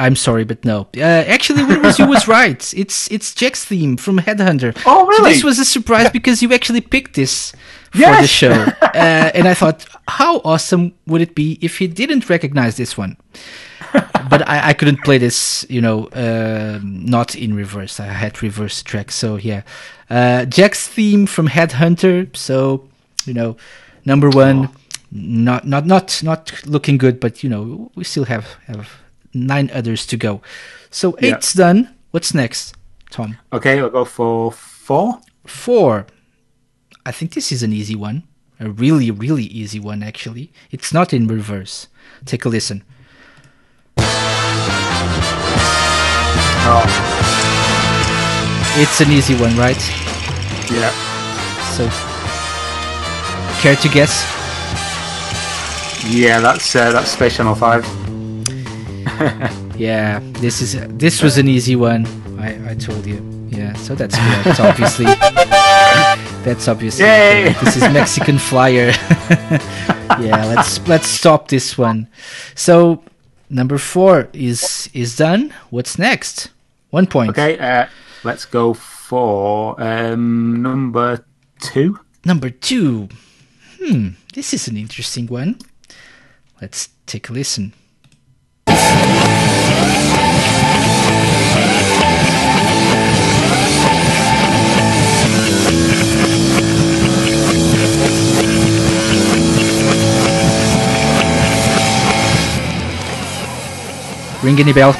[0.00, 0.86] I'm sorry, but no.
[0.96, 2.72] Uh, actually, what was you was right.
[2.74, 4.76] It's it's Jack's theme from Headhunter.
[4.86, 5.34] Oh, So really?
[5.34, 7.52] this was a surprise because you actually picked this
[7.92, 8.50] for the show,
[8.82, 13.16] uh, and I thought, how awesome would it be if he didn't recognize this one?
[14.30, 17.98] but I, I couldn't play this, you know, um not in reverse.
[18.00, 19.62] I had reverse track, so yeah.
[20.10, 22.34] Uh, Jack's theme from Headhunter.
[22.36, 22.84] So,
[23.24, 23.56] you know,
[24.04, 24.68] number one,
[25.10, 28.88] not not not not looking good, but you know, we still have have
[29.32, 30.40] nine others to go.
[30.90, 31.36] So Yeah.
[31.36, 31.88] eight's done.
[32.10, 32.74] What's next,
[33.10, 33.36] Tom?
[33.52, 35.20] Okay, I'll go for four.
[35.46, 36.06] Four.
[37.08, 38.24] I think this is an easy one.
[38.60, 40.52] A really, really easy one, actually.
[40.70, 41.88] It's not in reverse.
[42.26, 42.84] Take a listen.
[46.70, 46.84] Oh.
[48.76, 49.80] It's an easy one, right?
[50.70, 50.92] Yeah.
[51.72, 51.88] So,
[53.62, 54.26] care to guess?
[56.04, 56.40] Yeah.
[56.40, 57.86] That's uh, that's Space Channel Five.
[59.78, 62.04] Yeah, this is this was an easy one.
[62.40, 63.22] I, I told you.
[63.48, 64.58] Yeah, so that's correct.
[64.58, 65.06] obviously,
[66.44, 67.04] that's obviously.
[67.04, 67.54] Yay!
[67.64, 68.88] This is Mexican Flyer.
[70.20, 72.08] yeah, let's let's stop this one.
[72.54, 73.02] So
[73.50, 75.52] number four is is done.
[75.70, 76.50] What's next?
[76.90, 77.30] One point.
[77.30, 77.58] Okay.
[77.58, 77.86] Uh,
[78.24, 81.24] let's go for um, number
[81.60, 81.98] two.
[82.24, 83.08] Number two.
[83.80, 85.58] Hmm, this is an interesting one.
[86.60, 87.72] Let's take a listen.
[104.42, 104.94] Ring any bell?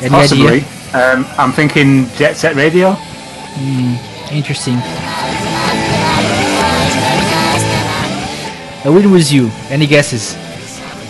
[0.00, 0.46] Any Possibly.
[0.48, 0.66] idea?
[0.94, 2.96] Um, I'm thinking Jet Set Radio.
[4.32, 4.74] Interesting.
[8.84, 9.48] A win was you.
[9.70, 10.34] Any guesses?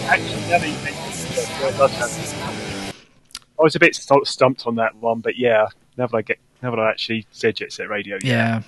[0.07, 2.93] Actually, now that you mention it, yeah, it does have-
[3.59, 5.67] I was a bit stumped on that one, but yeah,
[5.97, 8.31] now that I get, now that I actually said Jet Set Radio, yeah.
[8.33, 8.63] Yeah.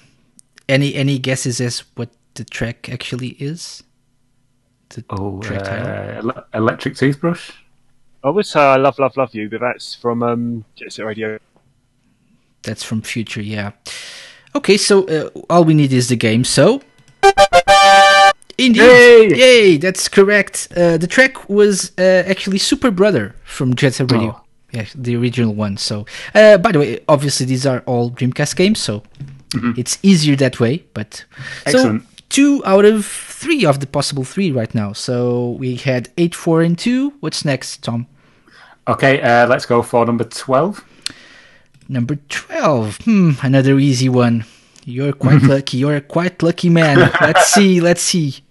[0.68, 3.82] Any any guesses as what the track actually is?
[4.90, 7.50] The Oh, track uh, ele- Electric Toothbrush.
[8.22, 11.38] I would say I love, love, love you, but that's from um, Jet Set Radio.
[12.62, 13.72] That's from Future, yeah.
[14.54, 16.44] Okay, so uh, all we need is the game.
[16.44, 16.80] So
[18.56, 18.80] Indeed.
[18.80, 19.28] Yay!
[19.34, 20.68] Yay, that's correct.
[20.76, 24.30] Uh, the track was uh, actually Super Brother from Jet Set Radio.
[24.30, 24.43] Oh.
[24.74, 25.76] Yeah, the original one.
[25.76, 29.02] So, uh, by the way, obviously these are all Dreamcast games, so
[29.76, 30.84] it's easier that way.
[30.94, 31.24] But
[31.64, 32.02] Excellent.
[32.02, 34.92] so two out of three of the possible three right now.
[34.92, 37.12] So we had eight, four, and two.
[37.20, 38.06] What's next, Tom?
[38.88, 40.84] Okay, uh, let's go for number 12.
[41.88, 42.96] Number twelve.
[43.04, 44.44] Hmm, another easy one.
[44.86, 45.76] You're quite lucky.
[45.76, 46.98] You're a quite lucky man.
[47.20, 47.80] Let's see.
[47.80, 48.42] Let's see.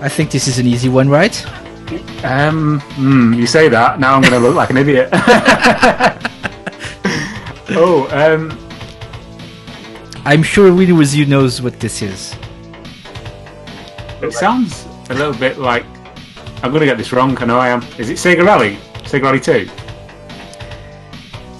[0.00, 1.44] I think this is an easy one, right?
[2.24, 5.08] Um, hmm, you say that, now I'm going to look like an idiot.
[7.70, 8.56] oh, um,
[10.24, 12.36] I'm sure A Winner Was You knows what this is.
[14.22, 15.84] it sounds a little bit like.
[16.62, 17.82] I'm going to get this wrong, I know I am.
[17.98, 18.76] Is it Sega Rally?
[19.04, 19.68] Sega Rally 2?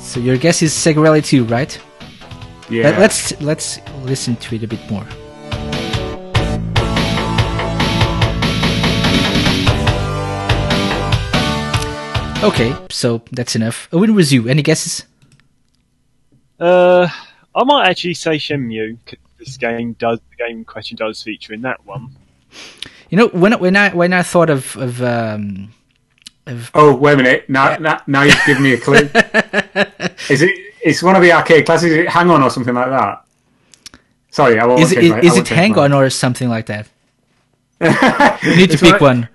[0.01, 1.81] So your guess is Sega Rally 2, right?
[2.69, 2.90] Yeah.
[2.90, 5.06] Let, let's let's listen to it a bit more.
[12.43, 13.89] Okay, so that's enough.
[13.93, 14.48] A win was you.
[14.48, 15.05] Any guesses?
[16.60, 17.09] Uh,
[17.55, 21.62] I might actually say Shenmue because this game does the game question does feature in
[21.62, 22.10] that one.
[23.10, 25.73] You know, when when I when I thought of of um,
[26.47, 27.51] of Oh, wait a minute.
[27.51, 28.97] Now, now, now you've given me a clue.
[30.31, 30.56] is it?
[30.81, 31.90] It's one of the arcade classics.
[31.90, 33.24] Is it Hang On or something like that?
[34.31, 36.66] Sorry, I won't is it change my- is it Hang my- On or something like
[36.66, 36.89] that?
[38.44, 39.28] You need to It's pick one-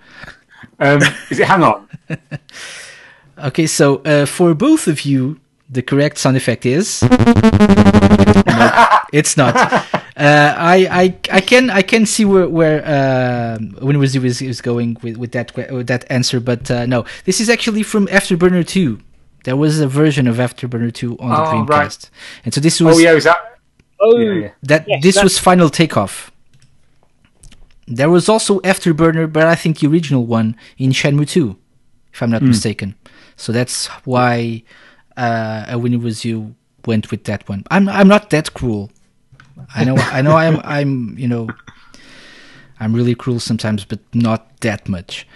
[0.79, 1.01] one.
[1.01, 1.87] Um, is it Hang On?
[3.43, 5.39] Okay, so uh, for both of you,
[5.69, 7.01] the correct sound effect is.
[7.01, 7.09] no,
[9.11, 9.55] it's not.
[10.15, 14.61] Uh, I, I I can I can see where where uh, when was is, is
[14.61, 18.65] going with, with that with that answer, but uh, no, this is actually from Afterburner
[18.65, 18.99] Two.
[19.43, 22.09] There was a version of Afterburner Two on the Oh, Dreamcast, right.
[22.45, 23.59] and so this was Oh, yeah, is that?
[23.99, 24.49] Oh, Yeah, yeah.
[24.63, 26.31] that Yes, this that- was Final Takeoff.
[27.87, 31.57] There was also Afterburner, but I think the original one in Shenmue 2,
[32.13, 32.47] if I'm not Hmm.
[32.49, 32.95] mistaken.
[33.35, 34.63] So that's why
[35.17, 36.55] uh, A Winner Was You
[36.85, 37.63] went with that one.
[37.71, 38.91] I'm I'm not that cruel.
[39.75, 41.47] I know I know I'm I'm you know
[42.79, 45.27] I'm really cruel sometimes, but not that much.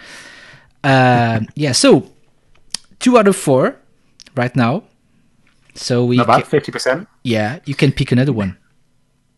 [0.84, 2.10] Uh, yeah, so
[3.00, 3.76] two out of four
[4.36, 4.84] right now.
[5.74, 7.08] So we ca- Fifty percent.
[7.24, 8.56] yeah, you can pick another one.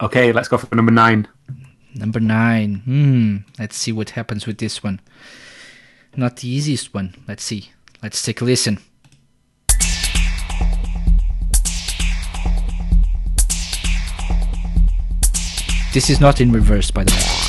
[0.00, 1.28] Okay, let's go for number nine.
[1.94, 2.76] Number nine.
[2.84, 3.36] Hmm.
[3.58, 5.00] Let's see what happens with this one.
[6.16, 7.14] Not the easiest one.
[7.28, 7.70] Let's see.
[8.02, 8.78] Let's take a listen.
[15.92, 17.39] This is not in reverse, by the way.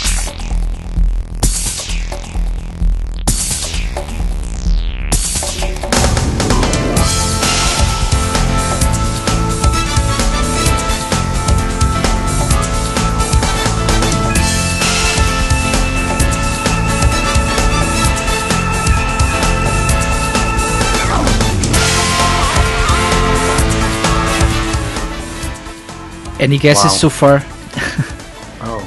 [26.41, 26.97] Any guesses Wow.
[26.97, 27.43] so far?
[28.63, 28.83] Oh,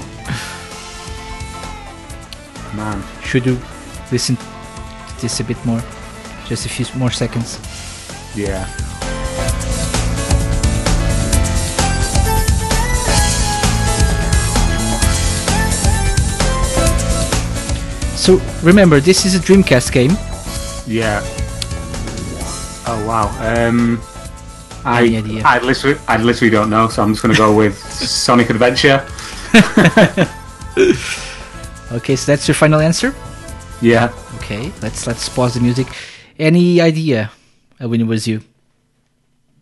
[2.76, 3.02] man.
[3.24, 3.58] Should you
[4.12, 4.44] listen to
[5.20, 5.82] this a bit more?
[6.46, 7.58] Just a few more seconds.
[8.36, 8.68] Yeah.
[18.16, 20.12] So remember, this is a Dreamcast game.
[20.86, 21.20] Yeah.
[22.86, 23.28] Oh wow.
[23.40, 24.00] Um,
[24.84, 25.42] I Any idea?
[25.44, 29.06] I literally I literally don't know, so I'm just gonna go with Sonic Adventure.
[31.92, 33.14] Okay, so that's your final answer.
[33.80, 34.12] Yeah.
[34.36, 35.86] Okay, let's let's pause the music.
[36.38, 37.30] Any idea
[37.80, 38.40] uh, A Winner Was You?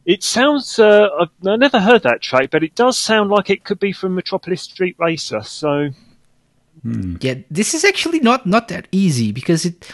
[0.04, 0.78] it sounds.
[0.78, 3.92] Uh, I've I never heard that track, but it does sound like it could be
[3.92, 5.42] from Metropolis Street Racer.
[5.42, 5.90] So
[6.84, 9.92] Yeah, this is actually not not that easy because it.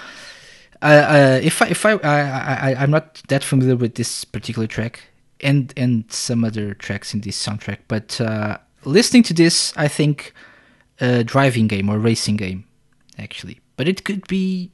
[0.80, 4.24] Uh, uh, if I if I, I I I- I'm not that familiar with this
[4.24, 5.00] particular track
[5.40, 10.32] and and some other tracks in this soundtrack, but uh, listening to this, I think
[11.00, 12.64] a driving game or racing game,
[13.18, 13.60] actually.
[13.76, 14.72] But it could be,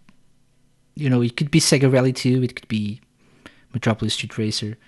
[0.94, 3.00] you know, it could be Sega Rally 2, it could be
[3.72, 4.78] Metropolis Street Racer.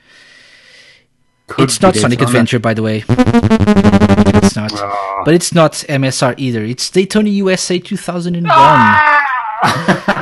[1.49, 2.31] Could it's not Sonic Daytona.
[2.31, 3.05] Adventure, by the way.
[3.09, 4.73] it's not.
[4.75, 5.23] Ah.
[5.25, 6.65] But it's not MSR either.
[6.65, 8.49] It's Daytona USA 2001.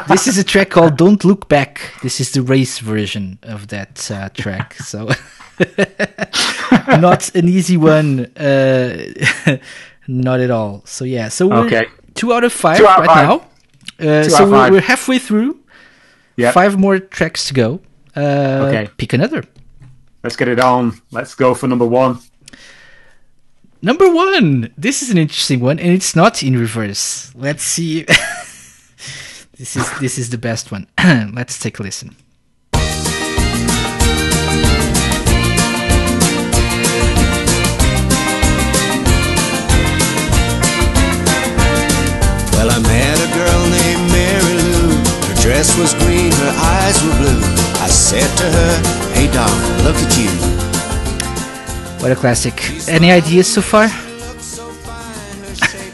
[0.09, 4.11] this is a track called "Don't Look Back." This is the race version of that
[4.11, 4.75] uh, track.
[4.75, 5.11] So,
[7.01, 8.27] not an easy one.
[8.37, 9.07] Uh,
[10.09, 10.83] not at all.
[10.85, 11.29] So yeah.
[11.29, 11.87] So we're, Okay.
[12.15, 13.29] two out of five out right five.
[13.29, 13.47] now.
[13.99, 15.59] Uh, so we're, we're halfway through.
[16.37, 16.51] Yeah.
[16.53, 17.81] Five more tracks to go.
[18.17, 18.89] Uh, Okay.
[18.97, 19.45] Pick another.
[20.23, 21.01] Let's get it on.
[21.11, 22.19] Let's go for number one.
[23.83, 24.73] Number one.
[24.79, 27.31] This is an interesting one, and it's not in reverse.
[27.35, 28.03] Let's see.
[29.59, 30.87] this is this is the best one.
[31.35, 32.17] Let's take a listen.
[45.55, 47.41] Dress was green, her eyes were blue.
[47.79, 48.73] I said to her,
[49.15, 50.31] Hey, darling, look at you.
[52.03, 52.57] What a classic.
[52.89, 53.85] Any ideas so far?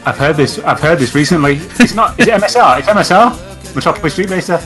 [0.03, 0.57] I've heard this.
[0.59, 1.57] I've heard this recently.
[1.79, 2.19] It's not.
[2.19, 2.79] Is it MSR?
[2.79, 3.75] It's MSR.
[3.75, 4.59] Metropolis Street Racer.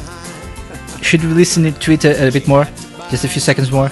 [1.01, 2.63] Should we listen to it a, a bit more?
[3.11, 3.89] Just a few seconds more.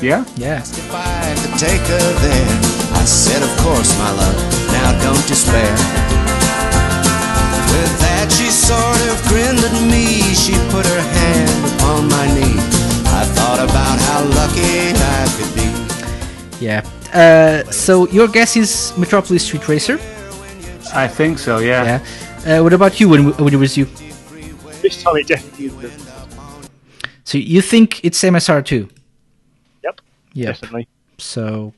[0.00, 0.24] Yeah.
[0.36, 0.60] Yeah.
[0.60, 2.48] If I could take her there,
[2.94, 4.36] I said, Of course, my love,
[4.70, 5.72] now don't despair.
[7.72, 10.20] With that, she sort of grinned at me.
[10.34, 12.58] She put her hand upon my knee.
[13.10, 16.64] I thought about how lucky I could be.
[16.64, 16.82] Yeah.
[17.12, 19.98] Uh, so your guess is Metropolis Street Racer.
[20.94, 21.58] I think so.
[21.58, 22.00] Yeah.
[22.44, 22.58] Yeah.
[22.58, 23.08] Uh, what about you?
[23.08, 23.86] When, when it was you?
[24.82, 26.08] This time it definitely is.
[27.24, 28.88] So you think it's MSR too?
[29.84, 30.00] Yep,
[30.32, 30.46] Yeah.
[30.46, 30.88] definitely.
[31.18, 31.74] So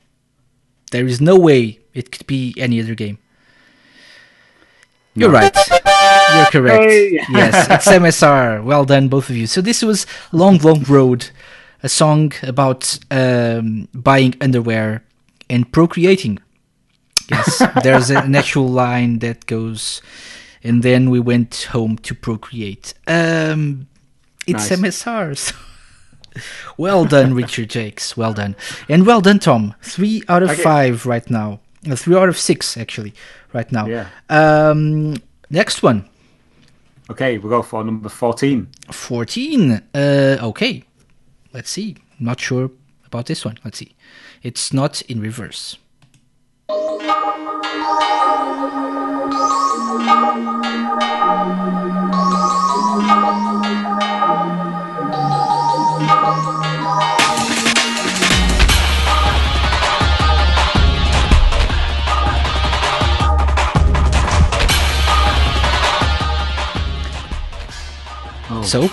[0.93, 3.19] there is no way it could be any other game.
[5.17, 5.53] You're right.
[6.37, 6.83] You're correct.
[6.91, 7.11] Hey.
[7.31, 8.63] yes, it's MSR.
[8.65, 9.47] Well done, both of you.
[9.47, 11.31] So this was Long Long Road,
[11.83, 15.03] a song about um, buying underwear
[15.49, 16.39] and procreating.
[17.31, 20.03] Yes, there's an actual line that goes,
[20.63, 22.95] and then we went home to procreate.
[23.07, 23.87] Um,
[24.47, 24.81] it's Nice.
[25.05, 25.37] MSR.
[25.37, 25.55] So
[26.77, 28.17] well done, Richard Jakes.
[28.17, 28.57] Well done,
[28.89, 29.75] and well done, Tom.
[29.83, 30.63] Three out of Okay.
[30.63, 31.61] five right now.
[31.89, 33.15] Uh, three out of six, actually,
[33.53, 33.87] right now.
[33.87, 34.07] Yeah.
[34.29, 35.17] Um,
[35.51, 36.05] next one.
[37.11, 38.69] Okay, we'll go for number fourteen.
[38.93, 39.83] 14.
[39.93, 40.85] Uh, okay.
[41.53, 41.97] Let's see.
[42.21, 42.71] Not sure
[43.05, 43.59] about this one.
[43.65, 43.97] Let's see.
[44.43, 45.77] It's not in reverse.
[68.65, 68.89] So,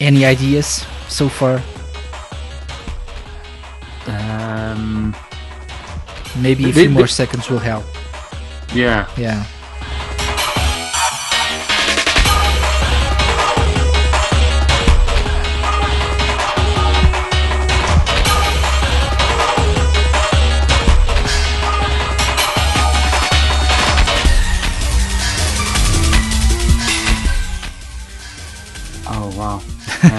[0.00, 1.62] any ideas so far?
[4.06, 5.14] Um.
[6.40, 7.84] Maybe a few more seconds will help.
[8.74, 9.08] Yeah.
[9.16, 9.44] Yeah.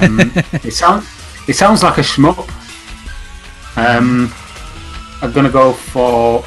[0.03, 0.19] Um,
[0.63, 1.05] it sounds.
[1.47, 2.47] It sounds like a shmup.
[3.77, 4.31] Um.
[5.21, 6.43] I'm gonna go for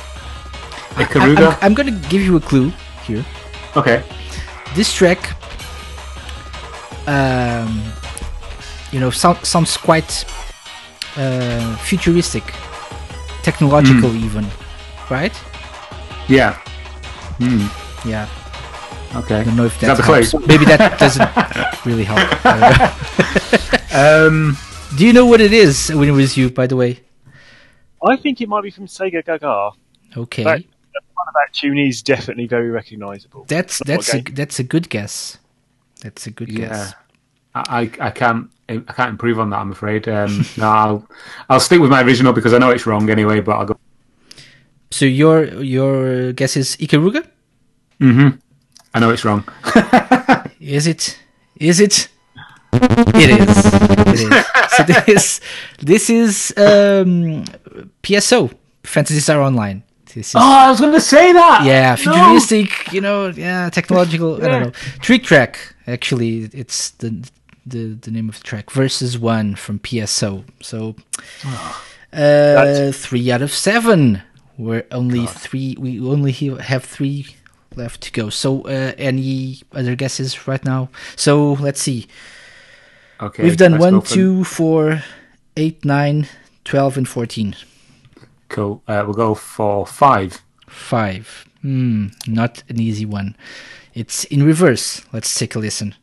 [0.97, 1.53] I- Ikaruga.
[1.55, 2.73] I'm, I'm gonna give you a clue
[3.05, 3.25] here.
[3.77, 4.03] okay.
[4.77, 5.19] This track,
[7.09, 7.83] um,
[8.93, 10.25] you know, sound, sounds quite
[11.17, 12.45] uh, futuristic,
[13.43, 14.47] technological, even,
[15.11, 15.35] right?
[16.29, 16.57] Yeah.
[18.05, 18.29] Yeah.
[19.17, 19.41] Okay.
[19.41, 20.23] I don't know if Is that, that clue?
[20.23, 20.47] helps.
[20.47, 22.21] Maybe that doesn't really help.
[22.43, 23.95] Don't.
[23.95, 24.57] Um.
[24.97, 27.01] Do you know what it is when it was you, by the way?
[28.07, 29.71] I think it might be from Sega Gaga.
[30.17, 30.43] Okay.
[30.45, 33.45] That, the front of that tune is definitely very recognisable.
[33.49, 35.39] That's that's a, that's a good guess.
[36.03, 36.69] That's a good Yeah.
[36.69, 36.95] guess.
[37.55, 39.59] I, I I can't I can't improve on that.
[39.59, 40.09] I'm afraid.
[40.09, 41.09] Um, no, I'll
[41.49, 43.41] I'll stick with my original because I know it's wrong anyway.
[43.41, 43.77] But I'll go.
[44.93, 47.27] So your your guess is Ikaruga?
[48.01, 48.39] Mm-hmm.
[48.95, 49.45] I know it's wrong.
[50.61, 51.19] Is it?
[51.57, 52.09] Is it?
[52.73, 53.67] It is.
[53.67, 54.45] It is.
[54.77, 55.41] So this
[55.81, 57.45] this is um,
[58.05, 58.53] PSO
[58.85, 59.83] Phantasy Star Online.
[60.07, 61.65] This is Oh, I was going to say that.
[61.65, 62.13] yeah, No.
[62.13, 62.93] futuristic.
[62.93, 64.37] You know, yeah, technological.
[64.43, 64.71] I don't know.
[65.01, 65.75] Trick Track.
[65.89, 67.29] Actually, it's the
[67.67, 68.71] the the name of the track.
[68.71, 70.45] Versus one from PSO.
[70.63, 70.95] So
[72.13, 74.23] uh, three out of seven.
[74.57, 75.77] We're only three.
[75.79, 77.27] We only have three
[77.77, 78.31] left to go.
[78.31, 80.89] So uh, any other guesses right now?
[81.17, 82.07] So let's see.
[83.21, 83.43] Okay.
[83.43, 85.03] We've done one, two, four,
[85.57, 86.27] eight, nine,
[86.65, 87.55] twelve, and fourteen.
[88.49, 88.83] Cool.
[88.89, 90.43] Uh, we'll go for five.
[90.67, 91.45] Five.
[91.63, 93.37] Hmm, not an easy one.
[93.93, 95.03] It's in reverse.
[95.13, 95.95] Let's take a listen.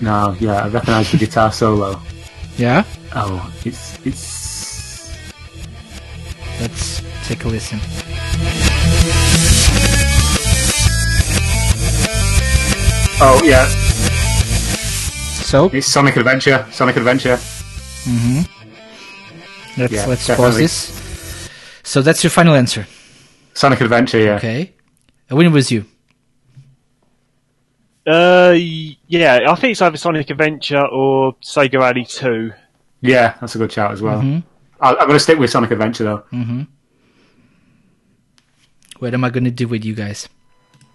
[0.00, 2.00] No, yeah, I recognise the guitar solo.
[2.56, 2.84] Yeah?
[3.14, 4.38] Oh, it's it's
[6.60, 7.78] Let's take a listen.
[13.20, 13.66] oh yeah,
[15.44, 16.66] So, it's Sonic Adventure.
[16.70, 17.36] Sonic Adventure.
[18.04, 18.46] Mhm.
[19.78, 20.92] let's, Yeah, let's pause this.
[21.82, 22.86] So that's your final answer.
[23.54, 24.18] Sonic Adventure.
[24.18, 24.36] Yeah.
[24.36, 24.72] Okay.
[25.30, 25.84] A winner was you.
[28.08, 32.50] Uh, yeah, I think it's either Sonic Adventure or Sega Rally 2.
[33.02, 34.20] Yeah, that's a good shout as well.
[34.20, 34.38] Mm-hmm.
[34.80, 36.24] I, I'm going to stick with Sonic Adventure though.
[38.98, 40.28] What am I going to do with you guys?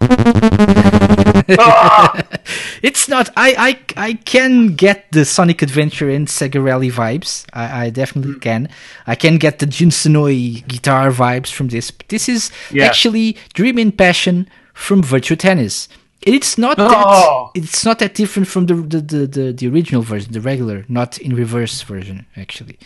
[2.82, 3.30] it's not.
[3.36, 7.46] I, I I can get the Sonic Adventure and Sega Rally vibes.
[7.52, 8.68] I, I definitely can.
[9.06, 11.90] I can get the Jun Senoue guitar vibes from this.
[11.90, 12.84] But this is Yeah.
[12.86, 15.88] actually Dream and Passion from Virtua Tennis.
[16.26, 16.90] And It's not that.
[16.90, 17.50] Oh.
[17.54, 21.18] It's not that different from the the, the, the the original version, the regular, not
[21.18, 22.78] in reverse version actually.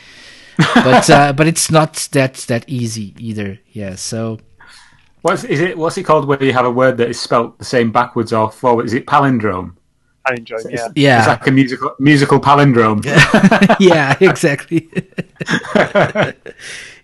[0.75, 3.61] but uh, but it's not that that easy either.
[3.73, 3.95] Yeah.
[3.95, 4.41] So
[5.23, 5.77] What's is it?
[5.77, 8.51] What's it called where you have a word that is spelt the same backwards or
[8.51, 8.87] forward?
[8.87, 9.75] Is it palindrome?
[10.27, 10.89] Palindrome, yeah.
[10.95, 11.19] yeah.
[11.19, 13.05] It's like a musical musical palindrome.
[13.81, 14.89] yeah, exactly.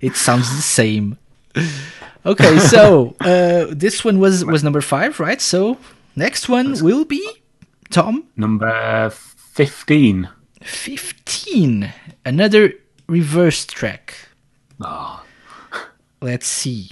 [0.01, 1.19] it sounds the same.
[2.25, 5.41] Okay, so uh, this one was was number five, right?
[5.41, 5.77] So
[6.17, 7.23] next one will be
[7.91, 10.29] Tom Number fifteen.
[10.63, 11.93] fifteen.
[12.25, 12.73] Another
[13.07, 14.15] reverse track.
[14.81, 15.23] Oh.
[16.21, 16.91] Let's see.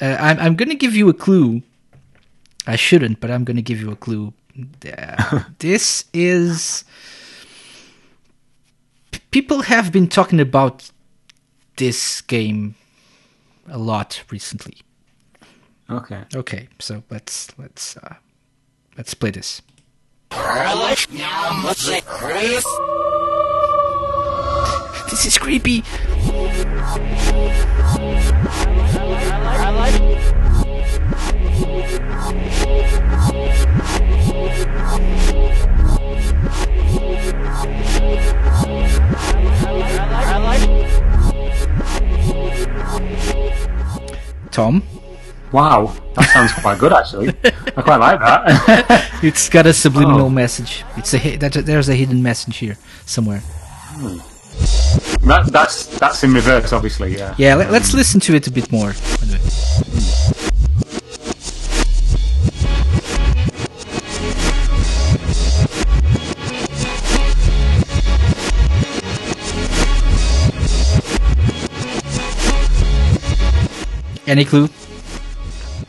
[0.00, 1.62] Uh, I'm I'm gonna give you a clue.
[2.66, 4.32] I shouldn't, but I'm gonna give you a clue.
[4.86, 6.84] Uh, this is.
[9.30, 10.90] People have been talking about
[11.76, 12.74] this game
[13.68, 14.76] a lot recently.
[15.88, 16.24] Okay.
[16.34, 18.14] Okay, so let's let's uh,
[18.96, 19.62] let's play this.
[25.10, 25.84] This is creepy.
[44.50, 44.82] Tom,
[45.52, 47.28] Wow, that sounds quite good actually.
[47.76, 49.10] I quite like that.
[49.22, 50.30] it's got a subliminal Oh.
[50.30, 50.82] message.
[50.96, 53.40] It's a that, there's a hidden message here somewhere.
[53.40, 54.16] Hmm.
[55.28, 57.16] that that's that's in reverse, obviously.
[57.16, 57.34] Yeah.
[57.36, 58.92] Yeah, let, let's listen to it a bit more.
[58.92, 60.52] by the way.
[74.26, 74.68] Any clue?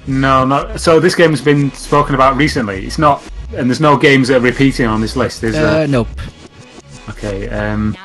[0.08, 1.00] No, not so.
[1.00, 2.86] This game's been spoken about recently.
[2.86, 3.24] It's not,
[3.56, 5.44] and there's no games that are repeating on this list.
[5.44, 5.88] Is Uh, there?
[5.88, 6.08] nope.
[7.10, 7.48] Okay.
[7.50, 7.96] Um,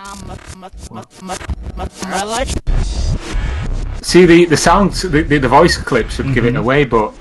[4.03, 7.13] see the the sound, the, the, the voice clip should give it away, but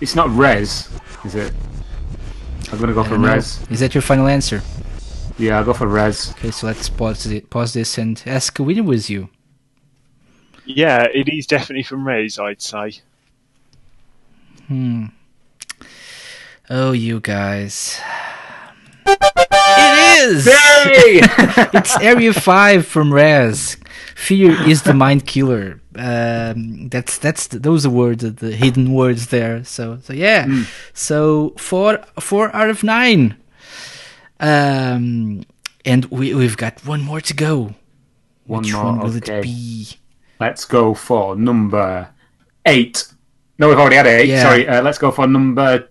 [0.00, 0.88] it's not Rez,
[1.24, 1.52] is it?
[2.72, 3.28] I'm gonna go for No.
[3.28, 3.60] Rez.
[3.70, 4.62] Is that your final answer?
[5.38, 6.30] Yeah, I'll go for Rez.
[6.32, 9.28] Okay, so let's pause it, pause this and ask winner with you.
[10.64, 12.94] Yeah, it is definitely from Rez, I'd say.
[16.68, 18.00] Oh, you guys.
[19.06, 20.44] It is!
[20.46, 21.20] Hey!
[21.74, 23.76] it's Area 5 from Rez.
[24.16, 25.80] Fear is the mind killer.
[25.94, 29.62] Um, that's that's the, those are words, the, hidden words there.
[29.64, 30.64] So so yeah.
[30.92, 33.36] So four four out of nine.
[34.40, 35.44] Um,
[35.84, 37.74] and we we've got one more to go.
[38.46, 38.84] One Which more.
[38.84, 39.38] one will okay.
[39.38, 39.88] it be?
[40.40, 42.08] Let's go for number
[42.64, 43.06] eight.
[43.58, 44.28] No, we've already had eight.
[44.28, 44.42] Yeah.
[44.42, 44.68] Sorry.
[44.68, 45.88] Uh, let's go for number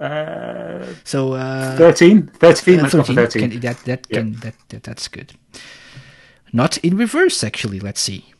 [0.00, 2.26] uh, So uh, 13.
[2.28, 2.78] 13.
[2.78, 3.50] uh, Let's go for 13.
[3.50, 4.18] Can, that that Yeah.
[4.18, 5.32] can that, that that's good.
[6.52, 7.80] Not in reverse, actually.
[7.80, 8.32] Let's see.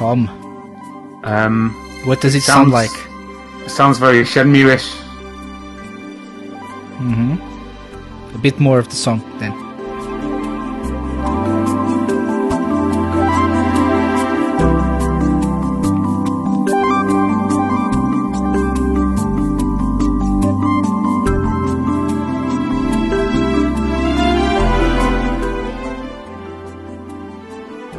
[0.00, 0.28] Tom,
[1.24, 1.74] Um,
[2.06, 2.96] what does it sound Sounds- like?
[3.68, 4.88] sounds very Shenmue-ish.
[8.34, 9.52] A bit more of the song then.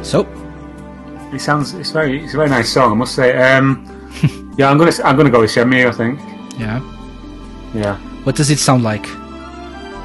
[0.02, 0.26] So,
[1.32, 1.74] It sounds.
[1.74, 2.22] It's very.
[2.24, 2.92] It's a very nice song.
[2.92, 3.36] I must say.
[3.56, 3.88] Um,
[4.58, 5.88] Yeah, I'm gonna I'm gonna go with Shenmue.
[5.88, 6.20] I think.
[6.58, 6.80] Yeah.
[7.74, 7.96] Yeah.
[8.24, 9.06] What does it sound like?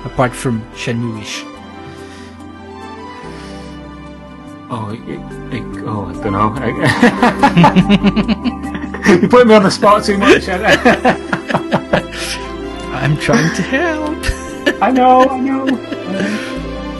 [0.06, 1.44] Apart from Shenmue-ish.
[4.70, 4.99] Oh, it,
[5.54, 6.48] it, oh, I don't know.
[9.22, 10.48] you put me on the spot too much.
[12.94, 14.18] I'm trying to help.
[14.82, 15.66] I know, I know.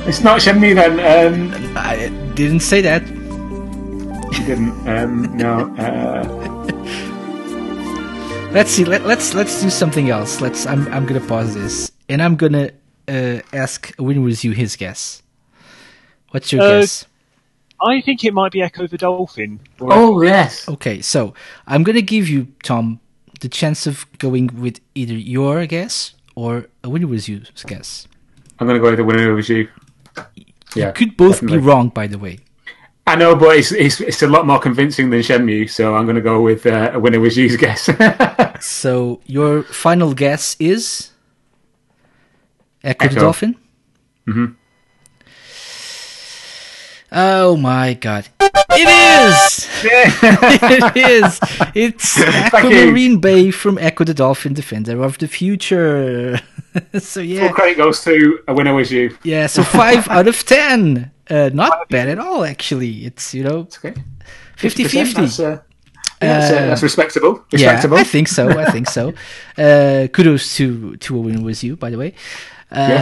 [0.06, 1.00] It's not Shenmue then.
[1.00, 3.17] Um, I didn't say that.
[4.32, 4.88] You didn't.
[4.88, 5.76] Um, no.
[5.78, 6.24] Uh,
[8.52, 8.86] Let's see.
[8.86, 10.42] Let, let's let's do something else.
[10.42, 10.66] Let's.
[10.66, 12.72] I'm I'm gonna pause this, and I'm gonna
[13.08, 15.22] uh, ask Win with you his guess.
[16.32, 17.06] What's your Uh, guess?
[17.86, 19.60] I think it might be Echo the Dolphin.
[19.80, 20.68] Or oh yes.
[20.68, 21.34] Okay, so
[21.68, 23.00] I'm gonna give you Tom
[23.42, 28.08] the chance of going with either your guess or a Win with you's guess.
[28.60, 29.68] I'm gonna go with the winner was you.
[30.76, 30.92] Yeah.
[30.92, 31.58] Could both definitely.
[31.60, 32.40] be wrong, by the way.
[33.08, 36.20] I know, but it's, it's it's a lot more convincing than Shenmue, so I'm gonna
[36.22, 37.90] go with uh, a winner was you's guess.
[38.60, 41.12] So your final guess is
[42.84, 43.22] Echo, the Echo.
[43.22, 43.56] Dolphin.
[44.28, 44.56] Mhm.
[47.12, 48.28] Oh my god!
[48.42, 49.68] It is.
[49.84, 51.40] it is.
[51.76, 52.26] It's you.
[52.26, 56.40] Aquamarine Bay from Echo the Dolphin, Defender of the Future.
[57.00, 59.16] so yeah, Full credit goes to a winner was you.
[59.24, 59.48] yeah.
[59.48, 61.12] So five out of ten.
[61.30, 63.06] Uh, not bad at all, actually.
[63.06, 63.94] It's you know It's okay.
[64.58, 65.14] 50-50.
[65.14, 65.60] That's, uh, yeah,
[66.40, 67.44] that's, uh, Uh, that's respectable.
[67.52, 67.98] Respectable.
[67.98, 68.50] Yeah, I think so.
[68.50, 69.14] I think so.
[69.58, 72.14] Uh, kudos to to a winner with you, by the way.
[72.72, 73.02] Uh,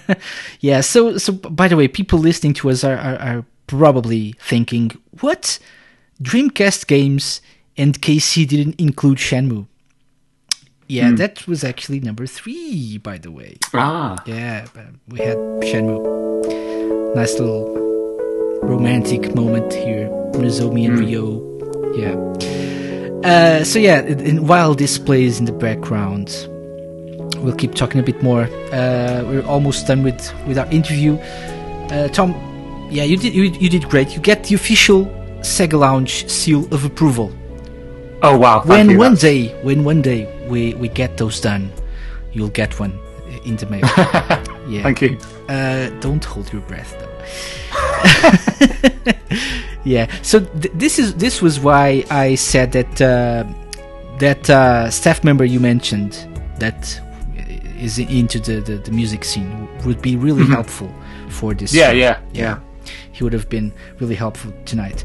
[0.60, 0.80] yeah.
[0.82, 4.90] So so by the way, people listening to us are, are are probably thinking,
[5.20, 5.58] what
[6.22, 7.40] Dreamcast games
[7.76, 9.66] and KC didn't include Shenmue.
[10.88, 13.58] Yeah, that was actually number three, by the way.
[13.74, 14.16] ah.
[14.26, 16.29] Yeah, but we had Shenmue.
[17.14, 17.68] Nice little
[18.62, 20.08] romantic moment here.
[20.34, 21.40] Nozomi and Ryo.
[21.94, 23.28] Yeah.
[23.28, 26.46] Uh, so yeah, and- while this plays in the background,
[27.44, 28.44] we'll keep talking a bit more.
[28.72, 31.14] Uh, we're almost done with with our interview.
[31.90, 32.34] Uh, Tom,
[32.90, 34.14] yeah, you did you, you did great.
[34.14, 35.04] You get the official
[35.40, 37.30] Sega Lounge seal of approval.
[38.22, 38.62] Oh wow.
[38.64, 41.70] When one day, when one day we we get those done,
[42.32, 42.98] you'll get one
[43.44, 43.80] in the mail.
[44.68, 44.82] yeah.
[44.82, 45.18] Thank you.
[45.50, 47.10] Uh, don't hold your breath though.
[49.84, 50.06] yeah.
[50.22, 53.44] So th- this is this was why I said that uh,
[54.20, 56.12] that uh, staff member you mentioned
[56.60, 57.00] that
[57.80, 60.88] is into the, the, the music scene would be really helpful
[61.28, 61.72] for this.
[61.72, 61.98] Mm-hmm.
[61.98, 62.60] Yeah, yeah, yeah.
[63.10, 65.02] He would have been really helpful tonight.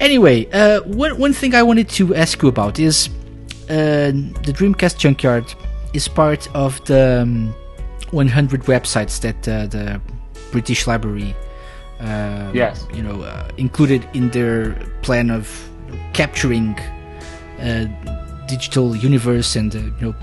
[0.00, 3.08] Anyway, uh, one one thing I wanted to ask you about is
[3.70, 4.10] uh,
[4.42, 5.44] the Dreamcast Junkyard
[5.94, 7.54] is part of the um,
[8.12, 10.00] 100 websites that uh, the
[10.52, 11.34] British Library,
[12.00, 12.86] uh, Yes.
[12.94, 15.48] you know, uh, included in their plan of
[16.12, 16.78] capturing
[17.60, 17.86] uh,
[18.46, 20.14] digital universe and uh, you know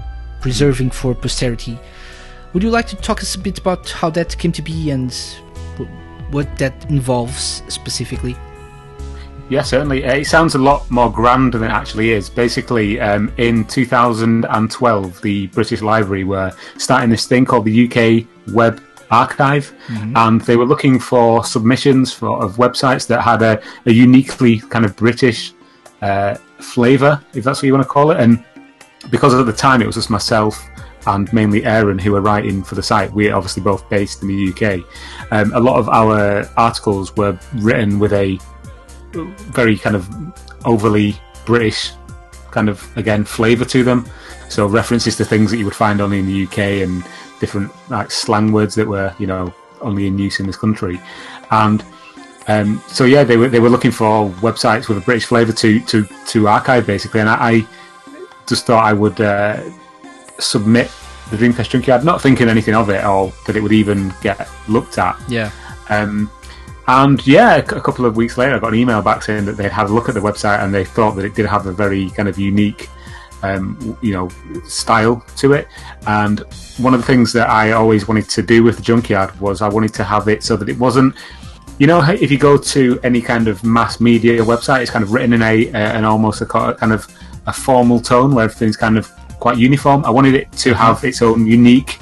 [0.41, 1.77] preserving for posterity.
[2.53, 5.13] Would you like to talk us a bit about how that came to be and
[6.31, 8.35] what that involves specifically?
[9.47, 10.03] Yeah, certainly.
[10.05, 12.29] Uh, It sounds a lot more grand than it actually is.
[12.29, 18.81] Basically, um, in 2012, the British Library were starting this thing called the UK Web
[19.11, 19.71] Archive,
[20.15, 24.83] and they were looking for submissions for of websites that had a, a uniquely kind
[24.83, 25.53] of British
[26.01, 28.19] uh, flavour, if that's what you want to call it.
[28.19, 28.43] And
[29.11, 30.67] because at the time it was just myself
[31.05, 34.49] and mainly Aaron who were writing for the site, we're obviously both based in the
[34.51, 34.83] UK.
[35.31, 38.39] Um, a lot of our articles were written with a
[39.15, 40.09] very kind of
[40.65, 41.15] overly
[41.45, 41.91] British
[42.51, 44.07] kind of again flavour to them.
[44.49, 47.03] So references to things that you would find only in the UK and
[47.39, 50.99] different like slang words that were you know only in use in this country,
[51.51, 51.83] and
[52.47, 55.79] um, so yeah they were they were looking for websites with a British flavour to
[55.81, 57.67] to to archive basically, and I, I
[58.47, 59.61] just thought I would uh,
[60.39, 60.91] submit
[61.31, 64.97] the Dreamcast Junkyard, not thinking anything of it or that it would even get looked
[64.97, 65.19] at.
[65.27, 65.51] Yeah.
[65.89, 66.29] Um,
[66.87, 69.71] and yeah, a couple of weeks later, I got an email back saying that they'd
[69.71, 72.11] had a look at the website and they thought that it did have a very
[72.11, 72.89] kind of unique,
[73.41, 74.29] um, you know,
[74.65, 75.67] style to it.
[76.05, 76.41] And
[76.77, 79.69] one of the things that I always wanted to do with the junkyard was I
[79.69, 81.15] wanted to have it so that it wasn't.
[81.79, 85.11] You know, if you go to any kind of mass media website, it's kind of
[85.11, 87.07] written in a uh, an almost a kind of
[87.47, 90.05] a formal tone where everything's kind of quite uniform.
[90.05, 91.99] I wanted it to have its own unique,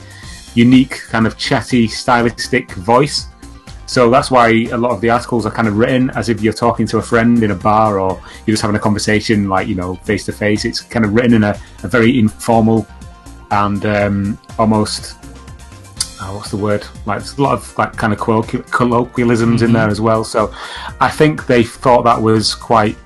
[0.55, 3.27] unique kind of chatty, stylistic voice.
[3.93, 6.51] So that's why a lot of the articles are kind of written as if you're
[6.51, 9.75] talking to a friend in a bar or you're just having a conversation, like, you
[9.75, 10.65] know, face to face.
[10.65, 12.87] It's kind of written in a, a very informal
[13.51, 15.15] and um, almost,
[16.21, 16.83] oh, what's the word?
[17.05, 20.23] Like, there's a lot of like kind of colloqu- colloquialisms in there as well.
[20.23, 20.51] So
[20.99, 22.97] I think they thought that was quite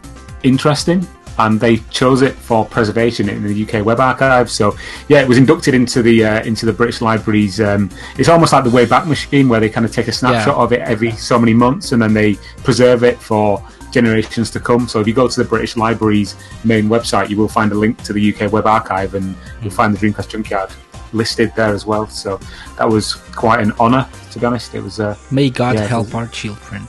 [0.43, 1.05] interesting.
[1.39, 4.49] And they chose it for preservation in the UK Web Archive.
[4.49, 4.75] So
[5.07, 7.59] yeah, it was inducted into the uh, into the British Library's.
[7.61, 10.63] Um, it's almost like the Wayback Machine, where they kind of take a snapshot Yeah.
[10.63, 14.87] of it every so many months, and then they preserve it for generations to come.
[14.87, 18.01] So if you go to the British Library's main website, you will find a link
[18.03, 20.71] to the UK Web Archive, and you'll find the Dreamcast Junkyard
[21.13, 22.05] listed there as well.
[22.07, 22.37] So
[22.77, 24.75] that was quite an honour, to be honest.
[24.75, 24.99] It was.
[24.99, 26.87] Uh, May God Yeah, help was- our children.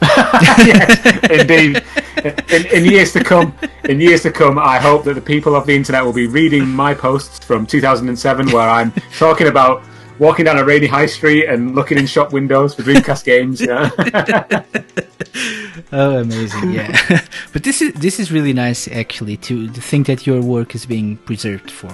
[1.30, 1.82] Indeed.
[2.24, 5.66] In, in years to come, in years to come, I hope that the people of
[5.66, 9.82] the internet will be reading my posts from 2007, where I'm talking about
[10.18, 13.60] walking down a rainy high street and looking in shop windows for Dreamcast games.
[13.60, 13.90] Yeah.
[15.92, 16.72] Oh, amazing!
[16.72, 17.20] Yeah,
[17.52, 20.86] but this is this is really nice actually to, to think that your work is
[20.86, 21.90] being preserved for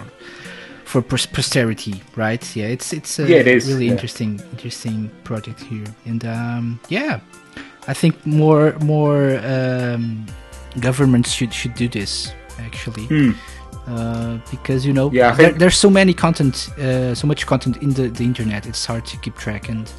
[0.85, 2.45] for posterity, right?
[2.57, 3.93] Yeah, it's it's a Yeah, it is, really yeah.
[3.93, 7.21] interesting interesting project here, and um, yeah,
[7.89, 10.27] I think more more um,
[10.81, 13.07] governments should should do this actually.
[13.87, 15.13] Uh, because you know.
[15.13, 18.85] Yeah, there, there's so many content uh, so much content in the, the internet it's
[18.85, 19.91] hard to keep track and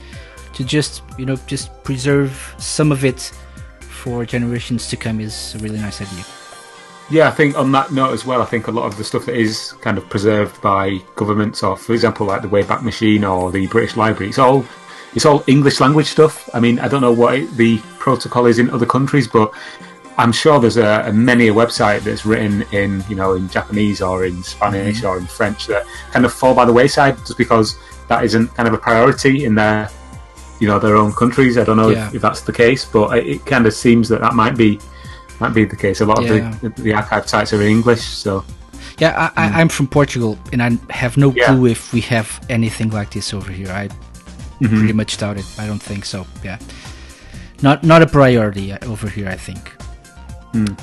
[0.54, 3.32] to just you know just preserve some of it
[3.80, 6.26] for generations to come is a really nice idea
[7.10, 9.26] Yeah, I think on that note as well, I think a lot of the stuff
[9.28, 13.52] that is kind of preserved by governments, or for example, like the Wayback Machine or
[13.52, 14.66] the British Library, it's all
[15.18, 16.48] it's all English language stuff.
[16.54, 19.52] I mean, I don't know what it, the protocol is in other countries, but
[20.20, 24.00] I'm sure there's a, a many a website that's written in you know in Japanese
[24.00, 25.08] or in Spanish mm-hmm.
[25.08, 27.80] or in French that kind of fall by the wayside just because
[28.10, 29.90] that isn't kind of a priority in their
[30.60, 31.58] you know their own countries.
[31.58, 32.10] I don't know Yeah.
[32.10, 34.80] if, if that's the case, but it, it kind of seems that that might be
[35.40, 36.00] might be the case.
[36.02, 36.52] A lot Yeah.
[36.52, 38.46] of the, the archive sites are in English, so
[39.00, 39.56] yeah I, I, mm.
[39.58, 41.32] i'm from portugal and i have no.
[41.32, 41.46] Yeah.
[41.48, 43.90] clue if we have anything like this over here i
[44.60, 44.78] Mm-hmm.
[44.78, 45.46] pretty much doubt it.
[45.60, 46.26] I don't think so.
[46.44, 46.58] Yeah.
[47.62, 49.70] Not not a priority uh, over here i think.
[50.54, 50.74] Hmm.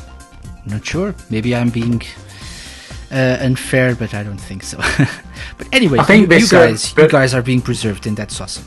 [0.67, 1.15] not sure.
[1.31, 2.03] Maybe i'm being
[3.11, 4.79] uh, unfair but i don't think so.
[5.59, 8.17] But anyway I think you, you this, uh, guys you guys are being preserved and
[8.17, 8.67] that's awesome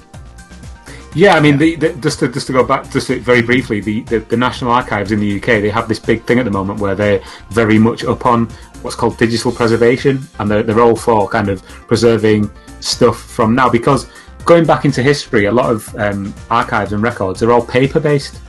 [1.15, 4.03] Yeah, I mean, The, the, just to just to go back, just very briefly, the,
[4.11, 6.79] the the National Archives in the UK they have this big thing at the moment
[6.79, 8.47] where they're very much up on
[8.83, 12.51] what's called digital preservation, and they're they're all for kind of preserving
[12.81, 14.05] stuff from now because
[14.45, 18.39] going back into history, a lot of um, archives and records are all paper based.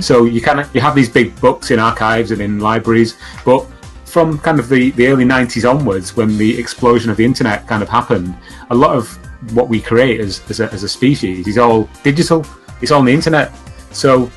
[0.00, 3.66] So you kind of you have these big books in archives and in libraries, but
[4.04, 7.82] from kind of the, the early 90s onwards, when the explosion of the internet kind
[7.82, 8.36] of happened,
[8.70, 9.08] a lot of
[9.52, 12.46] what we create as, as, a, as a species is all digital.
[12.80, 13.52] It's all on the internet.
[13.90, 14.30] So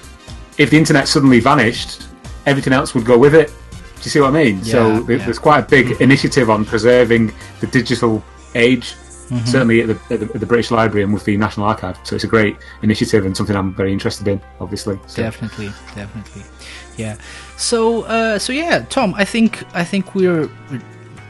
[0.58, 2.08] if the internet suddenly vanished,
[2.48, 3.50] everything else would go with it.
[3.50, 4.58] Do you see what I mean?
[4.64, 5.24] Yeah, so yeah.
[5.24, 8.24] there's quite a big initiative on preserving the digital
[8.56, 8.96] age,
[9.46, 11.98] certainly at the, at, the, at the British Library and with the National Archive.
[12.04, 15.00] So it's a great initiative and something I'm very interested in, obviously.
[15.08, 15.22] So.
[15.22, 16.44] definitely definitely
[16.98, 17.16] yeah
[17.58, 20.82] so uh so yeah tom i think i think we're, we're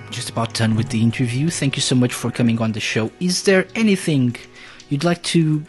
[0.10, 3.12] just about done with the interview thank you so much for coming on the show
[3.20, 4.36] is there anything
[4.90, 5.64] you'd like to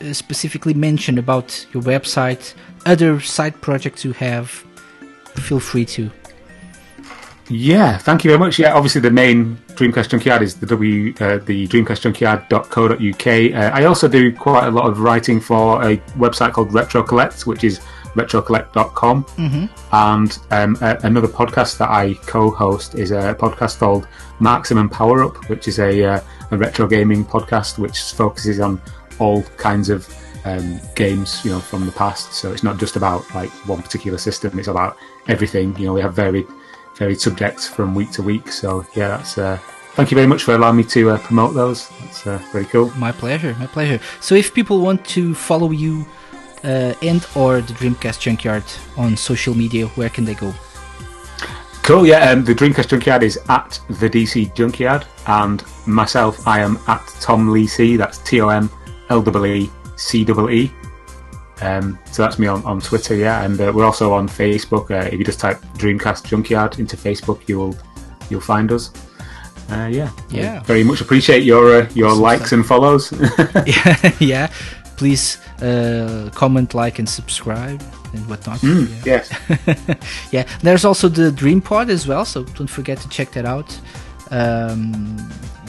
[0.00, 2.54] uh, specifically mention about your website
[2.86, 4.64] other side projects you have
[5.34, 6.10] feel free to
[7.50, 8.60] Yeah, thank you very much.
[8.60, 13.26] Yeah, obviously the main Dreamcast Junkyard is the w uh, the dreamcastjunkyard.co.uk.
[13.26, 17.46] Uh, I also do quite a lot of writing for a website called Retro Collect,
[17.46, 17.80] which is
[18.12, 19.24] retrocollect.com.
[19.24, 19.66] Mm-hmm.
[19.92, 24.06] And um, a- another podcast that I co-host is a podcast called
[24.38, 26.20] Maximum Power Up, which is a, uh,
[26.50, 28.82] a retro gaming podcast which focuses on
[29.18, 30.06] all kinds of
[30.44, 32.34] um, games, you know, from the past.
[32.34, 35.74] So it's not just about like one particular system; it's about everything.
[35.78, 36.46] You know, we have varied
[37.00, 38.52] varied subjects from week to week.
[38.52, 39.36] So yeah, that's.
[39.38, 39.58] Uh,
[39.96, 41.88] thank you very much for allowing me to uh, promote those.
[42.00, 42.92] That's uh, very cool.
[42.96, 46.06] my pleasure my pleasure so if people want to follow you
[46.62, 48.66] uh, and or the dreamcast junkyard
[48.96, 50.52] on social media where can they go
[51.90, 52.06] Cool.
[52.06, 57.04] Yeah, um, the Dreamcast Junkyard is at the DC Junkyard, and myself, I am at
[57.20, 57.96] Tom Lee C.
[57.96, 58.70] That's T O M
[59.08, 60.72] L E E C E E.
[61.62, 64.90] Um, so that's me on, on Twitter, yeah, and uh, we're also on Facebook.
[64.90, 67.76] Uh, if you just type Dreamcast Junkyard into Facebook, you'll
[68.30, 68.90] you'll find us.
[69.70, 70.60] Uh, yeah, Yeah.
[70.64, 73.12] Very much appreciate your uh, your likes and follows.
[73.66, 74.50] yeah, yeah.
[74.96, 77.80] Please uh, comment, like, and subscribe
[78.12, 78.62] and whatnot.
[78.62, 78.86] yeah.
[79.04, 79.30] yes.
[80.32, 80.46] yeah.
[80.62, 83.78] There's also the Dream Pod as well, so don't forget to check that out.
[84.30, 85.16] Um,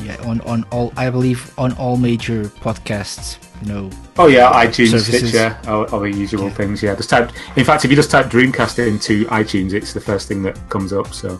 [0.03, 3.37] yeah, on on all I believe on all major podcasts.
[3.61, 5.29] You know, Oh yeah, iTunes, Services.
[5.29, 6.81] Stitcher, all, all the usual things.
[6.81, 7.31] Yeah, just type.
[7.55, 10.91] In fact, if you just type Dreamcast into iTunes, it's the first thing that comes
[10.93, 11.13] up.
[11.13, 11.39] So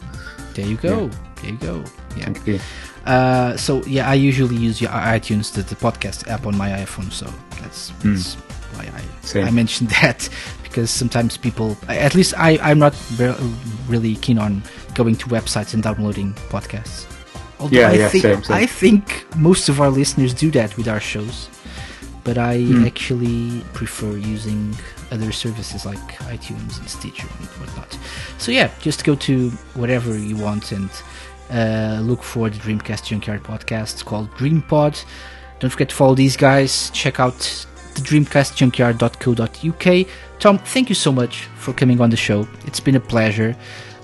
[0.54, 1.10] there you go.
[1.42, 1.84] There you go.
[2.16, 2.26] Yeah.
[2.26, 2.60] thank you.
[3.06, 7.12] Uh, so yeah, I usually use your iTunes, the, the podcast app on my iPhone.
[7.12, 7.26] So
[7.60, 8.36] that's, that's
[8.76, 9.48] why I Same.
[9.48, 10.30] I mentioned that
[10.64, 13.36] because sometimes people, at least I, I'm not re-
[13.88, 14.62] really keen on
[14.94, 17.08] going to websites and downloading podcasts.
[17.60, 18.56] Although Yeah, I yeah, think, same, same.
[18.58, 21.50] I think most of our listeners do that with our shows,
[22.24, 22.86] but I Hmm.
[22.86, 24.76] actually prefer using
[25.12, 26.00] other services like
[26.30, 27.98] iTunes and Stitcher and whatnot.
[28.38, 30.90] So yeah, just go to whatever you want and
[31.52, 33.94] uh, look for the Dreamcast Junkyard podcast.
[33.94, 35.04] It's called DreamPod.
[35.60, 36.90] Don't forget to follow these guys.
[36.94, 37.66] Check out
[37.96, 40.08] the dreamcastjunkyard.co.uk.
[40.40, 42.48] Tom, thank you so much for coming on the show.
[42.66, 43.56] It's been a pleasure.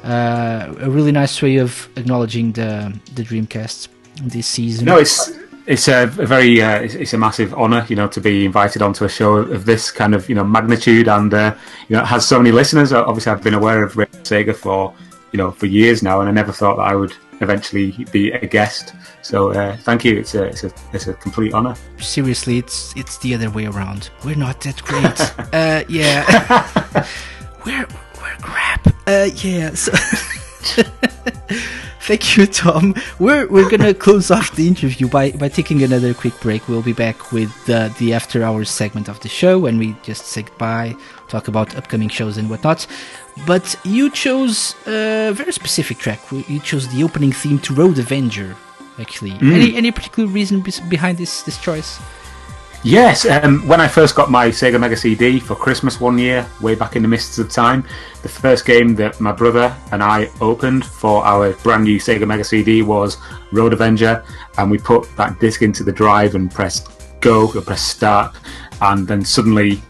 [0.04, 3.88] Uh, a really nice way of acknowledging the the Dreamcast
[4.24, 4.86] this season.
[4.86, 5.32] No, it's
[5.68, 9.04] it's a, very uh, it's, it's a massive honour, you know, to be invited onto
[9.04, 11.56] a show of this kind of you know magnitude, and uh,
[11.88, 12.94] you know, it has so many listeners.
[12.94, 14.94] Uh, Obviously, I've been aware of Radio Sega for
[15.34, 18.48] you know for years now, and I never thought that I would eventually be a
[18.48, 18.94] guest.
[19.22, 20.18] So uh, thank you.
[20.18, 21.76] It's a it's a it's a complete honour.
[22.00, 24.10] seriously, it's it's the other way around.
[24.24, 25.20] We're not that great.
[25.54, 27.06] uh, yeah,
[27.66, 27.88] we're
[28.22, 28.88] we're crap.
[29.06, 29.74] Uh, yeah.
[29.74, 29.92] So
[32.08, 32.96] thank you, Tom.
[33.20, 36.68] We're we're gonna close off the interview by by taking another quick break.
[36.68, 40.26] We'll be back with the the after hours segment of the show when we just
[40.28, 40.96] say goodbye,
[41.28, 42.88] talk about upcoming shows and whatnot.
[43.46, 46.20] But you chose a very specific track.
[46.32, 48.56] You chose the opening theme to Road Avenger.
[49.00, 49.54] Actually, mm.
[49.54, 52.00] any any particular reason behind this this choice?
[52.84, 56.74] Yes, um, when I first got my Sega Mega CD for Christmas one year, way
[56.76, 57.84] back in the mists of time,
[58.22, 62.44] the first game that my brother and I opened for our brand new Sega Mega
[62.44, 63.18] CD was
[63.52, 64.24] Road Avenger,
[64.58, 66.90] and we put that disc into the drive and pressed
[67.20, 68.36] go or pressed start,
[68.82, 69.82] and then suddenly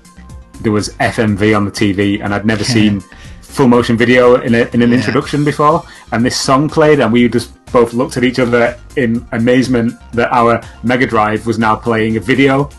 [0.62, 3.02] there was FMV on the TV, and I'd never seen
[3.42, 4.98] full motion video in, a, in an Yeah.
[4.98, 5.84] introduction before,
[6.14, 10.32] and this song played, and we just both looked at each other in amazement that
[10.32, 12.70] our Mega Drive was now playing a video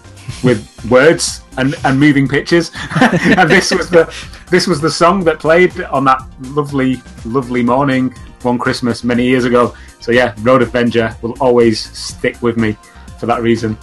[0.43, 2.70] with words and, and moving pictures,
[3.01, 4.12] and this was the
[4.51, 9.44] this was the song that played on that lovely lovely morning one Christmas many years
[9.44, 9.74] ago.
[10.01, 12.77] So yeah, Road Avenger will always stick with me
[13.19, 13.77] for that reason.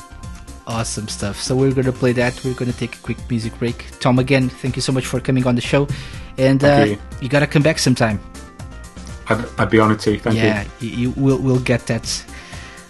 [0.67, 1.39] Awesome stuff.
[1.39, 2.43] So we're gonna play that.
[2.43, 3.85] We're gonna take a quick music break.
[3.99, 5.87] Tom, again, thank you so much for coming on the show,
[6.37, 6.97] and uh, you.
[7.21, 7.29] you.
[7.29, 8.19] gotta come back sometime.
[9.27, 10.19] To.
[10.19, 10.89] Thank yeah, you.
[10.89, 12.05] you, you will we'll get that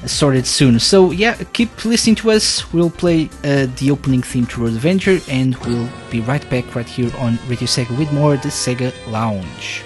[0.05, 0.79] sorted soon.
[0.79, 2.71] So yeah, keep listening to us.
[2.73, 6.87] We'll play uh, the opening theme to Road Adventure, and we'll be right back right
[6.87, 9.83] here on Radio Sega with more the Sega Lounge.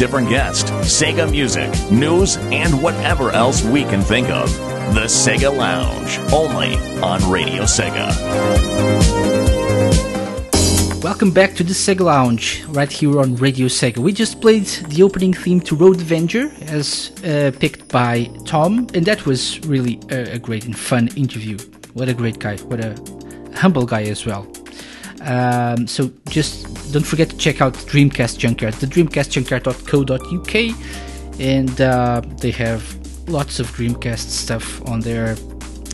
[0.00, 0.68] Different guest,
[0.98, 4.50] Sega music, news, and whatever else we can think of.
[4.94, 8.08] The Sega Lounge, only on Radio Sega.
[11.04, 13.98] Welcome back to the Sega Lounge, right here on Radio Sega.
[13.98, 19.04] We just played the opening theme to Road Avenger, as uh, picked by Tom, and
[19.04, 21.58] that was really a, a great and fun interview.
[21.92, 22.56] What a great guy!
[22.56, 22.96] What a
[23.54, 24.50] humble guy as well.
[25.20, 26.59] Um, so just
[26.90, 33.68] don't forget to check out Dreamcast Junkyard, the dreamcastjunkyard.co.uk, and uh, they have lots of
[33.68, 35.36] Dreamcast stuff on there,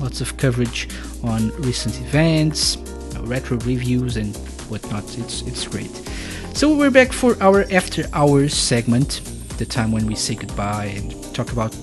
[0.00, 0.88] lots of coverage
[1.22, 2.76] on recent events,
[3.20, 4.36] retro reviews, and
[4.68, 5.04] whatnot.
[5.18, 5.90] It's it's great.
[6.54, 9.20] So we're back for our after hours segment,
[9.58, 11.76] the time when we say goodbye and talk about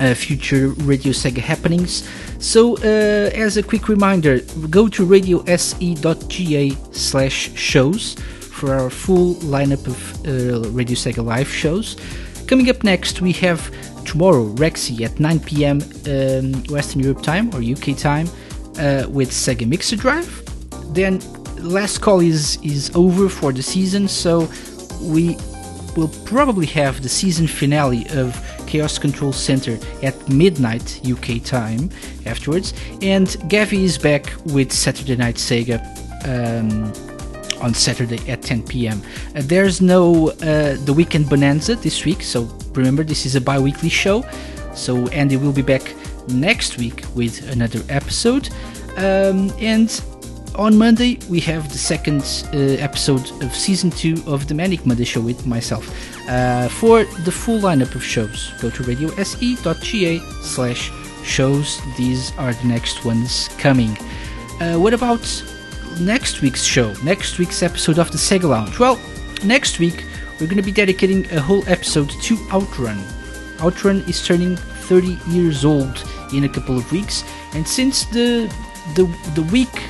[0.00, 2.08] uh, future Radio Sega happenings.
[2.42, 9.86] So, uh, as a quick reminder, go to radiose.ga slash shows for our full lineup
[9.86, 11.96] of uh, Radio Sega live shows.
[12.48, 13.70] Coming up next, we have
[14.04, 18.26] tomorrow Rexy at 9 pm um, Western Europe time or UK time
[18.76, 20.42] uh, with Sega Mixer Drive.
[20.92, 21.20] Then,
[21.58, 24.50] last call is, is over for the season, so
[25.00, 25.36] we
[25.96, 28.36] will probably have the season finale of
[28.66, 31.90] Chaos Control Center at midnight UK time
[32.26, 32.74] afterwards.
[33.00, 35.80] And Gavi is back with Saturday Night Sega
[36.26, 36.92] um,
[37.62, 39.02] on Saturday at 10 p.m.
[39.34, 42.42] Uh, there's no uh, the weekend bonanza this week, so
[42.74, 44.24] remember this is a bi-weekly show.
[44.74, 45.94] So Andy will be back
[46.28, 48.48] next week with another episode.
[48.96, 50.02] Um, and
[50.54, 52.22] on Monday, we have the second
[52.52, 55.88] uh, episode of season two of the Manic Monday show with myself.
[56.28, 60.90] Uh, for the full lineup of shows, go to radiose.ga slash
[61.24, 61.80] shows.
[61.96, 63.96] These are the next ones coming.
[64.60, 65.24] Uh, what about
[66.00, 66.92] next week's show?
[67.02, 68.78] Next week's episode of the Sega Lounge?
[68.78, 68.98] Well,
[69.44, 70.04] next week
[70.40, 73.02] we're going to be dedicating a whole episode to Outrun.
[73.60, 77.24] Outrun is turning 30 years old in a couple of weeks,
[77.54, 78.52] and since the
[78.96, 79.04] the
[79.34, 79.82] the week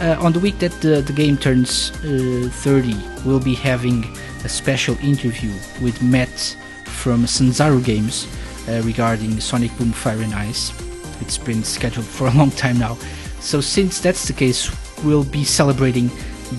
[0.00, 4.04] uh, on the week that the, the game turns uh, 30, we'll be having
[4.44, 5.50] a special interview
[5.80, 8.26] with Matt from Sanzaru Games
[8.68, 10.72] uh, regarding Sonic Boom Fire and Ice.
[11.20, 12.96] It's been scheduled for a long time now.
[13.40, 14.70] So, since that's the case,
[15.04, 16.10] we'll be celebrating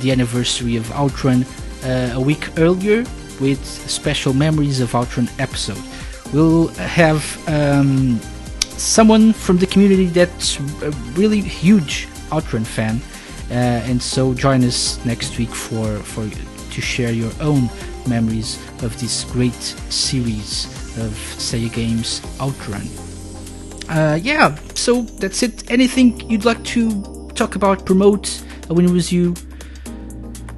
[0.01, 1.45] the anniversary of Outrun
[1.83, 3.05] uh, a week earlier
[3.39, 5.81] with special Memories of Outrun episode.
[6.33, 8.19] We'll have um,
[8.77, 13.01] someone from the community that's a really huge Outrun fan
[13.51, 13.53] uh,
[13.85, 16.27] and so join us next week for for
[16.71, 17.69] to share your own
[18.07, 22.87] memories of this great series of Sega games Outrun.
[23.89, 25.69] Uh, yeah, so that's it.
[25.71, 28.41] Anything you'd like to talk about, promote?
[28.69, 29.33] Uh, when it was you,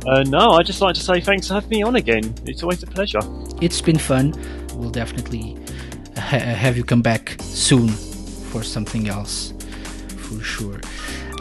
[0.07, 2.33] Uh, no, I'd just like to say thanks for having me on again.
[2.45, 3.21] It's always a pleasure.
[3.61, 4.33] it's been fun.
[4.75, 5.57] We'll definitely
[6.15, 7.89] ha- have you come back soon
[8.51, 9.51] for something else,
[10.17, 10.79] for sure.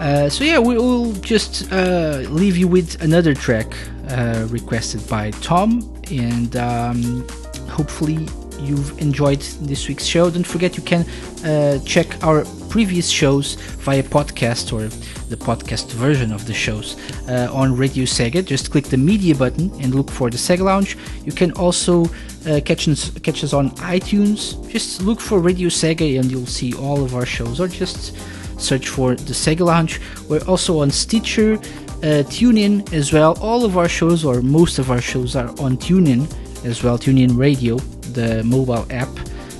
[0.01, 3.67] Uh, so yeah, we will just uh, leave you with another track
[4.09, 5.69] uh, requested by Tom,
[6.11, 7.27] and um,
[7.69, 8.27] hopefully
[8.61, 10.31] you've enjoyed this week's show.
[10.31, 11.05] Don't forget you can
[11.45, 13.55] uh, check our previous shows
[13.87, 14.89] via podcast or
[15.29, 16.97] the podcast version of the shows
[17.29, 18.45] uh, on Radio Sega.
[18.45, 20.97] Just click the media button and look for the Sega Lounge.
[21.25, 22.05] You can also
[22.47, 24.69] uh, catch us catch us on iTunes.
[24.71, 28.17] Just look for Radio Sega and you'll see all of our shows, or just
[28.61, 30.01] search for the Sega Lounge.
[30.29, 33.37] We're also on Stitcher, uh, TuneIn as well.
[33.41, 36.27] All of our shows, or most of our shows, are on TuneIn
[36.65, 36.99] as well.
[36.99, 37.79] TuneIn Radio,
[38.15, 39.09] the mobile app.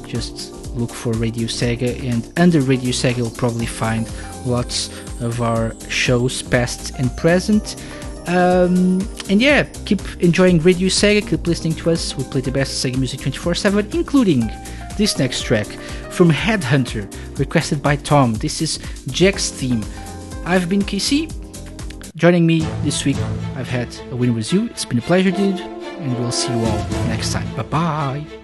[0.07, 4.11] Just look for Radio Sega, and under Radio Sega, you'll probably find
[4.47, 4.89] lots
[5.21, 7.77] of our shows, past and present.
[8.27, 12.17] Um, and yeah, keep enjoying Radio Sega, keep listening to us.
[12.17, 14.51] We play the best Sega music 24 7, including
[14.97, 15.67] this next track
[16.11, 18.35] from Headhunter, requested by Tom.
[18.35, 18.79] This is
[19.09, 19.85] Jack's theme.
[20.45, 21.33] I've been KC.
[22.17, 23.17] Joining me this week,
[23.57, 24.67] I've had a win with you.
[24.67, 27.53] It's been a pleasure, dude, and we'll see you all next time.
[27.57, 28.44] Bye bye.